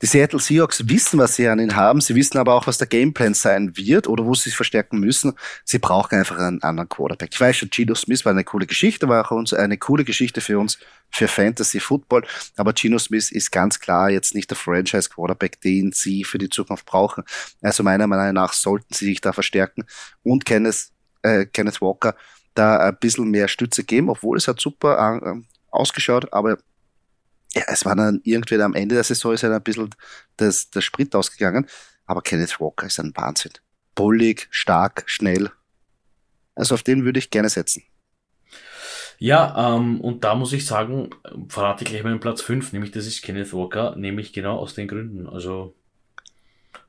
die 0.00 0.06
Seattle 0.06 0.38
Seahawks 0.38 0.88
wissen, 0.88 1.18
was 1.18 1.36
sie 1.36 1.48
an 1.48 1.58
ihn 1.58 1.76
haben. 1.76 2.00
Sie 2.00 2.14
wissen 2.14 2.38
aber 2.38 2.54
auch, 2.54 2.66
was 2.66 2.78
der 2.78 2.86
Gameplan 2.86 3.34
sein 3.34 3.76
wird 3.76 4.06
oder 4.06 4.24
wo 4.24 4.34
sie 4.34 4.44
sich 4.44 4.56
verstärken 4.56 5.00
müssen. 5.00 5.32
Sie 5.64 5.78
brauchen 5.78 6.18
einfach 6.18 6.38
einen 6.38 6.62
anderen 6.62 6.88
Quarterback. 6.88 7.30
Ich 7.32 7.40
weiß 7.40 7.56
schon, 7.56 7.70
Gino 7.72 7.94
Smith 7.94 8.24
war 8.24 8.32
eine 8.32 8.44
coole 8.44 8.66
Geschichte, 8.66 9.08
war 9.08 9.24
auch 9.26 9.30
uns 9.32 9.52
eine 9.52 9.76
coole 9.76 10.04
Geschichte 10.04 10.40
für 10.40 10.58
uns, 10.58 10.78
für 11.10 11.28
Fantasy 11.28 11.80
Football. 11.80 12.24
Aber 12.56 12.72
Gino 12.74 12.98
Smith 12.98 13.32
ist 13.32 13.50
ganz 13.50 13.80
klar 13.80 14.10
jetzt 14.10 14.34
nicht 14.34 14.50
der 14.50 14.56
Franchise 14.56 15.08
Quarterback, 15.08 15.60
den 15.60 15.92
sie 15.92 16.24
für 16.24 16.38
die 16.38 16.48
Zukunft 16.48 16.86
brauchen. 16.86 17.24
Also 17.62 17.82
meiner 17.82 18.06
Meinung 18.06 18.34
nach 18.34 18.52
sollten 18.52 18.94
sie 18.94 19.06
sich 19.06 19.20
da 19.20 19.32
verstärken. 19.32 19.84
Und 20.22 20.44
Kenneth 20.44 20.90
äh, 21.22 21.46
Kenneth 21.46 21.80
Walker 21.80 22.14
da 22.54 22.78
ein 22.78 22.96
bisschen 22.98 23.30
mehr 23.30 23.48
Stütze 23.48 23.84
geben, 23.84 24.10
obwohl 24.10 24.36
es 24.36 24.48
hat 24.48 24.60
super 24.60 25.20
äh, 25.22 25.34
ausgeschaut, 25.70 26.32
aber 26.32 26.58
ja, 27.54 27.62
es 27.66 27.84
war 27.84 27.96
dann 27.96 28.20
irgendwie 28.24 28.60
am 28.60 28.74
Ende 28.74 28.94
der 28.94 29.04
Saison 29.04 29.32
ist 29.32 29.42
ja 29.42 29.54
ein 29.54 29.62
bisschen 29.62 29.94
das, 30.36 30.70
der 30.70 30.80
Sprit 30.80 31.14
ausgegangen, 31.14 31.66
aber 32.06 32.22
Kenneth 32.22 32.60
Walker 32.60 32.86
ist 32.86 33.00
ein 33.00 33.12
Wahnsinn. 33.16 33.52
Bullig, 33.94 34.48
stark, 34.50 35.04
schnell. 35.06 35.50
Also 36.54 36.74
auf 36.74 36.82
den 36.82 37.04
würde 37.04 37.18
ich 37.18 37.30
gerne 37.30 37.48
setzen. 37.48 37.82
Ja, 39.18 39.74
ähm, 39.74 40.00
und 40.00 40.22
da 40.22 40.34
muss 40.34 40.52
ich 40.52 40.64
sagen, 40.64 41.10
verrate 41.48 41.82
ich 41.82 41.90
gleich 41.90 42.04
meinen 42.04 42.20
Platz 42.20 42.40
5, 42.42 42.72
nämlich 42.72 42.92
das 42.92 43.06
ist 43.06 43.22
Kenneth 43.22 43.52
Walker, 43.52 43.96
nämlich 43.96 44.32
genau 44.32 44.58
aus 44.58 44.74
den 44.74 44.86
Gründen. 44.86 45.26
Also 45.26 45.74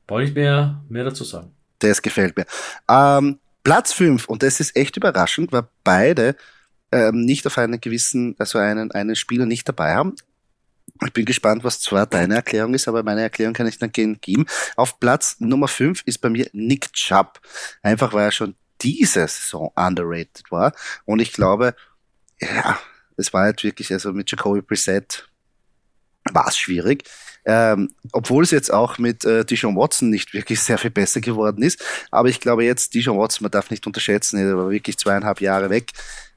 brauche 0.06 0.24
ich 0.24 0.34
mehr, 0.36 0.84
mehr 0.90 1.04
dazu 1.04 1.24
sagen. 1.24 1.52
Das 1.80 2.02
gefällt 2.02 2.38
mir. 2.38 2.46
Ähm, 2.88 3.40
Platz 3.64 3.94
5, 3.94 4.28
und 4.28 4.44
das 4.44 4.60
ist 4.60 4.76
echt 4.76 4.96
überraschend, 4.98 5.52
weil 5.52 5.68
beide 5.84 6.36
ähm, 6.92 7.26
nicht 7.26 7.48
auf 7.48 7.58
einen 7.58 7.82
gewissen, 7.82 8.36
also 8.38 8.60
einen, 8.60 8.92
einen 8.92 9.16
Spieler 9.16 9.46
nicht 9.46 9.68
dabei 9.68 9.96
haben. 9.96 10.16
Ich 11.06 11.14
bin 11.14 11.26
gespannt, 11.26 11.64
was 11.64 11.80
zwar 11.80 12.06
deine 12.06 12.36
Erklärung 12.36 12.74
ist, 12.74 12.88
aber 12.88 13.04
meine 13.04 13.22
Erklärung 13.22 13.54
kann 13.54 13.68
ich 13.68 13.78
dann 13.78 13.92
geben. 13.92 14.46
Auf 14.76 15.00
Platz 15.00 15.38
Nummer 15.40 15.68
5 15.68 16.04
ist 16.06 16.20
bei 16.20 16.30
mir 16.30 16.50
Nick 16.52 16.92
Chubb. 16.94 17.40
Einfach 17.82 18.14
weil 18.14 18.26
er 18.26 18.32
schon 18.32 18.56
diese 18.82 19.28
Saison 19.28 19.72
underrated 19.76 20.52
war. 20.52 20.74
Und 21.06 21.20
ich 21.20 21.32
glaube, 21.32 21.76
ja, 22.42 22.80
es 23.18 23.34
war 23.34 23.44
halt 23.44 23.64
wirklich, 23.64 23.92
also 23.92 24.12
mit 24.12 24.30
Jacoby 24.32 24.62
Brissett 24.62 25.29
war 26.34 26.48
es 26.48 26.58
schwierig. 26.58 27.04
Ähm, 27.46 27.90
obwohl 28.12 28.44
es 28.44 28.52
jetzt 28.52 28.72
auch 28.72 28.98
mit 28.98 29.26
äh, 29.26 29.46
Dijon 29.46 29.76
Watson 29.76 30.10
nicht 30.10 30.34
wirklich 30.34 30.60
sehr 30.60 30.78
viel 30.78 30.92
besser 30.92 31.22
geworden 31.22 31.64
ist. 31.64 31.84
Aber 32.12 32.30
ich 32.30 32.40
glaube 32.40 32.66
jetzt, 32.66 32.94
Dijon 32.94 33.18
Watson, 33.18 33.46
man 33.46 33.52
darf 33.52 33.72
nicht 33.72 33.88
unterschätzen, 33.88 34.38
er 34.38 34.58
war 34.58 34.70
wirklich 34.70 34.98
zweieinhalb 34.98 35.42
Jahre 35.42 35.70
weg. 35.70 35.92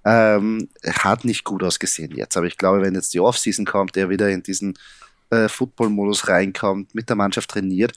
Ähm, 0.04 0.68
hat 0.86 1.24
nicht 1.24 1.44
gut 1.44 1.62
ausgesehen 1.62 2.16
jetzt. 2.16 2.36
Aber 2.36 2.46
ich 2.46 2.56
glaube, 2.56 2.82
wenn 2.82 2.94
jetzt 2.94 3.14
die 3.14 3.20
Offseason 3.20 3.66
kommt, 3.66 3.96
er 3.96 4.10
wieder 4.10 4.30
in 4.30 4.42
diesen 4.42 4.78
äh, 5.30 5.48
Football-Modus 5.48 6.28
reinkommt, 6.28 6.94
mit 6.94 7.08
der 7.08 7.16
Mannschaft 7.16 7.50
trainiert 7.50 7.92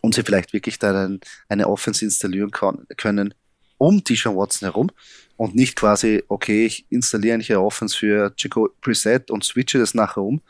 und 0.00 0.14
sie 0.14 0.22
vielleicht 0.22 0.52
wirklich 0.52 0.78
dann 0.78 1.20
eine 1.48 1.68
Offense 1.68 2.04
installieren 2.04 2.52
können 2.96 3.34
um 3.78 4.02
Dijon 4.02 4.36
Watson 4.36 4.66
herum 4.66 4.90
und 5.36 5.54
nicht 5.54 5.76
quasi, 5.76 6.24
okay, 6.28 6.66
ich 6.66 6.84
installiere 6.90 7.38
eine 7.38 7.60
Offense 7.60 7.96
für 7.96 8.34
Chico 8.36 8.68
Preset 8.80 9.30
und 9.30 9.44
switche 9.44 9.78
das 9.78 9.94
nachher 9.94 10.22
um 10.22 10.40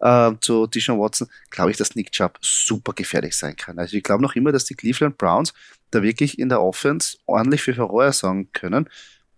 äh, 0.00 0.32
zu 0.40 0.66
Dijon 0.66 0.98
Watson, 0.98 1.28
glaube 1.50 1.70
ich, 1.70 1.76
dass 1.76 1.94
Nick 1.94 2.12
Chubb 2.12 2.38
super 2.40 2.92
gefährlich 2.92 3.36
sein 3.36 3.56
kann. 3.56 3.78
Also 3.78 3.96
ich 3.96 4.02
glaube 4.02 4.22
noch 4.22 4.36
immer, 4.36 4.52
dass 4.52 4.64
die 4.64 4.74
Cleveland 4.74 5.18
Browns 5.18 5.54
da 5.90 6.02
wirklich 6.02 6.38
in 6.38 6.48
der 6.48 6.62
Offense 6.62 7.18
ordentlich 7.26 7.62
für 7.62 7.74
Furore 7.74 8.12
sorgen 8.12 8.52
können. 8.52 8.88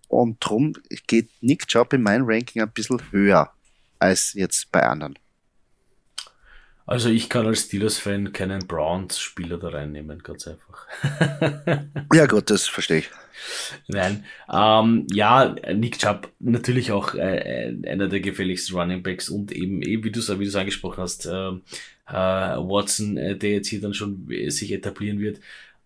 Und 0.08 0.38
drum 0.40 0.74
geht 1.06 1.30
Nick 1.40 1.68
Chubb 1.68 1.92
in 1.92 2.02
meinem 2.02 2.24
Ranking 2.26 2.62
ein 2.62 2.72
bisschen 2.72 3.00
höher 3.12 3.52
als 3.98 4.32
jetzt 4.34 4.72
bei 4.72 4.82
anderen. 4.82 5.16
Also 6.90 7.08
ich 7.08 7.28
kann 7.28 7.46
als 7.46 7.66
Steelers-Fan 7.66 8.32
keinen 8.32 8.66
Browns-Spieler 8.66 9.58
da 9.58 9.68
reinnehmen, 9.68 10.24
ganz 10.24 10.48
einfach. 10.48 10.88
ja 12.12 12.26
gut, 12.26 12.50
das 12.50 12.66
verstehe 12.66 12.98
ich. 12.98 13.10
Nein, 13.86 14.24
ähm, 14.52 15.06
ja, 15.12 15.54
Nick 15.72 16.00
Chubb 16.00 16.32
natürlich 16.40 16.90
auch 16.90 17.14
äh, 17.14 17.68
äh 17.68 17.88
einer 17.88 18.08
der 18.08 18.18
gefährlichsten 18.18 18.76
Running 18.76 19.04
Backs 19.04 19.28
und 19.28 19.52
eben, 19.52 19.82
eben 19.82 20.02
wie 20.02 20.10
du 20.10 20.18
es 20.18 20.36
wie 20.36 20.44
du's 20.44 20.56
angesprochen 20.56 21.00
hast, 21.00 21.26
äh, 21.26 21.50
äh, 22.08 22.56
Watson, 22.58 23.16
äh, 23.16 23.36
der 23.36 23.50
jetzt 23.52 23.68
hier 23.68 23.80
dann 23.80 23.94
schon 23.94 24.26
sich 24.48 24.72
etablieren 24.72 25.20
wird. 25.20 25.38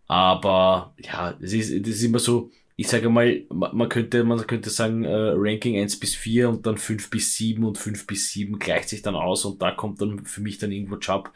Aber 0.08 0.94
ja, 0.96 1.36
es 1.38 1.52
ist, 1.52 1.86
das 1.86 1.96
ist 1.96 2.02
immer 2.02 2.18
so, 2.18 2.50
ich 2.76 2.88
sage 2.88 3.08
mal, 3.08 3.44
man 3.50 3.88
könnte, 3.88 4.24
man 4.24 4.44
könnte 4.46 4.68
sagen, 4.68 5.04
äh, 5.04 5.32
Ranking 5.34 5.76
1 5.78 6.00
bis 6.00 6.14
4 6.16 6.48
und 6.48 6.66
dann 6.66 6.76
5 6.76 7.08
bis 7.08 7.34
7 7.36 7.64
und 7.64 7.78
5 7.78 8.06
bis 8.06 8.30
7 8.30 8.58
gleicht 8.58 8.88
sich 8.88 9.02
dann 9.02 9.14
aus 9.14 9.44
und 9.44 9.62
da 9.62 9.70
kommt 9.70 10.00
dann 10.00 10.24
für 10.24 10.40
mich 10.40 10.58
dann 10.58 10.72
irgendwo 10.72 10.96
Chubb, 10.96 11.32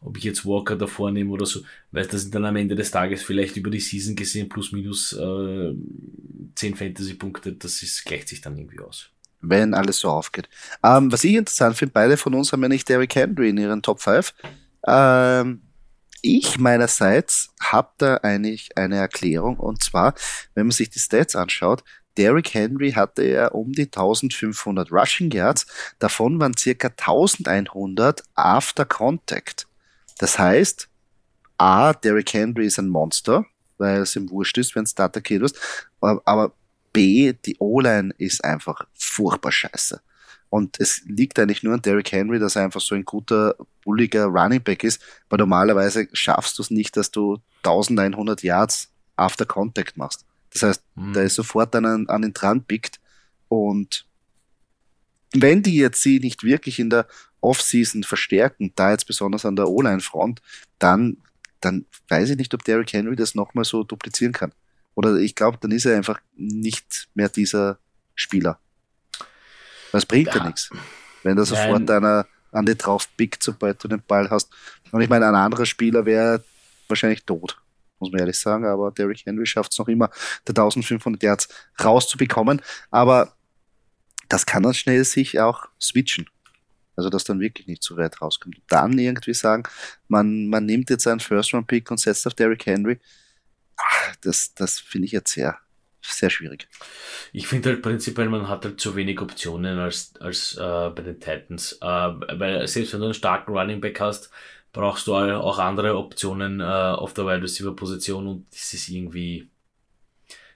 ob 0.00 0.16
ich 0.18 0.24
jetzt 0.24 0.44
Walker 0.44 0.74
davor 0.74 1.12
nehme 1.12 1.30
oder 1.30 1.46
so, 1.46 1.60
weil 1.92 2.06
das 2.06 2.22
sind 2.22 2.34
dann 2.34 2.44
am 2.44 2.56
Ende 2.56 2.74
des 2.74 2.90
Tages 2.90 3.22
vielleicht 3.22 3.56
über 3.56 3.70
die 3.70 3.80
Season 3.80 4.16
gesehen 4.16 4.48
plus 4.48 4.72
minus 4.72 5.12
äh, 5.12 5.74
10 6.56 6.74
Fantasy-Punkte, 6.74 7.52
das 7.52 7.82
ist, 7.82 8.04
gleicht 8.04 8.28
sich 8.28 8.40
dann 8.40 8.58
irgendwie 8.58 8.80
aus. 8.80 9.10
Wenn 9.40 9.74
alles 9.74 9.98
so 9.98 10.08
aufgeht. 10.08 10.48
Ähm, 10.82 11.12
was 11.12 11.22
ich 11.22 11.34
interessant 11.34 11.76
finde, 11.76 11.92
beide 11.92 12.16
von 12.16 12.34
uns 12.34 12.52
haben 12.52 12.62
ja 12.62 12.68
nicht 12.68 12.88
Derrick 12.88 13.14
Henry 13.14 13.50
in 13.50 13.58
ihren 13.58 13.82
Top 13.82 14.00
5. 14.00 14.34
Ähm, 14.86 15.60
ich 16.24 16.58
meinerseits 16.58 17.50
habe 17.60 17.90
da 17.98 18.16
eigentlich 18.16 18.76
eine 18.78 18.96
Erklärung 18.96 19.58
und 19.58 19.82
zwar, 19.82 20.14
wenn 20.54 20.66
man 20.66 20.72
sich 20.72 20.88
die 20.88 20.98
Stats 20.98 21.36
anschaut, 21.36 21.84
Derrick 22.16 22.54
Henry 22.54 22.92
hatte 22.92 23.24
ja 23.24 23.48
um 23.48 23.72
die 23.72 23.84
1500 23.84 24.90
Rushing 24.90 25.30
Yards, 25.30 25.66
davon 25.98 26.40
waren 26.40 26.56
circa 26.56 26.88
1100 26.88 28.22
after 28.34 28.84
contact. 28.84 29.66
Das 30.18 30.38
heißt, 30.38 30.88
A, 31.58 31.92
Derrick 31.92 32.32
Henry 32.32 32.66
ist 32.66 32.78
ein 32.78 32.88
Monster, 32.88 33.44
weil 33.76 34.02
es 34.02 34.16
ihm 34.16 34.30
wurscht 34.30 34.56
ist, 34.56 34.74
wenn 34.74 34.84
es 34.84 34.94
da 34.94 35.06
attackiert 35.06 35.42
wird, 35.42 35.58
aber 36.00 36.52
B, 36.92 37.32
die 37.32 37.56
O-Line 37.58 38.14
ist 38.16 38.42
einfach 38.44 38.86
furchtbar 38.94 39.52
scheiße. 39.52 40.00
Und 40.54 40.78
es 40.78 41.02
liegt 41.04 41.36
eigentlich 41.40 41.64
nur 41.64 41.74
an 41.74 41.82
Derrick 41.82 42.12
Henry, 42.12 42.38
dass 42.38 42.54
er 42.54 42.62
einfach 42.62 42.80
so 42.80 42.94
ein 42.94 43.04
guter, 43.04 43.56
bulliger 43.82 44.26
Running 44.26 44.62
Back 44.62 44.84
ist, 44.84 45.02
weil 45.28 45.38
normalerweise 45.38 46.06
schaffst 46.12 46.56
du 46.56 46.62
es 46.62 46.70
nicht, 46.70 46.96
dass 46.96 47.10
du 47.10 47.40
1100 47.64 48.40
Yards 48.44 48.88
after 49.16 49.46
Contact 49.46 49.96
machst. 49.96 50.24
Das 50.52 50.62
heißt, 50.62 50.84
mhm. 50.94 51.12
der 51.12 51.24
ist 51.24 51.34
sofort 51.34 51.74
dann 51.74 51.84
an, 51.84 52.08
an 52.08 52.22
den 52.22 52.34
dran 52.34 52.62
pickt 52.62 53.00
und 53.48 54.06
wenn 55.32 55.64
die 55.64 55.74
jetzt 55.74 56.00
sie 56.02 56.20
nicht 56.20 56.44
wirklich 56.44 56.78
in 56.78 56.88
der 56.88 57.08
Offseason 57.40 58.04
verstärken, 58.04 58.70
da 58.76 58.92
jetzt 58.92 59.08
besonders 59.08 59.44
an 59.44 59.56
der 59.56 59.68
O-Line-Front, 59.68 60.40
dann, 60.78 61.16
dann 61.58 61.84
weiß 62.10 62.30
ich 62.30 62.36
nicht, 62.36 62.54
ob 62.54 62.62
Derrick 62.62 62.92
Henry 62.92 63.16
das 63.16 63.34
nochmal 63.34 63.64
so 63.64 63.82
duplizieren 63.82 64.32
kann. 64.32 64.52
Oder 64.94 65.16
ich 65.16 65.34
glaube, 65.34 65.58
dann 65.60 65.72
ist 65.72 65.84
er 65.84 65.96
einfach 65.96 66.20
nicht 66.36 67.08
mehr 67.14 67.28
dieser 67.28 67.80
Spieler. 68.14 68.60
Das 69.94 70.06
bringt 70.06 70.26
ja, 70.26 70.38
ja 70.38 70.46
nichts. 70.46 70.70
Wenn 71.22 71.36
da 71.36 71.44
sofort 71.44 71.84
Nein. 71.84 72.04
einer 72.04 72.26
an 72.50 72.66
die 72.66 72.76
drauf 72.76 73.08
pickt, 73.16 73.44
sobald 73.44 73.82
du 73.82 73.86
den 73.86 74.02
Ball 74.02 74.28
hast. 74.28 74.50
Und 74.90 75.00
ich 75.00 75.08
meine, 75.08 75.28
ein 75.28 75.36
anderer 75.36 75.66
Spieler 75.66 76.04
wäre 76.04 76.42
wahrscheinlich 76.88 77.24
tot, 77.24 77.56
muss 78.00 78.10
man 78.10 78.18
ehrlich 78.18 78.38
sagen. 78.38 78.66
Aber 78.66 78.90
Derrick 78.90 79.24
Henry 79.24 79.46
schafft 79.46 79.70
es 79.70 79.78
noch 79.78 79.86
immer, 79.86 80.10
der 80.48 80.50
1500 80.50 81.22
Yards 81.22 81.48
rauszubekommen. 81.82 82.60
Aber 82.90 83.36
das 84.28 84.46
kann 84.46 84.64
dann 84.64 84.74
schnell 84.74 85.04
sich 85.04 85.38
auch 85.38 85.66
switchen. 85.80 86.28
Also, 86.96 87.08
dass 87.08 87.22
dann 87.22 87.38
wirklich 87.38 87.68
nicht 87.68 87.84
so 87.84 87.96
weit 87.96 88.20
rauskommt. 88.20 88.56
Dann 88.68 88.98
irgendwie 88.98 89.34
sagen, 89.34 89.62
man, 90.08 90.48
man 90.48 90.66
nimmt 90.66 90.90
jetzt 90.90 91.06
einen 91.06 91.20
First-Round-Pick 91.20 91.88
und 91.92 92.00
setzt 92.00 92.26
auf 92.26 92.34
Derrick 92.34 92.66
Henry. 92.66 92.98
Ach, 93.76 94.16
das, 94.22 94.54
das 94.54 94.80
finde 94.80 95.06
ich 95.06 95.12
jetzt 95.12 95.32
sehr, 95.32 95.56
sehr 96.12 96.30
schwierig. 96.30 96.68
Ich 97.32 97.46
finde 97.46 97.70
halt 97.70 97.82
prinzipiell, 97.82 98.28
man 98.28 98.48
hat 98.48 98.64
halt 98.64 98.80
zu 98.80 98.94
wenig 98.96 99.20
Optionen 99.20 99.78
als, 99.78 100.14
als 100.20 100.56
äh, 100.56 100.90
bei 100.90 101.02
den 101.02 101.20
Titans. 101.20 101.78
Äh, 101.80 101.86
weil 101.86 102.66
selbst 102.68 102.92
wenn 102.92 103.00
du 103.00 103.06
einen 103.06 103.14
starken 103.14 103.56
Running 103.56 103.80
Back 103.80 104.00
hast, 104.00 104.30
brauchst 104.72 105.06
du 105.06 105.14
auch 105.14 105.58
andere 105.58 105.96
Optionen 105.96 106.60
äh, 106.60 106.64
auf 106.64 107.14
der 107.14 107.26
Wide 107.26 107.42
Receiver 107.42 107.74
Position 107.74 108.26
und 108.26 108.46
das 108.52 108.74
ist 108.74 108.88
irgendwie, 108.88 109.48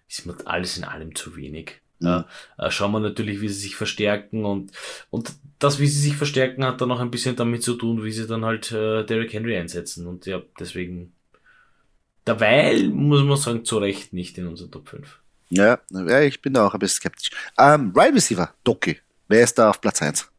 ist 0.08 0.26
mir 0.26 0.34
alles 0.44 0.76
in 0.76 0.84
allem 0.84 1.14
zu 1.14 1.36
wenig. 1.36 1.80
Mhm. 2.00 2.24
Äh, 2.58 2.70
schauen 2.70 2.92
wir 2.92 3.00
natürlich, 3.00 3.40
wie 3.40 3.48
sie 3.48 3.60
sich 3.60 3.76
verstärken 3.76 4.44
und, 4.44 4.72
und 5.10 5.32
das, 5.58 5.78
wie 5.78 5.86
sie 5.86 6.00
sich 6.00 6.16
verstärken, 6.16 6.64
hat 6.64 6.80
dann 6.80 6.90
auch 6.90 7.00
ein 7.00 7.10
bisschen 7.10 7.36
damit 7.36 7.62
zu 7.62 7.74
tun, 7.74 8.04
wie 8.04 8.12
sie 8.12 8.26
dann 8.26 8.44
halt 8.44 8.70
äh, 8.72 9.04
Derrick 9.04 9.32
Henry 9.32 9.56
einsetzen 9.56 10.06
und 10.06 10.26
ja, 10.26 10.42
deswegen, 10.58 11.12
derweil 12.26 12.88
muss 12.88 13.22
man 13.22 13.36
sagen, 13.36 13.64
zu 13.64 13.78
Recht 13.78 14.12
nicht 14.12 14.36
in 14.36 14.46
unserer 14.46 14.70
Top 14.70 14.88
5. 14.88 15.20
Ja, 15.50 15.78
ja, 15.90 16.20
ich 16.20 16.40
bin 16.42 16.54
da 16.54 16.66
auch 16.66 16.74
ein 16.74 16.80
bisschen 16.80 16.96
skeptisch. 16.96 17.30
Ähm, 17.58 17.92
Right 17.94 18.14
Receiver, 18.14 18.52
Doki. 18.64 18.98
Wer 19.28 19.44
ist 19.44 19.58
da 19.58 19.70
auf 19.70 19.80
Platz 19.80 20.02
1? 20.02 20.30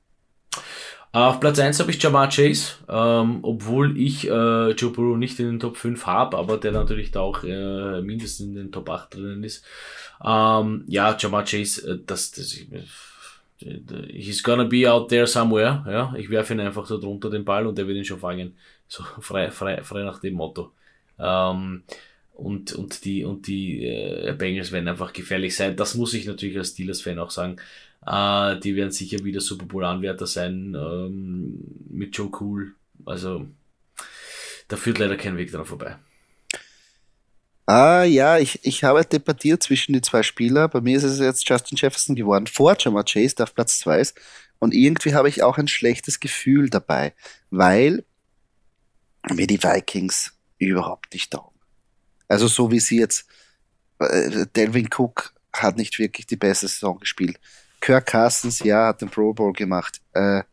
Auf 1.11 1.39
Platz 1.39 1.57
1 1.57 1.79
habe 1.79 1.89
ich 1.89 2.01
Jamar 2.01 2.29
Chase, 2.29 2.73
ähm, 2.87 3.39
obwohl 3.41 3.97
ich 3.97 4.27
äh, 4.27 4.71
Joe 4.71 4.91
Burrow 4.91 5.17
nicht 5.17 5.39
in 5.39 5.47
den 5.47 5.59
Top 5.59 5.75
5 5.75 6.05
habe, 6.05 6.37
aber 6.37 6.57
der 6.57 6.71
natürlich 6.71 7.09
da 7.09 7.21
auch 7.21 7.43
äh, 7.43 8.01
mindestens 8.01 8.47
in 8.47 8.55
den 8.55 8.71
Top 8.71 8.87
8 8.89 9.15
drinnen 9.15 9.43
ist. 9.43 9.65
Ähm, 10.23 10.83
ja, 10.87 11.17
Jamar 11.17 11.45
Chase, 11.45 11.93
äh, 11.93 11.99
das, 12.05 12.29
das 12.31 12.55
äh, 12.55 12.83
he's 14.07 14.43
gonna 14.43 14.65
be 14.65 14.91
out 14.91 15.09
there 15.09 15.25
somewhere. 15.25 15.83
Ja, 15.87 16.13
ich 16.15 16.29
werfe 16.29 16.53
ihn 16.53 16.59
einfach 16.59 16.85
so 16.85 16.99
drunter 16.99 17.31
den 17.31 17.43
Ball 17.43 17.65
und 17.65 17.77
der 17.77 17.87
wird 17.87 17.97
ihn 17.97 18.05
schon 18.05 18.19
fangen. 18.19 18.55
So 18.87 19.03
frei, 19.19 19.49
frei, 19.49 19.81
frei 19.81 20.03
nach 20.03 20.19
dem 20.19 20.35
Motto. 20.35 20.73
Ähm, 21.17 21.83
und, 22.39 22.73
und 22.73 23.05
die, 23.05 23.23
und 23.23 23.47
die 23.47 23.85
äh, 23.85 24.33
Bengals 24.37 24.71
werden 24.71 24.87
einfach 24.87 25.13
gefährlich 25.13 25.55
sein. 25.55 25.75
Das 25.75 25.95
muss 25.95 26.13
ich 26.13 26.25
natürlich 26.25 26.57
als 26.57 26.69
Steelers-Fan 26.69 27.19
auch 27.19 27.31
sagen. 27.31 27.57
Äh, 28.05 28.59
die 28.59 28.75
werden 28.75 28.91
sicher 28.91 29.23
wieder 29.23 29.41
Super 29.41 29.65
Bowl-Anwärter 29.65 30.27
sein 30.27 30.75
ähm, 30.75 31.59
mit 31.89 32.15
Joe 32.17 32.31
Cool. 32.39 32.73
Also 33.05 33.47
da 34.67 34.77
führt 34.77 34.99
leider 34.99 35.17
kein 35.17 35.37
Weg 35.37 35.51
dran 35.51 35.65
vorbei. 35.65 35.97
Ah 37.65 38.03
ja, 38.03 38.39
ich, 38.39 38.59
ich 38.63 38.83
habe 38.83 39.05
debattiert 39.05 39.61
zwischen 39.61 39.93
die 39.93 40.01
zwei 40.01 40.23
Spieler. 40.23 40.67
Bei 40.67 40.81
mir 40.81 40.97
ist 40.97 41.03
es 41.03 41.19
jetzt 41.19 41.47
Justin 41.47 41.77
Jefferson 41.77 42.15
geworden, 42.15 42.47
vor 42.47 42.75
Jamar 42.79 43.03
Chase, 43.03 43.35
der 43.35 43.43
auf 43.43 43.53
Platz 43.53 43.79
2 43.79 43.99
ist. 43.99 44.19
Und 44.57 44.73
irgendwie 44.73 45.13
habe 45.13 45.29
ich 45.29 45.43
auch 45.43 45.57
ein 45.57 45.67
schlechtes 45.67 46.19
Gefühl 46.19 46.69
dabei, 46.69 47.13
weil 47.51 48.03
mir 49.29 49.45
die 49.45 49.61
Vikings 49.61 50.33
überhaupt 50.57 51.13
nicht 51.13 51.31
taugen. 51.31 51.58
Also 52.29 52.47
so 52.47 52.71
wie 52.71 52.79
sie 52.79 52.99
jetzt, 52.99 53.25
äh, 53.99 54.45
Delvin 54.55 54.87
Cook 54.95 55.33
hat 55.51 55.75
nicht 55.75 55.99
wirklich 55.99 56.27
die 56.27 56.37
beste 56.37 56.67
Saison 56.67 56.99
gespielt. 56.99 57.39
Kirk 57.81 58.05
Carstens, 58.05 58.59
ja, 58.59 58.87
hat 58.87 59.01
den 59.01 59.09
Pro 59.09 59.33
Bowl 59.33 59.51
gemacht. 59.51 59.99
Äh, 60.13 60.43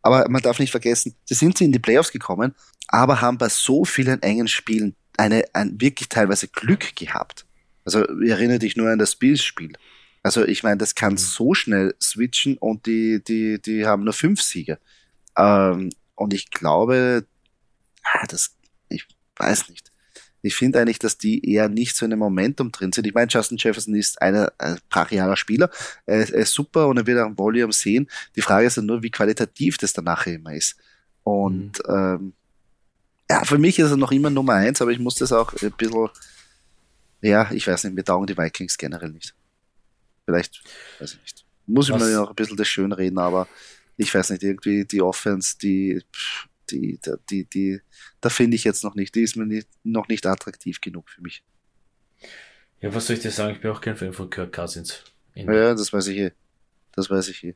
aber 0.00 0.28
man 0.28 0.42
darf 0.42 0.58
nicht 0.58 0.70
vergessen, 0.70 1.14
sie 1.24 1.34
sind 1.34 1.56
sie 1.56 1.66
in 1.66 1.72
die 1.72 1.78
Playoffs 1.78 2.10
gekommen, 2.10 2.54
aber 2.88 3.20
haben 3.20 3.38
bei 3.38 3.48
so 3.48 3.84
vielen 3.84 4.20
engen 4.22 4.48
Spielen 4.48 4.96
eine, 5.16 5.44
ein 5.52 5.80
wirklich 5.80 6.08
teilweise 6.08 6.48
Glück 6.48 6.96
gehabt. 6.96 7.46
Also 7.84 8.04
erinnere 8.04 8.58
dich 8.58 8.76
nur 8.76 8.90
an 8.90 8.98
das 8.98 9.14
Bills-Spiel. 9.16 9.74
Also 10.22 10.44
ich 10.44 10.62
meine, 10.62 10.78
das 10.78 10.94
kann 10.94 11.16
so 11.16 11.52
schnell 11.52 11.94
switchen 12.00 12.56
und 12.56 12.86
die, 12.86 13.22
die, 13.22 13.60
die 13.60 13.86
haben 13.86 14.04
nur 14.04 14.12
fünf 14.12 14.40
Siege. 14.40 14.78
Ähm, 15.36 15.90
und 16.14 16.32
ich 16.32 16.50
glaube, 16.50 17.26
ah, 18.04 18.26
das, 18.28 18.56
ich 18.88 19.06
weiß 19.36 19.68
nicht 19.68 19.91
Ich 20.42 20.56
finde 20.56 20.80
eigentlich, 20.80 20.98
dass 20.98 21.16
die 21.18 21.48
eher 21.48 21.68
nicht 21.68 21.96
so 21.96 22.04
in 22.04 22.12
einem 22.12 22.18
Momentum 22.18 22.72
drin 22.72 22.92
sind. 22.92 23.06
Ich 23.06 23.14
meine, 23.14 23.28
Justin 23.30 23.58
Jefferson 23.58 23.94
ist 23.94 24.20
ein, 24.20 24.48
ein 24.58 24.78
brachialer 24.90 25.36
Spieler. 25.36 25.70
Er, 26.04 26.18
er, 26.18 26.34
ist 26.34 26.52
super 26.52 26.88
und 26.88 26.96
er 26.96 27.06
wird 27.06 27.20
auch 27.20 27.26
ein 27.26 27.38
Volume 27.38 27.72
sehen. 27.72 28.08
Die 28.34 28.42
Frage 28.42 28.66
ist 28.66 28.76
dann 28.76 28.86
nur, 28.86 29.02
wie 29.02 29.10
qualitativ 29.10 29.78
das 29.78 29.92
danach 29.92 30.26
immer 30.26 30.52
ist. 30.52 30.76
Und 31.22 31.78
mhm. 31.86 31.94
ähm, 31.94 32.32
ja, 33.30 33.44
für 33.44 33.58
mich 33.58 33.78
ist 33.78 33.90
er 33.90 33.96
noch 33.96 34.12
immer 34.12 34.30
Nummer 34.30 34.54
eins, 34.54 34.82
aber 34.82 34.90
ich 34.90 34.98
muss 34.98 35.14
das 35.14 35.32
auch 35.32 35.54
ein 35.62 35.72
bisschen, 35.72 36.08
ja, 37.20 37.50
ich 37.52 37.66
weiß 37.66 37.84
nicht, 37.84 37.94
mir 37.94 38.04
taugen 38.04 38.26
die 38.26 38.36
Vikings 38.36 38.76
generell 38.76 39.10
nicht. 39.10 39.34
Vielleicht, 40.24 40.62
weiß 40.98 41.14
ich 41.14 41.20
nicht. 41.20 41.44
Muss 41.66 41.88
ich 41.88 41.94
Was? 41.94 42.02
mir 42.02 42.10
ja 42.10 42.22
auch 42.22 42.30
ein 42.30 42.34
bisschen 42.34 42.56
das 42.56 42.68
schön 42.68 42.92
reden, 42.92 43.18
aber 43.18 43.46
ich 43.96 44.12
weiß 44.12 44.30
nicht, 44.30 44.42
irgendwie 44.42 44.84
die 44.84 45.00
Offense, 45.00 45.56
die, 45.56 46.02
die, 46.14 46.51
die, 46.70 46.98
die, 47.30 47.44
die 47.44 47.80
da 48.20 48.28
finde 48.28 48.56
ich 48.56 48.64
jetzt 48.64 48.84
noch 48.84 48.94
nicht, 48.94 49.14
die 49.14 49.22
ist 49.22 49.36
mir 49.36 49.46
nicht, 49.46 49.68
noch 49.84 50.08
nicht 50.08 50.26
attraktiv 50.26 50.80
genug 50.80 51.08
für 51.08 51.22
mich. 51.22 51.42
Ja, 52.80 52.94
was 52.94 53.06
soll 53.06 53.16
ich 53.16 53.22
dir 53.22 53.30
sagen? 53.30 53.54
Ich 53.54 53.60
bin 53.60 53.70
auch 53.70 53.80
kein 53.80 53.96
Fan 53.96 54.12
von 54.12 54.28
Kirk 54.28 54.52
Cousins. 54.52 55.04
Ja, 55.34 55.74
das 55.74 55.92
weiß 55.92 56.08
ich 56.08 56.18
eh. 56.18 56.32
Das 56.94 57.08
weiß 57.08 57.28
ich 57.28 57.44
eh. 57.44 57.54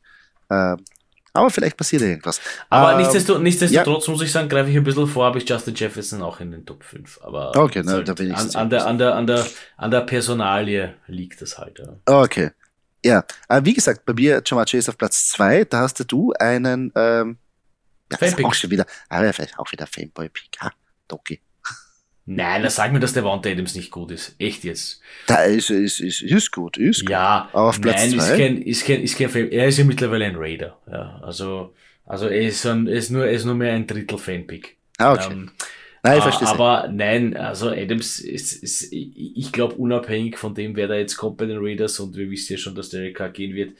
Ähm, 0.51 0.85
aber 1.33 1.51
vielleicht 1.51 1.77
passiert 1.77 2.03
irgendwas. 2.03 2.41
Aber 2.71 2.93
ähm, 2.93 2.99
nichtsdestotrotz, 2.99 3.43
nichtsdestotrotz 3.43 4.07
ja. 4.07 4.13
muss 4.13 4.23
ich 4.23 4.33
sagen, 4.33 4.49
greife 4.49 4.71
ich 4.71 4.77
ein 4.77 4.85
bisschen 4.85 5.07
vor, 5.07 5.27
habe 5.27 5.39
ich 5.39 5.49
Justin 5.49 5.75
Jefferson 5.75 6.23
auch 6.23 6.41
in 6.41 6.51
den 6.51 6.65
Top 6.65 6.83
5. 6.83 7.21
Aber 7.23 7.55
okay, 7.57 7.83
ne, 7.83 7.93
halt 7.93 8.09
da 8.09 8.15
bin 8.15 8.31
ich 8.31 8.37
an, 8.37 8.55
an, 8.55 8.71
der, 8.71 8.87
an, 8.87 8.99
der, 8.99 9.15
an, 9.15 9.27
der, 9.27 9.47
an 9.77 9.91
der 9.91 10.01
Personalie 10.01 10.95
liegt 11.07 11.43
es 11.43 11.59
halt. 11.59 11.79
Ja. 11.79 12.23
Okay. 12.23 12.51
Ja, 13.05 13.25
aber 13.49 13.67
wie 13.67 13.75
gesagt, 13.75 14.05
bei 14.07 14.15
mir 14.15 14.43
Jamar 14.45 14.65
Chase 14.65 14.91
auf 14.91 14.99
Platz 14.99 15.29
2, 15.29 15.65
da 15.67 15.81
hast 15.81 16.03
du 16.11 16.33
einen 16.33 16.93
ähm, 16.97 17.39
ja, 18.13 18.19
das 18.19 18.33
ist 18.33 18.45
auch 18.45 18.55
schon 18.55 18.71
wieder, 18.71 18.87
aber 19.09 19.33
vielleicht 19.33 19.59
auch 19.59 19.71
wieder 19.73 19.87
Fanboy-Pick, 19.87 20.61
ha, 20.61 20.73
Doki. 21.09 21.41
Nein, 22.29 22.63
dann 22.63 22.71
sag 22.73 22.93
mir, 22.93 22.99
dass 22.99 23.13
der 23.13 23.25
Wand 23.25 23.47
Adams 23.47 23.77
nicht 23.77 23.93
gut 23.93 24.11
ist. 24.11 24.35
Echt 24.41 24.65
jetzt. 24.65 25.01
Da 25.29 25.45
ist, 25.45 25.71
ist, 25.71 26.01
ist, 26.01 26.23
ist 26.23 26.51
gut, 26.51 26.77
ist 26.77 27.03
gut. 27.03 27.11
Ja, 27.11 27.49
aber 27.53 27.69
auf 27.69 27.81
Platz 27.81 28.01
nein, 28.01 28.19
zwei? 28.19 28.33
Ist 28.33 28.37
kein, 28.37 28.63
ist 28.63 28.85
kein, 28.85 29.01
ist 29.03 29.19
kein 29.19 29.29
Fan. 29.29 29.49
Er 29.53 29.69
ist 29.69 29.79
ja 29.79 29.85
mittlerweile 29.85 30.25
ein 30.25 30.35
Raider. 30.35 30.77
Ja, 30.91 31.21
also, 31.23 31.73
also 32.05 32.27
er 32.27 32.41
ist, 32.41 32.67
ein, 32.67 32.89
er 32.89 32.97
ist 32.97 33.11
nur, 33.11 33.27
er 33.27 33.31
ist 33.31 33.45
nur 33.45 33.55
mehr 33.55 33.75
ein 33.75 33.87
Drittel 33.87 34.19
Fanpick. 34.19 34.77
Ah, 34.99 35.13
okay. 35.13 35.29
Ähm, 35.31 35.53
nein, 36.03 36.19
ich 36.19 36.23
verstehe 36.25 36.49
Aber 36.49 36.89
nein, 36.93 37.37
also 37.37 37.71
Adams 37.71 38.19
ist, 38.19 38.61
ist 38.61 38.93
ich 38.93 39.53
glaube, 39.53 39.77
unabhängig 39.77 40.37
von 40.37 40.53
dem, 40.53 40.75
wer 40.75 40.89
da 40.89 40.97
jetzt 40.97 41.17
kommt 41.17 41.37
bei 41.37 41.47
den 41.47 41.59
Raiders 41.61 42.01
und 42.01 42.17
wir 42.17 42.29
wissen 42.29 42.55
ja 42.55 42.59
schon, 42.59 42.75
dass 42.75 42.89
der 42.89 43.13
K 43.13 43.29
gehen 43.29 43.55
wird, 43.55 43.77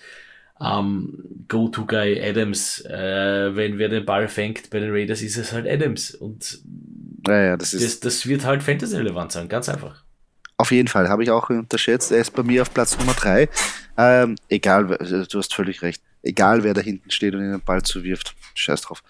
ähm, 0.61 1.23
Go-To-Guy 1.49 2.21
Adams, 2.23 2.81
äh, 2.87 3.55
wenn 3.55 3.79
wer 3.79 3.89
den 3.89 4.05
Ball 4.05 4.29
fängt 4.29 4.71
bei 4.71 4.81
den 4.81 4.91
Raiders, 4.91 5.23
ist 5.23 5.37
es 5.37 5.53
halt 5.53 5.67
Adams. 5.67 6.15
Und 6.15 6.61
ja, 7.27 7.43
ja, 7.43 7.57
das, 7.57 7.73
das, 7.73 8.01
das 8.01 8.27
wird 8.27 8.45
halt 8.45 8.63
Fantasy-relevant 8.63 9.33
sein, 9.33 9.49
ganz 9.49 9.69
einfach. 9.69 10.03
Auf 10.59 10.73
jeden 10.73 10.89
Fall, 10.89 11.09
habe 11.09 11.23
ich 11.23 11.31
auch 11.31 11.51
unterschätzt. 11.51 12.13
Er 12.13 12.19
ist 12.19 12.33
bei 12.33 12.43
mir 12.43 12.63
auf 12.63 12.73
Platz 12.73 12.97
Nummer 12.97 13.13
drei. 13.13 13.49
Ähm, 13.99 14.37
egal, 14.49 14.87
du 14.87 15.39
hast 15.39 15.55
völlig 15.55 15.83
recht. 15.83 16.03
Egal, 16.23 16.65
wer 16.65 16.75
da 16.75 16.81
hinten 16.81 17.11
steht 17.11 17.35
und 17.35 17.41
den 17.41 17.61
Ball 17.61 17.83
zuwirft, 17.83 18.35
scheiß 18.55 18.81
drauf. 18.81 19.03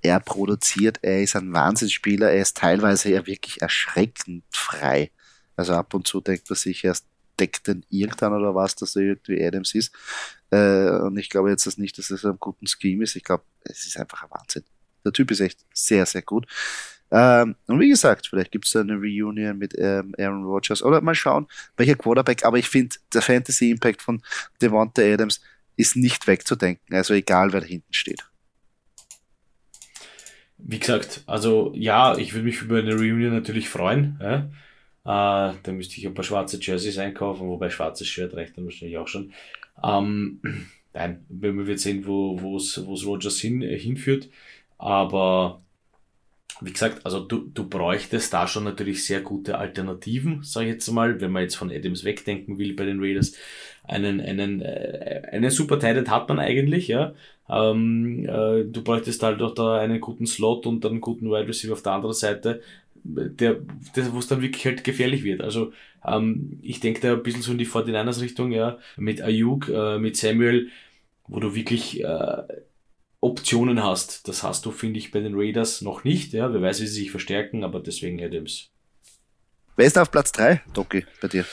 Er 0.00 0.18
produziert, 0.18 0.98
er 1.02 1.22
ist 1.22 1.36
ein 1.36 1.52
Wahnsinnsspieler, 1.52 2.30
er 2.30 2.42
ist 2.42 2.56
teilweise 2.56 3.10
ja 3.10 3.26
wirklich 3.26 3.60
erschreckend 3.60 4.44
frei. 4.50 5.10
Also 5.56 5.74
ab 5.74 5.92
und 5.94 6.06
zu 6.06 6.20
denkt 6.20 6.48
er 6.50 6.56
sich 6.56 6.82
erst, 6.84 7.06
deckt 7.38 7.68
denn 7.68 7.84
irgendwann 7.90 8.32
oder 8.32 8.54
was, 8.54 8.74
dass 8.74 8.96
er 8.96 9.02
irgendwie 9.02 9.44
Adams 9.44 9.74
ist. 9.74 9.92
Äh, 10.52 10.98
und 11.00 11.16
ich 11.16 11.30
glaube 11.30 11.50
jetzt 11.50 11.66
das 11.66 11.78
nicht, 11.78 11.96
dass 11.98 12.10
es 12.10 12.24
ein 12.24 12.36
guten 12.38 12.66
Scheme 12.66 13.02
ist. 13.04 13.16
Ich 13.16 13.24
glaube, 13.24 13.44
es 13.62 13.86
ist 13.86 13.98
einfach 13.98 14.22
ein 14.22 14.30
Wahnsinn. 14.30 14.64
Der 15.04 15.12
Typ 15.12 15.30
ist 15.30 15.40
echt 15.40 15.64
sehr, 15.72 16.06
sehr 16.06 16.22
gut. 16.22 16.46
Ähm, 17.10 17.56
und 17.66 17.80
wie 17.80 17.88
gesagt, 17.88 18.28
vielleicht 18.28 18.52
gibt 18.52 18.66
es 18.66 18.76
eine 18.76 18.94
Reunion 18.94 19.58
mit 19.58 19.74
ähm, 19.78 20.14
Aaron 20.18 20.44
Rodgers 20.44 20.82
oder 20.82 21.00
mal 21.00 21.14
schauen, 21.14 21.46
welcher 21.76 21.96
Quarterback. 21.96 22.44
Aber 22.44 22.58
ich 22.58 22.68
finde, 22.68 22.96
der 23.12 23.22
Fantasy-Impact 23.22 24.02
von 24.02 24.22
Devonta 24.60 25.02
Adams 25.02 25.40
ist 25.76 25.96
nicht 25.96 26.26
wegzudenken. 26.26 26.94
Also 26.94 27.14
egal, 27.14 27.52
wer 27.52 27.60
da 27.60 27.66
hinten 27.66 27.92
steht. 27.92 28.24
Wie 30.58 30.78
gesagt, 30.78 31.22
also 31.26 31.72
ja, 31.74 32.16
ich 32.16 32.34
würde 32.34 32.44
mich 32.44 32.60
über 32.60 32.78
eine 32.78 32.94
Reunion 32.94 33.34
natürlich 33.34 33.68
freuen. 33.68 34.18
Ja? 34.20 34.50
Äh, 35.04 35.54
da 35.62 35.72
müsste 35.72 35.96
ich 35.96 36.06
ein 36.06 36.14
paar 36.14 36.24
schwarze 36.24 36.58
Jerseys 36.60 36.98
einkaufen, 36.98 37.48
wobei 37.48 37.70
schwarzes 37.70 38.06
Shirt 38.06 38.34
reicht 38.34 38.56
dann 38.56 38.64
wahrscheinlich 38.64 38.98
auch 38.98 39.08
schon. 39.08 39.32
Ähm, 39.84 40.40
nein, 40.94 41.24
wir 41.28 41.56
werden 41.56 41.78
sehen, 41.78 42.06
wo 42.06 42.56
es 42.56 42.78
Rogers 43.06 43.38
hin, 43.40 43.62
äh, 43.62 43.78
hinführt. 43.78 44.28
Aber 44.78 45.62
wie 46.60 46.72
gesagt, 46.72 47.04
also 47.04 47.20
du, 47.20 47.50
du 47.52 47.68
bräuchtest 47.68 48.32
da 48.32 48.46
schon 48.46 48.64
natürlich 48.64 49.04
sehr 49.04 49.20
gute 49.20 49.58
Alternativen, 49.58 50.42
sage 50.42 50.66
ich 50.66 50.72
jetzt 50.74 50.90
mal, 50.90 51.20
wenn 51.20 51.32
man 51.32 51.42
jetzt 51.42 51.56
von 51.56 51.70
Adams 51.70 52.04
wegdenken 52.04 52.58
will 52.58 52.74
bei 52.74 52.84
den 52.84 53.00
Raiders. 53.00 53.34
Einen, 53.84 54.20
einen, 54.20 54.60
äh, 54.60 55.22
einen 55.32 55.50
super 55.50 55.78
Titan 55.78 56.08
hat 56.08 56.28
man 56.28 56.38
eigentlich, 56.38 56.88
ja. 56.88 57.14
Ähm, 57.48 58.24
äh, 58.28 58.64
du 58.64 58.82
bräuchtest 58.84 59.22
halt 59.22 59.42
auch 59.42 59.54
da 59.54 59.78
einen 59.78 60.00
guten 60.00 60.26
Slot 60.26 60.66
und 60.66 60.86
einen 60.86 61.00
guten 61.00 61.30
Wide 61.30 61.48
Receiver 61.48 61.72
auf 61.72 61.82
der 61.82 61.92
anderen 61.92 62.14
Seite 62.14 62.60
der, 63.04 63.56
der 63.96 64.12
wo 64.12 64.18
es 64.18 64.28
dann 64.28 64.42
wirklich 64.42 64.64
halt 64.64 64.84
gefährlich 64.84 65.24
wird. 65.24 65.40
Also 65.40 65.72
ähm, 66.04 66.58
ich 66.62 66.80
denke 66.80 67.00
da 67.00 67.12
ein 67.12 67.22
bisschen 67.22 67.42
so 67.42 67.52
in 67.52 67.58
die 67.58 67.66
49ers 67.66 68.20
Richtung, 68.20 68.52
ja, 68.52 68.78
mit 68.96 69.22
Ayuk, 69.22 69.68
äh, 69.68 69.98
mit 69.98 70.16
Samuel, 70.16 70.68
wo 71.26 71.40
du 71.40 71.54
wirklich 71.54 72.02
äh, 72.02 72.42
Optionen 73.20 73.82
hast. 73.82 74.26
Das 74.28 74.42
hast 74.42 74.66
du, 74.66 74.70
finde 74.70 74.98
ich, 74.98 75.12
bei 75.12 75.20
den 75.20 75.34
Raiders 75.34 75.80
noch 75.80 76.04
nicht. 76.04 76.32
Ja, 76.32 76.52
wer 76.52 76.62
weiß, 76.62 76.80
wie 76.80 76.86
sie 76.86 77.00
sich 77.00 77.10
verstärken, 77.10 77.64
aber 77.64 77.80
deswegen 77.80 78.22
Adams. 78.22 78.70
Wer 79.76 79.86
ist 79.86 79.96
auf 79.96 80.10
Platz 80.10 80.32
3, 80.32 80.60
Doki, 80.74 81.06
bei 81.20 81.28
dir? 81.28 81.46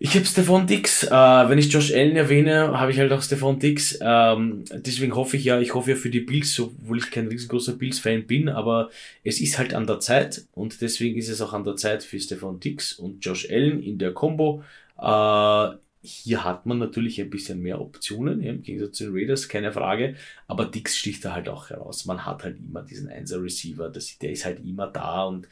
Ich 0.00 0.14
habe 0.14 0.24
Stefan 0.24 0.66
Dix. 0.68 1.02
Äh, 1.02 1.10
wenn 1.10 1.58
ich 1.58 1.72
Josh 1.72 1.92
Allen 1.92 2.14
erwähne, 2.14 2.78
habe 2.78 2.92
ich 2.92 3.00
halt 3.00 3.10
auch 3.10 3.20
Stefan 3.20 3.58
Dix. 3.58 3.98
Ähm, 4.00 4.64
deswegen 4.72 5.16
hoffe 5.16 5.36
ich 5.36 5.44
ja, 5.44 5.60
ich 5.60 5.74
hoffe 5.74 5.90
ja 5.90 5.96
für 5.96 6.10
die 6.10 6.20
Bills, 6.20 6.58
obwohl 6.60 6.98
ich 6.98 7.10
kein 7.10 7.26
riesengroßer 7.26 7.72
Bills-Fan 7.72 8.26
bin, 8.26 8.48
aber 8.48 8.90
es 9.24 9.40
ist 9.40 9.58
halt 9.58 9.74
an 9.74 9.88
der 9.88 9.98
Zeit 9.98 10.44
und 10.52 10.80
deswegen 10.82 11.18
ist 11.18 11.28
es 11.28 11.40
auch 11.40 11.52
an 11.52 11.64
der 11.64 11.74
Zeit 11.74 12.04
für 12.04 12.20
Stefan 12.20 12.60
Dix 12.60 12.92
und 12.92 13.24
Josh 13.24 13.50
Allen 13.50 13.82
in 13.82 13.98
der 13.98 14.12
Combo. 14.14 14.62
Äh, 14.98 15.76
hier 16.00 16.44
hat 16.44 16.64
man 16.64 16.78
natürlich 16.78 17.20
ein 17.20 17.30
bisschen 17.30 17.60
mehr 17.60 17.80
Optionen, 17.80 18.40
im 18.40 18.62
Gegensatz 18.62 18.98
zu 18.98 19.04
den 19.04 19.14
Raiders, 19.14 19.48
keine 19.48 19.72
Frage. 19.72 20.14
Aber 20.46 20.64
Dix 20.66 20.96
sticht 20.96 21.24
da 21.24 21.34
halt 21.34 21.48
auch 21.48 21.70
heraus. 21.70 22.04
Man 22.04 22.24
hat 22.24 22.44
halt 22.44 22.58
immer 22.60 22.82
diesen 22.82 23.08
1er 23.08 23.42
Receiver, 23.42 23.90
der 23.90 24.30
ist 24.30 24.44
halt 24.44 24.64
immer 24.64 24.86
da 24.86 25.24
und 25.24 25.48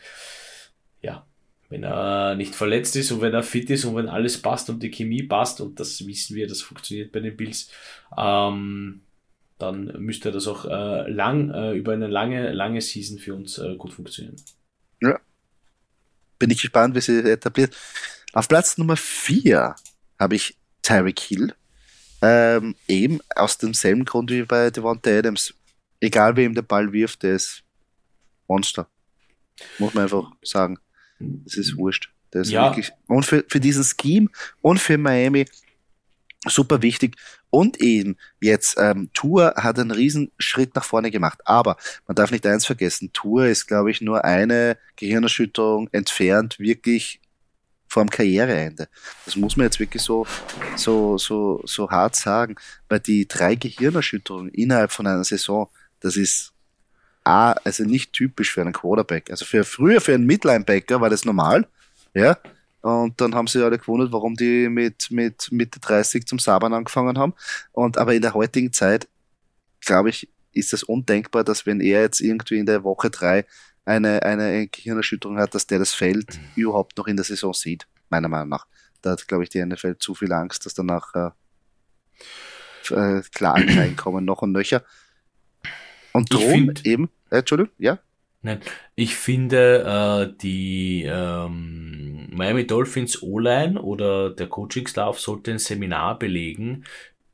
ja, 1.02 1.26
wenn 1.68 1.82
er 1.82 2.34
nicht 2.36 2.54
verletzt 2.54 2.96
ist 2.96 3.10
und 3.10 3.20
wenn 3.20 3.34
er 3.34 3.42
fit 3.42 3.70
ist 3.70 3.84
und 3.84 3.96
wenn 3.96 4.08
alles 4.08 4.40
passt 4.40 4.70
und 4.70 4.82
die 4.82 4.90
Chemie 4.90 5.22
passt 5.22 5.60
und 5.60 5.80
das 5.80 6.06
wissen 6.06 6.36
wir, 6.36 6.46
das 6.46 6.62
funktioniert 6.62 7.12
bei 7.12 7.20
den 7.20 7.36
Bills, 7.36 7.70
ähm, 8.16 9.02
dann 9.58 9.86
müsste 9.98 10.30
das 10.30 10.46
auch 10.46 10.64
äh, 10.66 11.10
lang 11.10 11.50
äh, 11.50 11.72
über 11.72 11.92
eine 11.92 12.06
lange, 12.06 12.52
lange 12.52 12.80
Season 12.80 13.18
für 13.18 13.34
uns 13.34 13.58
äh, 13.58 13.74
gut 13.76 13.92
funktionieren. 13.92 14.36
Ja. 15.00 15.18
Bin 16.38 16.50
ich 16.50 16.60
gespannt, 16.60 16.94
wie 16.94 17.00
sie 17.00 17.18
etabliert. 17.30 17.74
Auf 18.32 18.48
Platz 18.48 18.76
Nummer 18.76 18.96
4 18.96 19.74
habe 20.18 20.34
ich 20.34 20.56
Tyreek 20.82 21.18
Hill. 21.18 21.54
Ähm, 22.22 22.74
eben 22.86 23.20
aus 23.34 23.58
demselben 23.58 24.04
Grund 24.04 24.30
wie 24.30 24.42
bei 24.42 24.70
Devonta 24.70 25.10
Adams. 25.10 25.54
Egal 26.00 26.36
wem 26.36 26.54
der 26.54 26.62
Ball 26.62 26.92
wirft, 26.92 27.22
der 27.22 27.34
ist 27.34 27.62
Monster. 28.46 28.88
Muss 29.78 29.94
man 29.94 30.04
einfach 30.04 30.30
sagen. 30.42 30.78
Das 31.18 31.54
ist 31.54 31.76
wurscht. 31.76 32.10
Das 32.30 32.48
ist 32.48 32.52
ja. 32.52 32.64
wirklich, 32.64 32.92
und 33.06 33.24
für, 33.24 33.44
für 33.48 33.60
diesen 33.60 33.84
Scheme 33.84 34.28
und 34.60 34.78
für 34.78 34.98
Miami 34.98 35.46
super 36.44 36.82
wichtig. 36.82 37.16
Und 37.50 37.80
eben 37.80 38.16
jetzt, 38.40 38.76
ähm, 38.78 39.10
Tour 39.14 39.54
hat 39.56 39.78
einen 39.78 39.90
riesen 39.90 40.32
Schritt 40.38 40.74
nach 40.74 40.84
vorne 40.84 41.10
gemacht. 41.10 41.40
Aber 41.44 41.76
man 42.06 42.14
darf 42.14 42.30
nicht 42.30 42.46
eins 42.46 42.66
vergessen, 42.66 43.12
Tour 43.12 43.46
ist, 43.46 43.66
glaube 43.66 43.90
ich, 43.90 44.00
nur 44.00 44.24
eine 44.24 44.76
Gehirnerschütterung 44.96 45.88
entfernt, 45.92 46.58
wirklich 46.58 47.20
vorm 47.88 48.10
Karriereende. 48.10 48.88
Das 49.24 49.36
muss 49.36 49.56
man 49.56 49.66
jetzt 49.66 49.80
wirklich 49.80 50.02
so, 50.02 50.26
so, 50.76 51.16
so, 51.18 51.62
so 51.64 51.90
hart 51.90 52.16
sagen, 52.16 52.56
weil 52.88 53.00
die 53.00 53.26
drei 53.26 53.54
Gehirnerschütterungen 53.54 54.52
innerhalb 54.52 54.92
von 54.92 55.06
einer 55.06 55.24
Saison, 55.24 55.68
das 56.00 56.16
ist 56.16 56.52
A, 57.26 57.52
also 57.64 57.84
nicht 57.84 58.12
typisch 58.12 58.52
für 58.52 58.60
einen 58.60 58.72
Quarterback. 58.72 59.30
Also 59.30 59.44
für 59.44 59.64
früher 59.64 60.00
für 60.00 60.14
einen 60.14 60.26
Midlinebacker 60.26 61.00
war 61.00 61.10
das 61.10 61.24
normal, 61.24 61.66
ja. 62.14 62.38
Und 62.82 63.20
dann 63.20 63.34
haben 63.34 63.48
sie 63.48 63.64
alle 63.64 63.78
gewundert, 63.78 64.12
warum 64.12 64.36
die 64.36 64.68
mit, 64.68 65.10
mit 65.10 65.50
Mitte 65.50 65.80
30 65.80 66.24
zum 66.24 66.38
Sabern 66.38 66.72
angefangen 66.72 67.18
haben. 67.18 67.34
Und 67.72 67.98
aber 67.98 68.14
in 68.14 68.22
der 68.22 68.34
heutigen 68.34 68.72
Zeit, 68.72 69.08
glaube 69.80 70.10
ich, 70.10 70.28
ist 70.52 70.72
es 70.72 70.84
undenkbar, 70.84 71.42
dass 71.42 71.66
wenn 71.66 71.80
er 71.80 72.02
jetzt 72.02 72.20
irgendwie 72.20 72.58
in 72.58 72.66
der 72.66 72.84
Woche 72.84 73.10
drei 73.10 73.44
eine, 73.84 74.22
eine 74.22 74.68
Gehirnerschütterung 74.68 75.38
hat, 75.38 75.54
dass 75.54 75.66
der 75.66 75.80
das 75.80 75.94
Feld 75.94 76.36
mhm. 76.36 76.62
überhaupt 76.62 76.96
noch 76.96 77.08
in 77.08 77.16
der 77.16 77.24
Saison 77.24 77.52
sieht, 77.52 77.86
meiner 78.08 78.28
Meinung 78.28 78.50
nach. 78.50 78.66
Da 79.02 79.10
hat, 79.10 79.26
glaube 79.26 79.44
ich, 79.44 79.50
die 79.50 79.64
NFL 79.64 79.96
zu 79.98 80.14
viel 80.14 80.32
Angst, 80.32 80.64
dass 80.64 80.74
danach 80.74 81.14
äh, 81.14 81.30
äh, 82.94 83.22
Klagen 83.32 83.78
reinkommen, 83.78 84.24
noch 84.24 84.42
und 84.42 84.52
nöcher. 84.52 84.84
Und 86.12 86.32
drum 86.32 86.72
eben, 86.84 87.04
äh, 87.04 87.08
Entschuldigung, 87.40 87.72
ja? 87.78 87.98
Nein, 88.42 88.60
ich 88.94 89.16
finde 89.16 90.28
äh, 90.32 90.38
die 90.40 91.04
ähm, 91.04 92.28
Miami 92.30 92.66
Dolphins 92.66 93.22
O-Line 93.22 93.80
oder 93.80 94.30
der 94.30 94.46
Coaching-Staff 94.46 95.18
sollte 95.18 95.50
ein 95.50 95.58
Seminar 95.58 96.18
belegen 96.18 96.84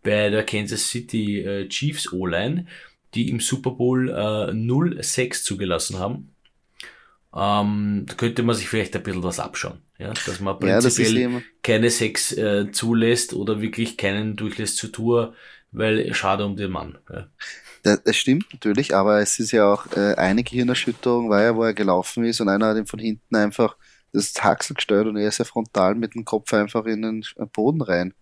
bei 0.03 0.31
der 0.31 0.45
Kansas 0.45 0.89
City 0.89 1.41
äh, 1.41 1.69
Chiefs 1.69 2.13
O-Line, 2.13 2.67
die 3.15 3.29
im 3.29 3.41
Super 3.41 3.73
Bowl 3.73 4.09
äh, 4.09 4.53
0-6 4.53 5.43
zugelassen 5.45 5.99
haben. 5.99 6.33
Ähm, 7.35 8.05
da 8.07 8.15
könnte 8.15 8.43
man 8.43 8.55
sich 8.55 8.69
vielleicht 8.69 8.95
ein 8.97 9.03
bisschen 9.03 9.23
was 9.23 9.41
abschauen. 9.41 9.83
Ja? 9.99 10.13
Dass 10.13 10.41
man 10.41 10.59
prinzipiell 10.59 11.19
ja, 11.19 11.29
das 11.31 11.43
keine 11.63 11.91
Sex 11.91 12.33
äh, 12.33 12.71
zulässt 12.73 13.35
oder 13.35 13.61
wirklich 13.61 13.97
keinen 13.97 14.37
durchlässt 14.37 14.77
zur 14.77 14.93
Tour, 14.93 15.35
weil 15.73 16.13
schade 16.15 16.45
um 16.45 16.57
den 16.57 16.71
Mann. 16.71 16.99
Ja. 17.11 17.29
Das, 17.83 18.03
das 18.05 18.17
stimmt 18.17 18.47
natürlich, 18.53 18.95
aber 18.95 19.21
es 19.21 19.39
ist 19.39 19.53
ja 19.53 19.73
auch 19.73 19.87
äh, 19.97 20.15
eine 20.15 20.45
Gehirnerschütterung, 20.45 21.31
war 21.31 21.43
ja, 21.43 21.57
wo 21.57 21.65
er 21.65 21.75
gelaufen 21.75 22.25
ist 22.25 22.41
und 22.41 22.49
einer 22.49 22.69
hat 22.69 22.77
ihm 22.77 22.87
von 22.87 23.01
hinten 23.01 23.35
einfach 23.35 23.77
das 24.13 24.33
Haxel 24.43 24.77
gesteuert 24.77 25.07
und 25.07 25.17
er 25.17 25.29
ist 25.29 25.39
ja 25.39 25.45
frontal 25.45 25.95
mit 25.95 26.15
dem 26.15 26.25
Kopf 26.25 26.53
einfach 26.53 26.85
in 26.85 27.03
den 27.03 27.25
Boden 27.53 27.81
rein 27.81 28.15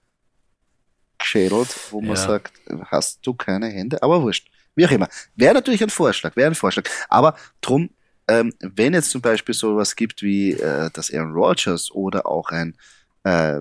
geschädelt, 1.18 1.68
wo 1.90 2.00
man 2.00 2.16
ja. 2.16 2.16
sagt, 2.16 2.52
hast 2.86 3.20
du 3.26 3.34
keine 3.34 3.68
Hände? 3.68 4.02
Aber 4.02 4.22
wurscht. 4.22 4.50
Wie 4.74 4.86
auch 4.86 4.90
immer. 4.90 5.08
Wäre 5.36 5.54
natürlich 5.54 5.82
ein 5.82 5.90
Vorschlag, 5.90 6.34
wäre 6.36 6.50
ein 6.50 6.54
Vorschlag. 6.54 6.88
Aber 7.08 7.36
drum, 7.61 7.90
ähm, 8.28 8.54
wenn 8.61 8.94
jetzt 8.94 9.11
zum 9.11 9.20
Beispiel 9.20 9.54
sowas 9.54 9.94
gibt 9.94 10.22
wie 10.22 10.52
äh, 10.52 10.90
das 10.92 11.12
Aaron 11.12 11.32
Rodgers 11.32 11.90
oder 11.90 12.26
auch 12.26 12.50
ein, 12.50 12.76
äh, 13.24 13.61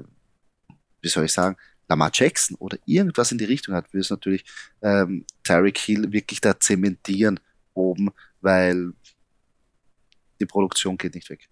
wie 1.02 1.10
soll 1.10 1.26
ich 1.26 1.34
sagen, 1.34 1.58
Lamar 1.90 2.12
Jackson 2.14 2.56
oder 2.58 2.78
irgendwas 2.86 3.32
in 3.32 3.40
die 3.40 3.46
Richtung 3.46 3.76
hat, 3.76 3.92
würde 3.92 4.02
es 4.02 4.10
natürlich 4.10 4.46
ähm, 4.82 5.26
Tyreek 5.44 5.78
Hill 5.78 6.12
wirklich 6.12 6.40
da 6.40 6.60
zementieren 6.60 7.40
oben, 7.74 8.12
weil 8.42 8.94
die 10.40 10.46
Produktion 10.46 10.98
geht 10.98 11.16
nicht 11.16 11.30
weg. 11.30 11.50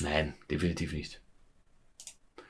Nein, 0.00 0.34
definitiv 0.50 0.92
nicht. 0.92 1.20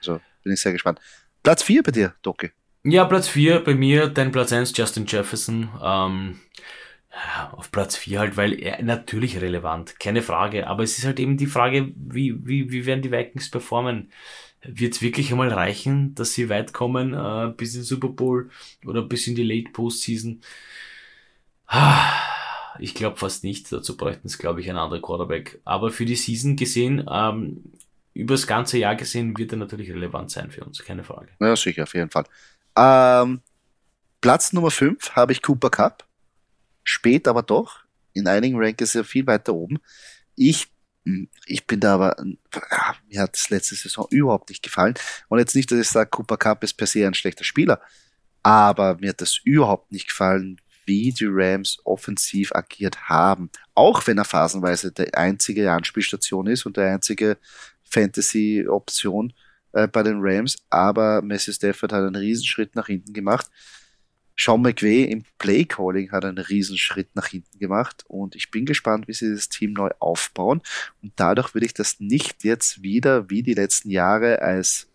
So, 0.00 0.20
bin 0.42 0.52
ich 0.52 0.60
sehr 0.60 0.72
gespannt. 0.72 1.00
Platz 1.42 1.62
4 1.62 1.82
bei 1.82 1.92
dir, 1.92 2.14
Doki. 2.22 2.50
Ja, 2.82 3.04
Platz 3.04 3.28
4 3.28 3.60
bei 3.60 3.74
mir, 3.74 4.08
dein 4.08 4.32
Platz 4.32 4.52
1 4.52 4.76
Justin 4.76 5.06
Jefferson. 5.06 5.70
Ähm, 5.82 6.40
auf 7.52 7.70
Platz 7.72 7.96
4 7.96 8.20
halt, 8.20 8.36
weil 8.36 8.60
er 8.60 8.82
natürlich 8.82 9.40
relevant, 9.40 9.98
keine 9.98 10.22
Frage. 10.22 10.66
Aber 10.66 10.82
es 10.82 10.96
ist 10.96 11.04
halt 11.04 11.18
eben 11.18 11.36
die 11.36 11.46
Frage, 11.46 11.92
wie, 11.96 12.46
wie, 12.46 12.70
wie 12.70 12.86
werden 12.86 13.02
die 13.02 13.10
Vikings 13.10 13.50
performen? 13.50 14.12
Wird 14.62 14.94
es 14.94 15.02
wirklich 15.02 15.30
einmal 15.30 15.48
reichen, 15.48 16.14
dass 16.14 16.34
sie 16.34 16.50
weit 16.50 16.72
kommen 16.72 17.14
äh, 17.14 17.52
bis 17.56 17.74
in 17.74 17.82
Super 17.82 18.08
Bowl 18.08 18.50
oder 18.84 19.02
bis 19.02 19.26
in 19.26 19.34
die 19.34 19.42
Late 19.42 19.70
Postseason? 19.72 20.42
Ich 22.78 22.94
glaube 22.94 23.16
fast 23.16 23.44
nicht. 23.44 23.70
Dazu 23.72 23.96
bräuchten 23.96 24.26
es, 24.26 24.38
glaube 24.38 24.60
ich, 24.60 24.70
ein 24.70 24.76
anderer 24.76 25.00
Quarterback. 25.00 25.60
Aber 25.64 25.90
für 25.90 26.04
die 26.04 26.16
Season 26.16 26.56
gesehen, 26.56 27.06
ähm, 27.10 27.64
über 28.12 28.34
das 28.34 28.46
ganze 28.46 28.78
Jahr 28.78 28.96
gesehen, 28.96 29.36
wird 29.38 29.52
er 29.52 29.58
natürlich 29.58 29.90
relevant 29.90 30.30
sein 30.30 30.50
für 30.50 30.64
uns, 30.64 30.82
keine 30.82 31.04
Frage. 31.04 31.28
Ja, 31.40 31.56
sicher, 31.56 31.84
auf 31.84 31.94
jeden 31.94 32.10
Fall. 32.10 32.24
Ähm, 32.76 33.40
Platz 34.20 34.52
Nummer 34.52 34.70
5 34.70 35.12
habe 35.12 35.32
ich 35.32 35.42
Cooper 35.42 35.70
Cup. 35.70 36.06
Spät 36.84 37.28
aber 37.28 37.42
doch. 37.42 37.78
In 38.12 38.26
einigen 38.26 38.58
Rankings 38.58 38.94
ja 38.94 39.04
viel 39.04 39.26
weiter 39.26 39.54
oben. 39.54 39.78
Ich 40.36 40.68
ich 41.46 41.66
bin 41.66 41.80
da 41.80 41.94
aber, 41.94 42.16
ja, 42.70 42.94
mir 43.08 43.22
hat 43.22 43.34
das 43.34 43.50
letzte 43.50 43.74
Saison 43.74 44.06
überhaupt 44.10 44.50
nicht 44.50 44.62
gefallen. 44.62 44.94
Und 45.28 45.38
jetzt 45.38 45.54
nicht, 45.54 45.70
dass 45.70 45.78
ich 45.78 45.88
sage, 45.88 46.10
Cooper 46.10 46.36
Cup 46.36 46.62
ist 46.62 46.74
per 46.74 46.86
se 46.86 47.06
ein 47.06 47.14
schlechter 47.14 47.44
Spieler, 47.44 47.80
aber 48.42 48.96
mir 49.00 49.10
hat 49.10 49.20
das 49.20 49.40
überhaupt 49.44 49.92
nicht 49.92 50.08
gefallen, 50.08 50.60
wie 50.86 51.12
die 51.12 51.28
Rams 51.28 51.78
offensiv 51.84 52.52
agiert 52.52 53.08
haben. 53.08 53.50
Auch 53.74 54.06
wenn 54.06 54.18
er 54.18 54.24
phasenweise 54.24 54.92
der 54.92 55.16
einzige 55.16 55.70
Anspielstation 55.70 56.46
ist 56.46 56.66
und 56.66 56.76
der 56.76 56.92
einzige 56.92 57.38
Fantasy-Option 57.84 59.32
äh, 59.72 59.86
bei 59.88 60.02
den 60.02 60.18
Rams, 60.20 60.56
aber 60.68 61.22
Messi 61.22 61.52
Stafford 61.52 61.92
hat 61.92 62.02
einen 62.02 62.16
Riesenschritt 62.16 62.74
nach 62.74 62.86
hinten 62.86 63.12
gemacht. 63.12 63.46
Sean 64.40 64.62
McVay 64.62 65.04
im 65.04 65.24
Playcalling 65.38 66.12
hat 66.12 66.24
einen 66.24 66.38
Riesenschritt 66.38 67.14
nach 67.14 67.26
hinten 67.26 67.58
gemacht 67.58 68.04
und 68.08 68.34
ich 68.34 68.50
bin 68.50 68.64
gespannt, 68.64 69.06
wie 69.06 69.12
sie 69.12 69.34
das 69.34 69.50
Team 69.50 69.74
neu 69.74 69.90
aufbauen 69.98 70.62
und 71.02 71.12
dadurch 71.16 71.52
würde 71.52 71.66
ich 71.66 71.74
das 71.74 72.00
nicht 72.00 72.42
jetzt 72.42 72.82
wieder 72.82 73.28
wie 73.28 73.42
die 73.42 73.54
letzten 73.54 73.90
Jahre 73.90 74.40
als 74.40 74.88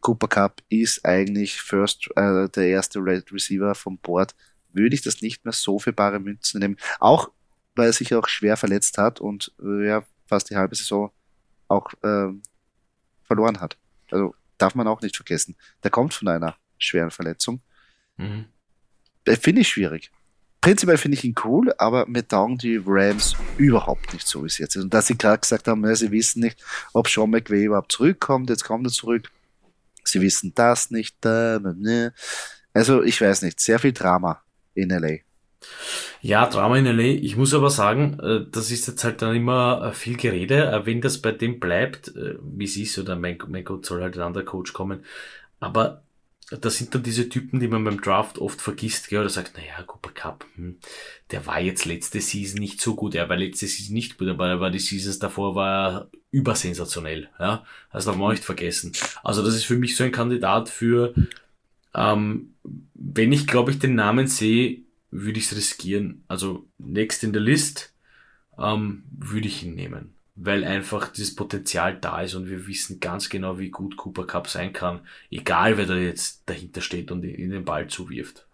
Cooper 0.00 0.28
Cup 0.28 0.62
ist 0.68 1.04
eigentlich 1.04 1.60
first 1.60 2.08
äh, 2.16 2.48
der 2.48 2.68
erste 2.68 2.98
Red 2.98 3.32
Receiver 3.32 3.74
vom 3.74 3.98
Board, 3.98 4.34
würde 4.72 4.94
ich 4.94 5.02
das 5.02 5.22
nicht 5.22 5.44
mehr 5.44 5.52
so 5.52 5.78
für 5.78 5.92
bare 5.92 6.20
Münzen 6.20 6.60
nehmen. 6.60 6.76
Auch 6.98 7.30
weil 7.74 7.88
er 7.88 7.92
sich 7.92 8.14
auch 8.14 8.28
schwer 8.28 8.56
verletzt 8.56 8.98
hat 8.98 9.20
und 9.20 9.52
äh, 9.62 9.86
ja 9.86 10.04
fast 10.26 10.50
die 10.50 10.56
halbe 10.56 10.74
Saison 10.74 11.10
auch 11.68 11.92
äh, 12.02 12.28
verloren 13.24 13.60
hat. 13.60 13.76
Also 14.10 14.34
darf 14.58 14.74
man 14.74 14.88
auch 14.88 15.00
nicht 15.02 15.16
vergessen. 15.16 15.56
Der 15.82 15.90
kommt 15.90 16.14
von 16.14 16.28
einer 16.28 16.56
schweren 16.78 17.10
Verletzung. 17.10 17.60
Mhm. 18.16 18.46
Äh, 19.24 19.36
finde 19.36 19.62
ich 19.62 19.68
schwierig. 19.68 20.10
Prinzipiell 20.60 20.98
finde 20.98 21.16
ich 21.16 21.24
ihn 21.24 21.34
cool, 21.44 21.72
aber 21.78 22.06
mir 22.06 22.26
taugen 22.26 22.58
die 22.58 22.80
Rams 22.84 23.34
überhaupt 23.56 24.12
nicht 24.12 24.26
so, 24.26 24.42
wie 24.42 24.46
es 24.46 24.58
jetzt 24.58 24.76
ist. 24.76 24.84
Und 24.84 24.92
dass 24.92 25.06
sie 25.06 25.16
gerade 25.16 25.40
gesagt 25.40 25.66
haben, 25.68 25.84
ja, 25.86 25.94
sie 25.94 26.10
wissen 26.10 26.40
nicht, 26.40 26.62
ob 26.92 27.08
Sean 27.08 27.30
McVay 27.30 27.64
überhaupt 27.64 27.92
zurückkommt, 27.92 28.50
jetzt 28.50 28.64
kommt 28.64 28.86
er 28.86 28.92
zurück. 28.92 29.30
Sie 30.04 30.20
wissen 30.20 30.52
das 30.54 30.90
nicht. 30.90 31.16
Also 31.24 33.02
ich 33.02 33.20
weiß 33.20 33.42
nicht, 33.42 33.60
sehr 33.60 33.78
viel 33.78 33.92
Drama 33.92 34.42
in 34.74 34.90
LA. 34.90 35.18
Ja, 36.20 36.46
Drama 36.46 36.76
in 36.76 36.84
LA. 36.84 37.04
Ich 37.22 37.36
muss 37.36 37.54
aber 37.54 37.70
sagen, 37.70 38.18
äh, 38.20 38.44
das 38.50 38.70
ist 38.70 38.86
jetzt 38.86 39.02
halt 39.04 39.22
dann 39.22 39.34
immer 39.34 39.88
äh, 39.88 39.92
viel 39.94 40.16
Gerede. 40.16 40.82
Wenn 40.84 41.00
das 41.00 41.22
bei 41.22 41.32
dem 41.32 41.58
bleibt, 41.58 42.12
wie 42.14 42.64
es 42.64 42.76
ist, 42.76 42.98
oder 42.98 43.16
mein, 43.16 43.38
mein 43.48 43.64
Gott, 43.64 43.86
soll 43.86 44.02
halt 44.02 44.16
ein 44.16 44.22
anderer 44.22 44.44
Coach 44.44 44.74
kommen. 44.74 45.04
Aber 45.58 46.02
das 46.50 46.78
sind 46.78 46.94
dann 46.94 47.02
diese 47.02 47.28
Typen, 47.28 47.60
die 47.60 47.68
man 47.68 47.84
beim 47.84 48.00
Draft 48.00 48.38
oft 48.38 48.60
vergisst, 48.60 49.08
gell, 49.08 49.20
oder 49.20 49.28
sagt, 49.28 49.56
naja, 49.56 49.82
Cooper 49.84 50.10
Cup, 50.10 50.44
hm, 50.56 50.78
der 51.30 51.46
war 51.46 51.60
jetzt 51.60 51.84
letzte 51.84 52.20
Season 52.20 52.58
nicht 52.58 52.80
so 52.80 52.96
gut, 52.96 53.14
er 53.14 53.28
war 53.28 53.36
letzte 53.36 53.66
Season 53.66 53.94
nicht 53.94 54.18
gut, 54.18 54.28
aber 54.28 54.48
er 54.48 54.60
war 54.60 54.70
die 54.70 54.80
Seasons 54.80 55.18
davor 55.18 55.54
war 55.54 55.92
er 55.92 56.10
übersensationell, 56.32 57.28
ja, 57.38 57.64
das 57.92 58.04
darf 58.04 58.16
man 58.16 58.32
nicht 58.32 58.44
vergessen. 58.44 58.92
Also 59.22 59.44
das 59.44 59.54
ist 59.54 59.64
für 59.64 59.76
mich 59.76 59.96
so 59.96 60.04
ein 60.04 60.12
Kandidat 60.12 60.68
für, 60.68 61.14
ähm, 61.94 62.54
wenn 62.94 63.32
ich, 63.32 63.46
glaube 63.46 63.70
ich, 63.70 63.78
den 63.78 63.94
Namen 63.94 64.26
sehe, 64.26 64.82
würde 65.10 65.38
ich 65.38 65.46
es 65.46 65.56
riskieren. 65.56 66.24
Also 66.28 66.66
next 66.78 67.24
in 67.24 67.32
the 67.32 67.40
list 67.40 67.92
ähm, 68.58 69.04
würde 69.10 69.48
ich 69.48 69.64
ihn 69.64 69.74
nehmen 69.74 70.14
weil 70.36 70.64
einfach 70.64 71.08
dieses 71.08 71.34
Potenzial 71.34 71.98
da 71.98 72.22
ist 72.22 72.34
und 72.34 72.48
wir 72.48 72.66
wissen 72.66 73.00
ganz 73.00 73.28
genau, 73.28 73.58
wie 73.58 73.70
gut 73.70 73.96
Cooper 73.96 74.26
Cup 74.26 74.48
sein 74.48 74.72
kann, 74.72 75.00
egal 75.30 75.76
wer 75.76 75.86
da 75.86 75.96
jetzt 75.96 76.42
dahinter 76.46 76.80
steht 76.80 77.10
und 77.10 77.24
in 77.24 77.50
den 77.50 77.64
Ball 77.64 77.88
zuwirft. 77.88 78.46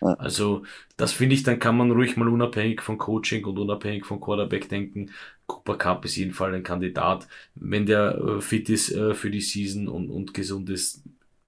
Also 0.00 0.64
das 0.96 1.12
finde 1.12 1.36
ich, 1.36 1.44
dann 1.44 1.60
kann 1.60 1.76
man 1.76 1.92
ruhig 1.92 2.16
mal 2.16 2.28
unabhängig 2.28 2.82
von 2.82 2.98
Coaching 2.98 3.44
und 3.44 3.58
unabhängig 3.58 4.04
von 4.04 4.20
Quarterback 4.20 4.68
denken, 4.68 5.10
Cooper 5.46 5.76
Cup 5.76 6.04
ist 6.04 6.16
jeden 6.16 6.32
Fall 6.32 6.54
ein 6.54 6.62
Kandidat. 6.62 7.28
Wenn 7.54 7.86
der 7.86 8.16
äh, 8.16 8.40
fit 8.40 8.68
ist 8.68 8.90
äh, 8.90 9.14
für 9.14 9.30
die 9.30 9.40
Season 9.40 9.86
und, 9.88 10.10
und 10.10 10.34
gesund 10.34 10.70
ist, 10.70 11.02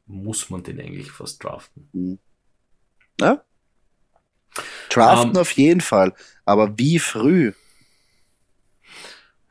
muss 0.07 0.51
man 0.51 0.63
den 0.63 0.81
eigentlich 0.81 1.11
fast 1.11 1.43
draften. 1.43 1.89
Mhm. 1.93 2.19
Ja. 3.21 3.43
Draften 4.91 5.31
um, 5.31 5.37
ähm, 5.37 5.41
auf 5.41 5.51
jeden 5.53 5.81
Fall. 5.81 6.15
Aber 6.45 6.79
wie 6.79 6.99
früh? 6.99 7.53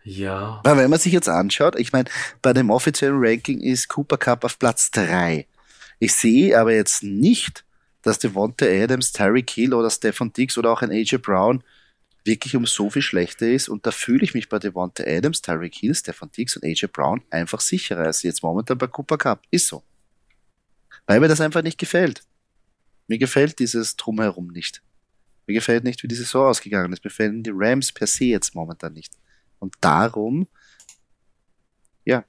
Ja. 0.03 0.61
Weil 0.63 0.77
wenn 0.77 0.89
man 0.89 0.99
sich 0.99 1.13
jetzt 1.13 1.29
anschaut, 1.29 1.79
ich 1.79 1.93
meine, 1.93 2.09
bei 2.41 2.53
dem 2.53 2.69
offiziellen 2.69 3.17
Ranking 3.19 3.61
ist 3.61 3.87
Cooper 3.87 4.17
Cup 4.17 4.43
auf 4.43 4.59
Platz 4.59 4.91
drei. 4.91 5.47
Ich 5.99 6.13
sehe 6.13 6.59
aber 6.59 6.73
jetzt 6.73 7.03
nicht, 7.03 7.63
dass 8.01 8.19
Devonta 8.19 8.65
Adams, 8.65 9.13
Terry 9.13 9.43
Kill 9.43 9.73
oder 9.73 9.89
Stefan 9.89 10.33
Dix 10.33 10.57
oder 10.57 10.71
auch 10.71 10.81
ein 10.81 10.91
AJ 10.91 11.17
Brown 11.17 11.63
wirklich 12.25 12.55
um 12.55 12.65
so 12.65 12.89
viel 12.89 13.01
schlechter 13.01 13.47
ist. 13.47 13.69
Und 13.69 13.85
da 13.85 13.91
fühle 13.91 14.23
ich 14.23 14.33
mich 14.33 14.49
bei 14.49 14.59
Devonta 14.59 15.03
Adams, 15.05 15.41
Terry 15.41 15.69
Kill, 15.69 15.95
Stefan 15.95 16.31
Dix 16.31 16.55
und 16.57 16.65
AJ 16.65 16.87
Brown 16.91 17.21
einfach 17.29 17.61
sicherer 17.61 18.05
als 18.05 18.23
jetzt 18.23 18.43
momentan 18.43 18.77
bei 18.77 18.87
Cooper 18.87 19.17
Cup. 19.17 19.41
Ist 19.51 19.67
so. 19.67 19.83
Weil 21.05 21.19
mir 21.19 21.27
das 21.27 21.41
einfach 21.41 21.63
nicht 21.63 21.77
gefällt. 21.77 22.23
Mir 23.07 23.17
gefällt 23.17 23.59
dieses 23.59 23.95
Drumherum 23.95 24.47
nicht. 24.47 24.81
Mir 25.47 25.53
gefällt 25.53 25.83
nicht, 25.83 26.03
wie 26.03 26.07
die 26.07 26.15
Saison 26.15 26.47
ausgegangen 26.47 26.93
ist. 26.93 27.03
Mir 27.03 27.09
gefallen 27.09 27.43
die 27.43 27.51
Rams 27.53 27.91
per 27.91 28.07
se 28.07 28.25
jetzt 28.25 28.55
momentan 28.55 28.93
nicht. 28.93 29.13
Und 29.63 29.75
darum, 29.79 30.45
ja. 32.03 32.25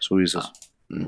So 0.00 0.18
ist 0.18 0.34
es. 0.34 0.50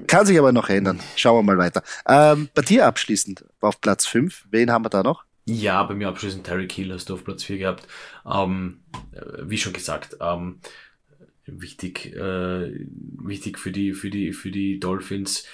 Kann 0.07 0.25
sich 0.25 0.39
aber 0.39 0.53
noch 0.53 0.69
ändern. 0.69 1.01
Schauen 1.17 1.39
wir 1.39 1.43
mal 1.43 1.59
weiter. 1.59 1.83
Ähm, 2.07 2.49
bei 2.55 2.63
dir 2.63 2.87
abschließend 2.87 3.45
auf 3.61 3.81
Platz 3.81 4.07
5, 4.07 4.47
wen 4.53 4.71
haben 4.71 4.85
wir 4.85 4.89
da 4.89 5.03
noch? 5.03 5.25
Ja, 5.47 5.83
bei 5.83 5.95
mir 5.95 6.07
abschließend 6.07 6.47
Terry 6.47 6.69
Kiel 6.69 6.93
hast 6.93 7.09
du 7.09 7.15
auf 7.15 7.25
Platz 7.25 7.43
4 7.43 7.59
gehabt. 7.59 7.89
Ähm, 8.25 8.85
wie 9.43 9.59
schon 9.59 9.73
gesagt, 9.73 10.17
ähm, 10.21 10.61
wichtig, 11.51 12.15
äh, 12.15 12.87
wichtig 13.19 13.59
für 13.59 13.71
die, 13.73 13.93
für 13.93 14.11
die, 14.11 14.33
für 14.33 14.51
die 14.51 14.81
Dolphins. 14.81 15.45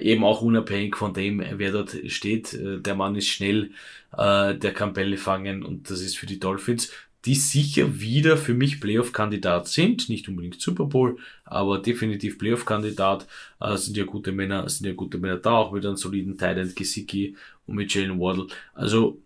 Eben 0.00 0.24
auch 0.24 0.42
unabhängig 0.42 0.96
von 0.96 1.12
dem, 1.14 1.42
wer 1.56 1.72
dort 1.72 1.96
steht. 2.06 2.54
Äh, 2.54 2.80
der 2.80 2.94
Mann 2.94 3.16
ist 3.16 3.28
schnell, 3.28 3.72
äh, 4.16 4.54
der 4.54 4.72
kann 4.72 4.92
Bälle 4.92 5.16
fangen 5.16 5.62
und 5.62 5.90
das 5.90 6.00
ist 6.00 6.18
für 6.18 6.26
die 6.26 6.40
Dolphins, 6.40 6.90
die 7.24 7.34
sicher 7.34 8.00
wieder 8.00 8.36
für 8.36 8.54
mich 8.54 8.80
Playoff-Kandidat 8.80 9.68
sind. 9.68 10.08
Nicht 10.08 10.28
unbedingt 10.28 10.60
Super 10.60 10.86
Bowl, 10.86 11.18
aber 11.44 11.78
definitiv 11.78 12.38
Playoff-Kandidat. 12.38 13.26
Äh, 13.60 13.76
sind 13.76 13.96
ja 13.96 14.04
gute 14.04 14.32
Männer, 14.32 14.68
sind 14.68 14.86
ja 14.86 14.94
gute 14.94 15.18
Männer 15.18 15.36
da, 15.36 15.52
auch 15.52 15.72
mit 15.72 15.84
einem 15.84 15.96
soliden 15.96 16.38
Tight 16.38 16.74
Gesicki 16.74 17.36
und 17.66 17.76
mit 17.76 17.94
Jalen 17.94 18.18
Waddle. 18.18 18.46
Also 18.72 19.22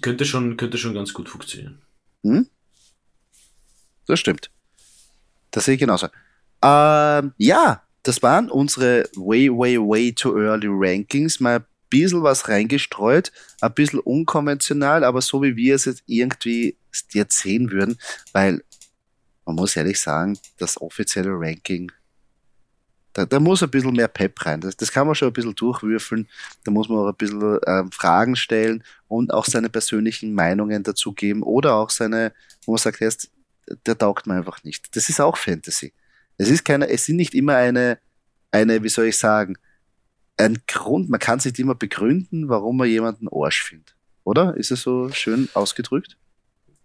könnte 0.00 0.24
schon, 0.24 0.56
könnte 0.56 0.78
schon 0.78 0.94
ganz 0.94 1.12
gut 1.12 1.28
funktionieren. 1.28 1.78
Hm? 2.24 2.48
Das 4.06 4.20
stimmt. 4.20 4.50
Das 5.58 5.64
sehe 5.64 5.74
ich 5.74 5.80
genauso. 5.80 6.06
Ähm, 6.62 7.32
ja, 7.36 7.82
das 8.04 8.22
waren 8.22 8.48
unsere 8.48 9.08
way, 9.16 9.50
way, 9.50 9.76
way 9.76 10.12
too 10.12 10.38
early 10.38 10.68
Rankings. 10.70 11.40
Mal 11.40 11.56
ein 11.56 11.64
bisschen 11.90 12.22
was 12.22 12.48
reingestreut, 12.48 13.32
ein 13.60 13.74
bisschen 13.74 13.98
unkonventional, 13.98 15.02
aber 15.02 15.20
so 15.20 15.42
wie 15.42 15.56
wir 15.56 15.74
es 15.74 15.86
jetzt 15.86 16.04
irgendwie 16.06 16.76
jetzt 17.12 17.40
sehen 17.40 17.72
würden, 17.72 17.98
weil 18.32 18.62
man 19.46 19.56
muss 19.56 19.74
ehrlich 19.74 20.00
sagen, 20.00 20.38
das 20.58 20.80
offizielle 20.80 21.32
Ranking, 21.32 21.90
da, 23.12 23.26
da 23.26 23.40
muss 23.40 23.60
ein 23.64 23.70
bisschen 23.70 23.94
mehr 23.94 24.06
Pep 24.06 24.46
rein. 24.46 24.60
Das, 24.60 24.76
das 24.76 24.92
kann 24.92 25.08
man 25.08 25.16
schon 25.16 25.26
ein 25.26 25.32
bisschen 25.32 25.56
durchwürfeln. 25.56 26.28
Da 26.62 26.70
muss 26.70 26.88
man 26.88 26.98
auch 26.98 27.08
ein 27.08 27.16
bisschen 27.16 27.58
ähm, 27.66 27.90
Fragen 27.90 28.36
stellen 28.36 28.84
und 29.08 29.34
auch 29.34 29.44
seine 29.44 29.70
persönlichen 29.70 30.34
Meinungen 30.34 30.84
dazu 30.84 31.12
geben 31.12 31.42
oder 31.42 31.74
auch 31.74 31.90
seine, 31.90 32.32
wo 32.64 32.72
man 32.72 32.78
sagt, 32.78 33.02
erst 33.02 33.32
der 33.86 33.98
taugt 33.98 34.26
mir 34.26 34.34
einfach 34.34 34.62
nicht. 34.64 34.94
Das 34.96 35.08
ist 35.08 35.20
auch 35.20 35.36
Fantasy. 35.36 35.92
Es 36.36 36.48
ist 36.48 36.64
keine, 36.64 36.88
es 36.88 37.04
sind 37.04 37.16
nicht 37.16 37.34
immer 37.34 37.56
eine, 37.56 37.98
eine, 38.50 38.82
wie 38.82 38.88
soll 38.88 39.06
ich 39.06 39.18
sagen, 39.18 39.56
ein 40.36 40.62
Grund, 40.66 41.10
man 41.10 41.20
kann 41.20 41.40
sich 41.40 41.58
immer 41.58 41.74
begründen, 41.74 42.48
warum 42.48 42.76
man 42.76 42.88
jemanden 42.88 43.28
Arsch 43.28 43.62
findet. 43.62 43.96
Oder? 44.24 44.56
Ist 44.56 44.70
es 44.70 44.82
so 44.82 45.10
schön 45.10 45.48
ausgedrückt? 45.54 46.16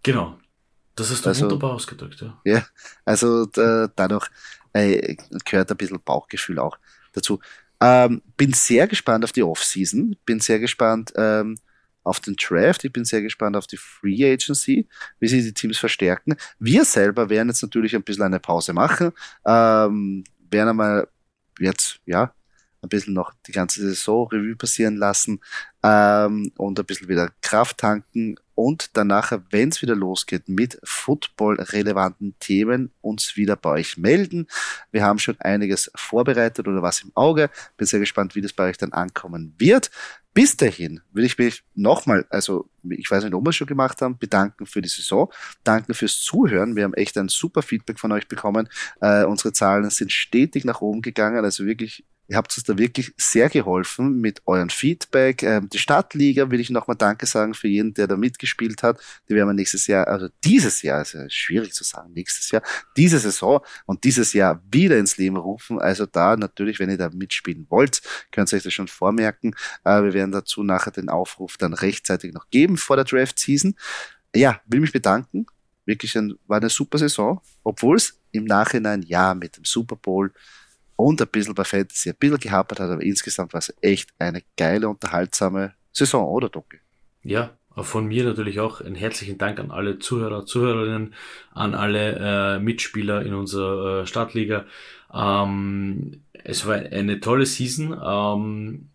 Genau. 0.01 0.37
Das 0.95 1.09
ist 1.09 1.25
also, 1.25 1.45
wunderbar 1.45 1.73
ausgedrückt, 1.73 2.21
ja. 2.21 2.39
Ja, 2.45 2.65
also 3.03 3.45
da, 3.45 3.87
dadurch 3.95 4.27
äh, 4.73 5.15
gehört 5.45 5.71
ein 5.71 5.77
bisschen 5.77 5.99
Bauchgefühl 6.03 6.59
auch 6.59 6.77
dazu. 7.13 7.39
Ähm, 7.79 8.21
bin 8.37 8.53
sehr 8.53 8.87
gespannt 8.87 9.23
auf 9.23 9.31
die 9.31 9.43
Offseason, 9.43 10.15
bin 10.25 10.39
sehr 10.39 10.59
gespannt, 10.59 11.11
ähm, 11.15 11.57
auf 12.03 12.19
den 12.19 12.35
Draft. 12.35 12.83
Ich 12.83 12.93
bin 12.93 13.05
sehr 13.05 13.21
gespannt 13.21 13.55
auf 13.55 13.67
die 13.67 13.77
Free 13.77 14.31
Agency, 14.31 14.87
wie 15.19 15.27
sie 15.27 15.41
die 15.41 15.53
Teams 15.53 15.77
verstärken. 15.77 16.35
Wir 16.59 16.85
selber 16.85 17.29
werden 17.29 17.49
jetzt 17.49 17.61
natürlich 17.61 17.95
ein 17.95 18.03
bisschen 18.03 18.23
eine 18.23 18.39
Pause 18.39 18.73
machen, 18.73 19.11
ähm, 19.45 20.23
werden 20.49 20.69
einmal 20.69 21.07
jetzt, 21.59 21.99
ja, 22.05 22.33
ein 22.81 22.89
bisschen 22.89 23.13
noch 23.13 23.33
die 23.47 23.53
ganze 23.53 23.81
Saison 23.81 24.27
Revue 24.27 24.55
passieren 24.55 24.97
lassen 24.97 25.39
ähm, 25.83 26.51
und 26.57 26.77
ein 26.77 26.85
bisschen 26.85 27.07
wieder 27.07 27.29
Kraft 27.41 27.77
tanken 27.77 28.35
und 28.55 28.91
danach, 28.93 29.31
wenn 29.49 29.69
es 29.69 29.81
wieder 29.81 29.95
losgeht 29.95 30.47
mit 30.47 30.79
Football-relevanten 30.83 32.35
Themen, 32.39 32.91
uns 33.01 33.35
wieder 33.35 33.55
bei 33.55 33.71
euch 33.71 33.97
melden. 33.97 34.47
Wir 34.91 35.03
haben 35.03 35.17
schon 35.17 35.39
einiges 35.39 35.91
vorbereitet 35.95 36.67
oder 36.67 36.81
was 36.83 37.01
im 37.01 37.11
Auge. 37.15 37.49
Bin 37.77 37.87
sehr 37.87 37.99
gespannt, 37.99 38.35
wie 38.35 38.41
das 38.41 38.53
bei 38.53 38.69
euch 38.69 38.77
dann 38.77 38.93
ankommen 38.93 39.55
wird. 39.57 39.89
Bis 40.33 40.57
dahin 40.57 41.01
will 41.11 41.25
ich 41.25 41.37
mich 41.37 41.63
nochmal, 41.75 42.25
also 42.29 42.67
ich 42.89 43.09
weiß 43.09 43.23
nicht, 43.23 43.33
ob 43.33 43.45
wir 43.45 43.51
es 43.51 43.55
schon 43.55 43.67
gemacht 43.67 44.01
haben, 44.01 44.17
bedanken 44.17 44.65
für 44.65 44.81
die 44.81 44.89
Saison, 44.89 45.31
danken 45.63 45.93
fürs 45.93 46.19
Zuhören. 46.21 46.75
Wir 46.75 46.85
haben 46.85 46.95
echt 46.95 47.17
ein 47.17 47.29
super 47.29 47.61
Feedback 47.61 47.99
von 47.99 48.11
euch 48.11 48.27
bekommen. 48.27 48.67
Äh, 48.99 49.25
unsere 49.25 49.53
Zahlen 49.53 49.89
sind 49.91 50.11
stetig 50.11 50.65
nach 50.65 50.81
oben 50.81 51.03
gegangen, 51.03 51.45
also 51.45 51.65
wirklich 51.65 52.03
Ihr 52.33 52.37
habt 52.37 52.57
uns 52.57 52.63
da 52.63 52.79
wirklich 52.79 53.13
sehr 53.15 53.47
geholfen 53.47 54.19
mit 54.19 54.41
euren 54.47 54.71
Feedback. 54.71 55.43
Ähm, 55.43 55.69
die 55.69 55.77
Stadtliga 55.77 56.49
will 56.49 56.59
ich 56.59 56.71
nochmal 56.71 56.97
Danke 56.97 57.27
sagen 57.27 57.53
für 57.53 57.67
jeden, 57.67 57.93
der 57.93 58.07
da 58.07 58.17
mitgespielt 58.17 58.81
hat. 58.81 58.99
Die 59.29 59.35
werden 59.35 59.49
wir 59.49 59.53
nächstes 59.53 59.85
Jahr, 59.85 60.07
also 60.07 60.29
dieses 60.43 60.81
Jahr, 60.81 61.03
ist 61.03 61.13
ja 61.13 61.29
schwierig 61.29 61.73
zu 61.73 61.83
sagen, 61.83 62.11
nächstes 62.13 62.49
Jahr, 62.49 62.63
diese 62.97 63.19
Saison 63.19 63.63
und 63.85 64.03
dieses 64.03 64.33
Jahr 64.33 64.63
wieder 64.71 64.97
ins 64.97 65.17
Leben 65.17 65.37
rufen. 65.37 65.79
Also 65.79 66.07
da 66.07 66.35
natürlich, 66.35 66.79
wenn 66.79 66.89
ihr 66.89 66.97
da 66.97 67.11
mitspielen 67.11 67.67
wollt, 67.69 68.01
könnt 68.31 68.51
ihr 68.51 68.57
euch 68.57 68.63
das 68.63 68.73
schon 68.73 68.87
vormerken. 68.87 69.55
Äh, 69.83 70.01
wir 70.01 70.13
werden 70.15 70.31
dazu 70.31 70.63
nachher 70.63 70.89
den 70.89 71.09
Aufruf 71.09 71.57
dann 71.57 71.75
rechtzeitig 71.75 72.33
noch 72.33 72.49
geben 72.49 72.77
vor 72.77 72.95
der 72.95 73.05
Draft 73.05 73.37
Season. 73.37 73.75
Ja, 74.35 74.59
will 74.65 74.79
mich 74.79 74.91
bedanken. 74.91 75.45
Wirklich 75.85 76.17
ein, 76.17 76.33
war 76.47 76.57
eine 76.57 76.69
super 76.69 76.97
Saison, 76.97 77.41
obwohl 77.63 77.97
es 77.97 78.17
im 78.31 78.45
Nachhinein 78.45 79.03
ja 79.03 79.35
mit 79.35 79.55
dem 79.55 79.65
Super 79.65 79.97
Bowl 79.97 80.33
und 81.03 81.21
ein 81.21 81.27
bisschen 81.27 81.53
bei 81.53 81.63
Fantasy 81.63 82.09
ein 82.09 82.15
bisschen 82.17 82.39
gehapert 82.39 82.79
hat, 82.79 82.89
aber 82.89 83.01
insgesamt 83.01 83.53
war 83.53 83.59
es 83.59 83.73
echt 83.81 84.09
eine 84.19 84.41
geile, 84.57 84.87
unterhaltsame 84.87 85.73
Saison, 85.91 86.27
oder 86.27 86.49
Doki? 86.49 86.77
Ja, 87.23 87.51
von 87.75 88.07
mir 88.07 88.23
natürlich 88.23 88.59
auch 88.59 88.81
einen 88.81 88.95
herzlichen 88.95 89.37
Dank 89.37 89.59
an 89.59 89.71
alle 89.71 89.99
Zuhörer, 89.99 90.45
Zuhörerinnen, 90.45 91.13
an 91.53 91.75
alle 91.75 92.55
äh, 92.55 92.59
Mitspieler 92.59 93.25
in 93.25 93.33
unserer 93.33 94.01
äh, 94.01 94.07
Stadtliga. 94.07 94.65
Ähm, 95.13 96.21
es 96.43 96.65
war 96.65 96.75
eine 96.75 97.19
tolle 97.19 97.45
Season 97.45 97.99
ähm, 98.03 98.89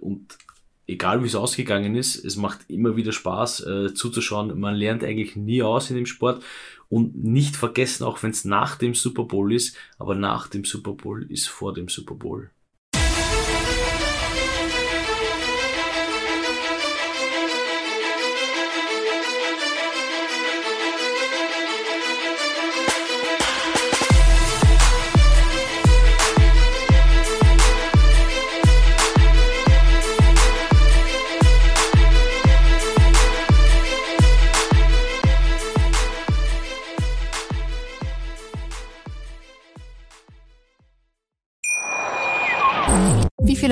und 0.00 0.38
egal 0.86 1.22
wie 1.22 1.26
es 1.26 1.34
ausgegangen 1.34 1.94
ist, 1.94 2.22
es 2.22 2.36
macht 2.36 2.68
immer 2.68 2.96
wieder 2.96 3.12
Spaß 3.12 3.66
äh, 3.66 3.94
zuzuschauen. 3.94 4.58
Man 4.58 4.74
lernt 4.74 5.02
eigentlich 5.02 5.36
nie 5.36 5.62
aus 5.62 5.90
in 5.90 5.96
dem 5.96 6.06
Sport 6.06 6.42
und 6.94 7.24
nicht 7.24 7.56
vergessen, 7.56 8.04
auch 8.04 8.22
wenn 8.22 8.30
es 8.30 8.44
nach 8.44 8.76
dem 8.76 8.94
Super 8.94 9.24
Bowl 9.24 9.52
ist, 9.52 9.76
aber 9.98 10.14
nach 10.14 10.46
dem 10.46 10.64
Super 10.64 10.92
Bowl 10.92 11.24
ist 11.28 11.48
vor 11.48 11.74
dem 11.74 11.88
Super 11.88 12.14
Bowl. 12.14 12.50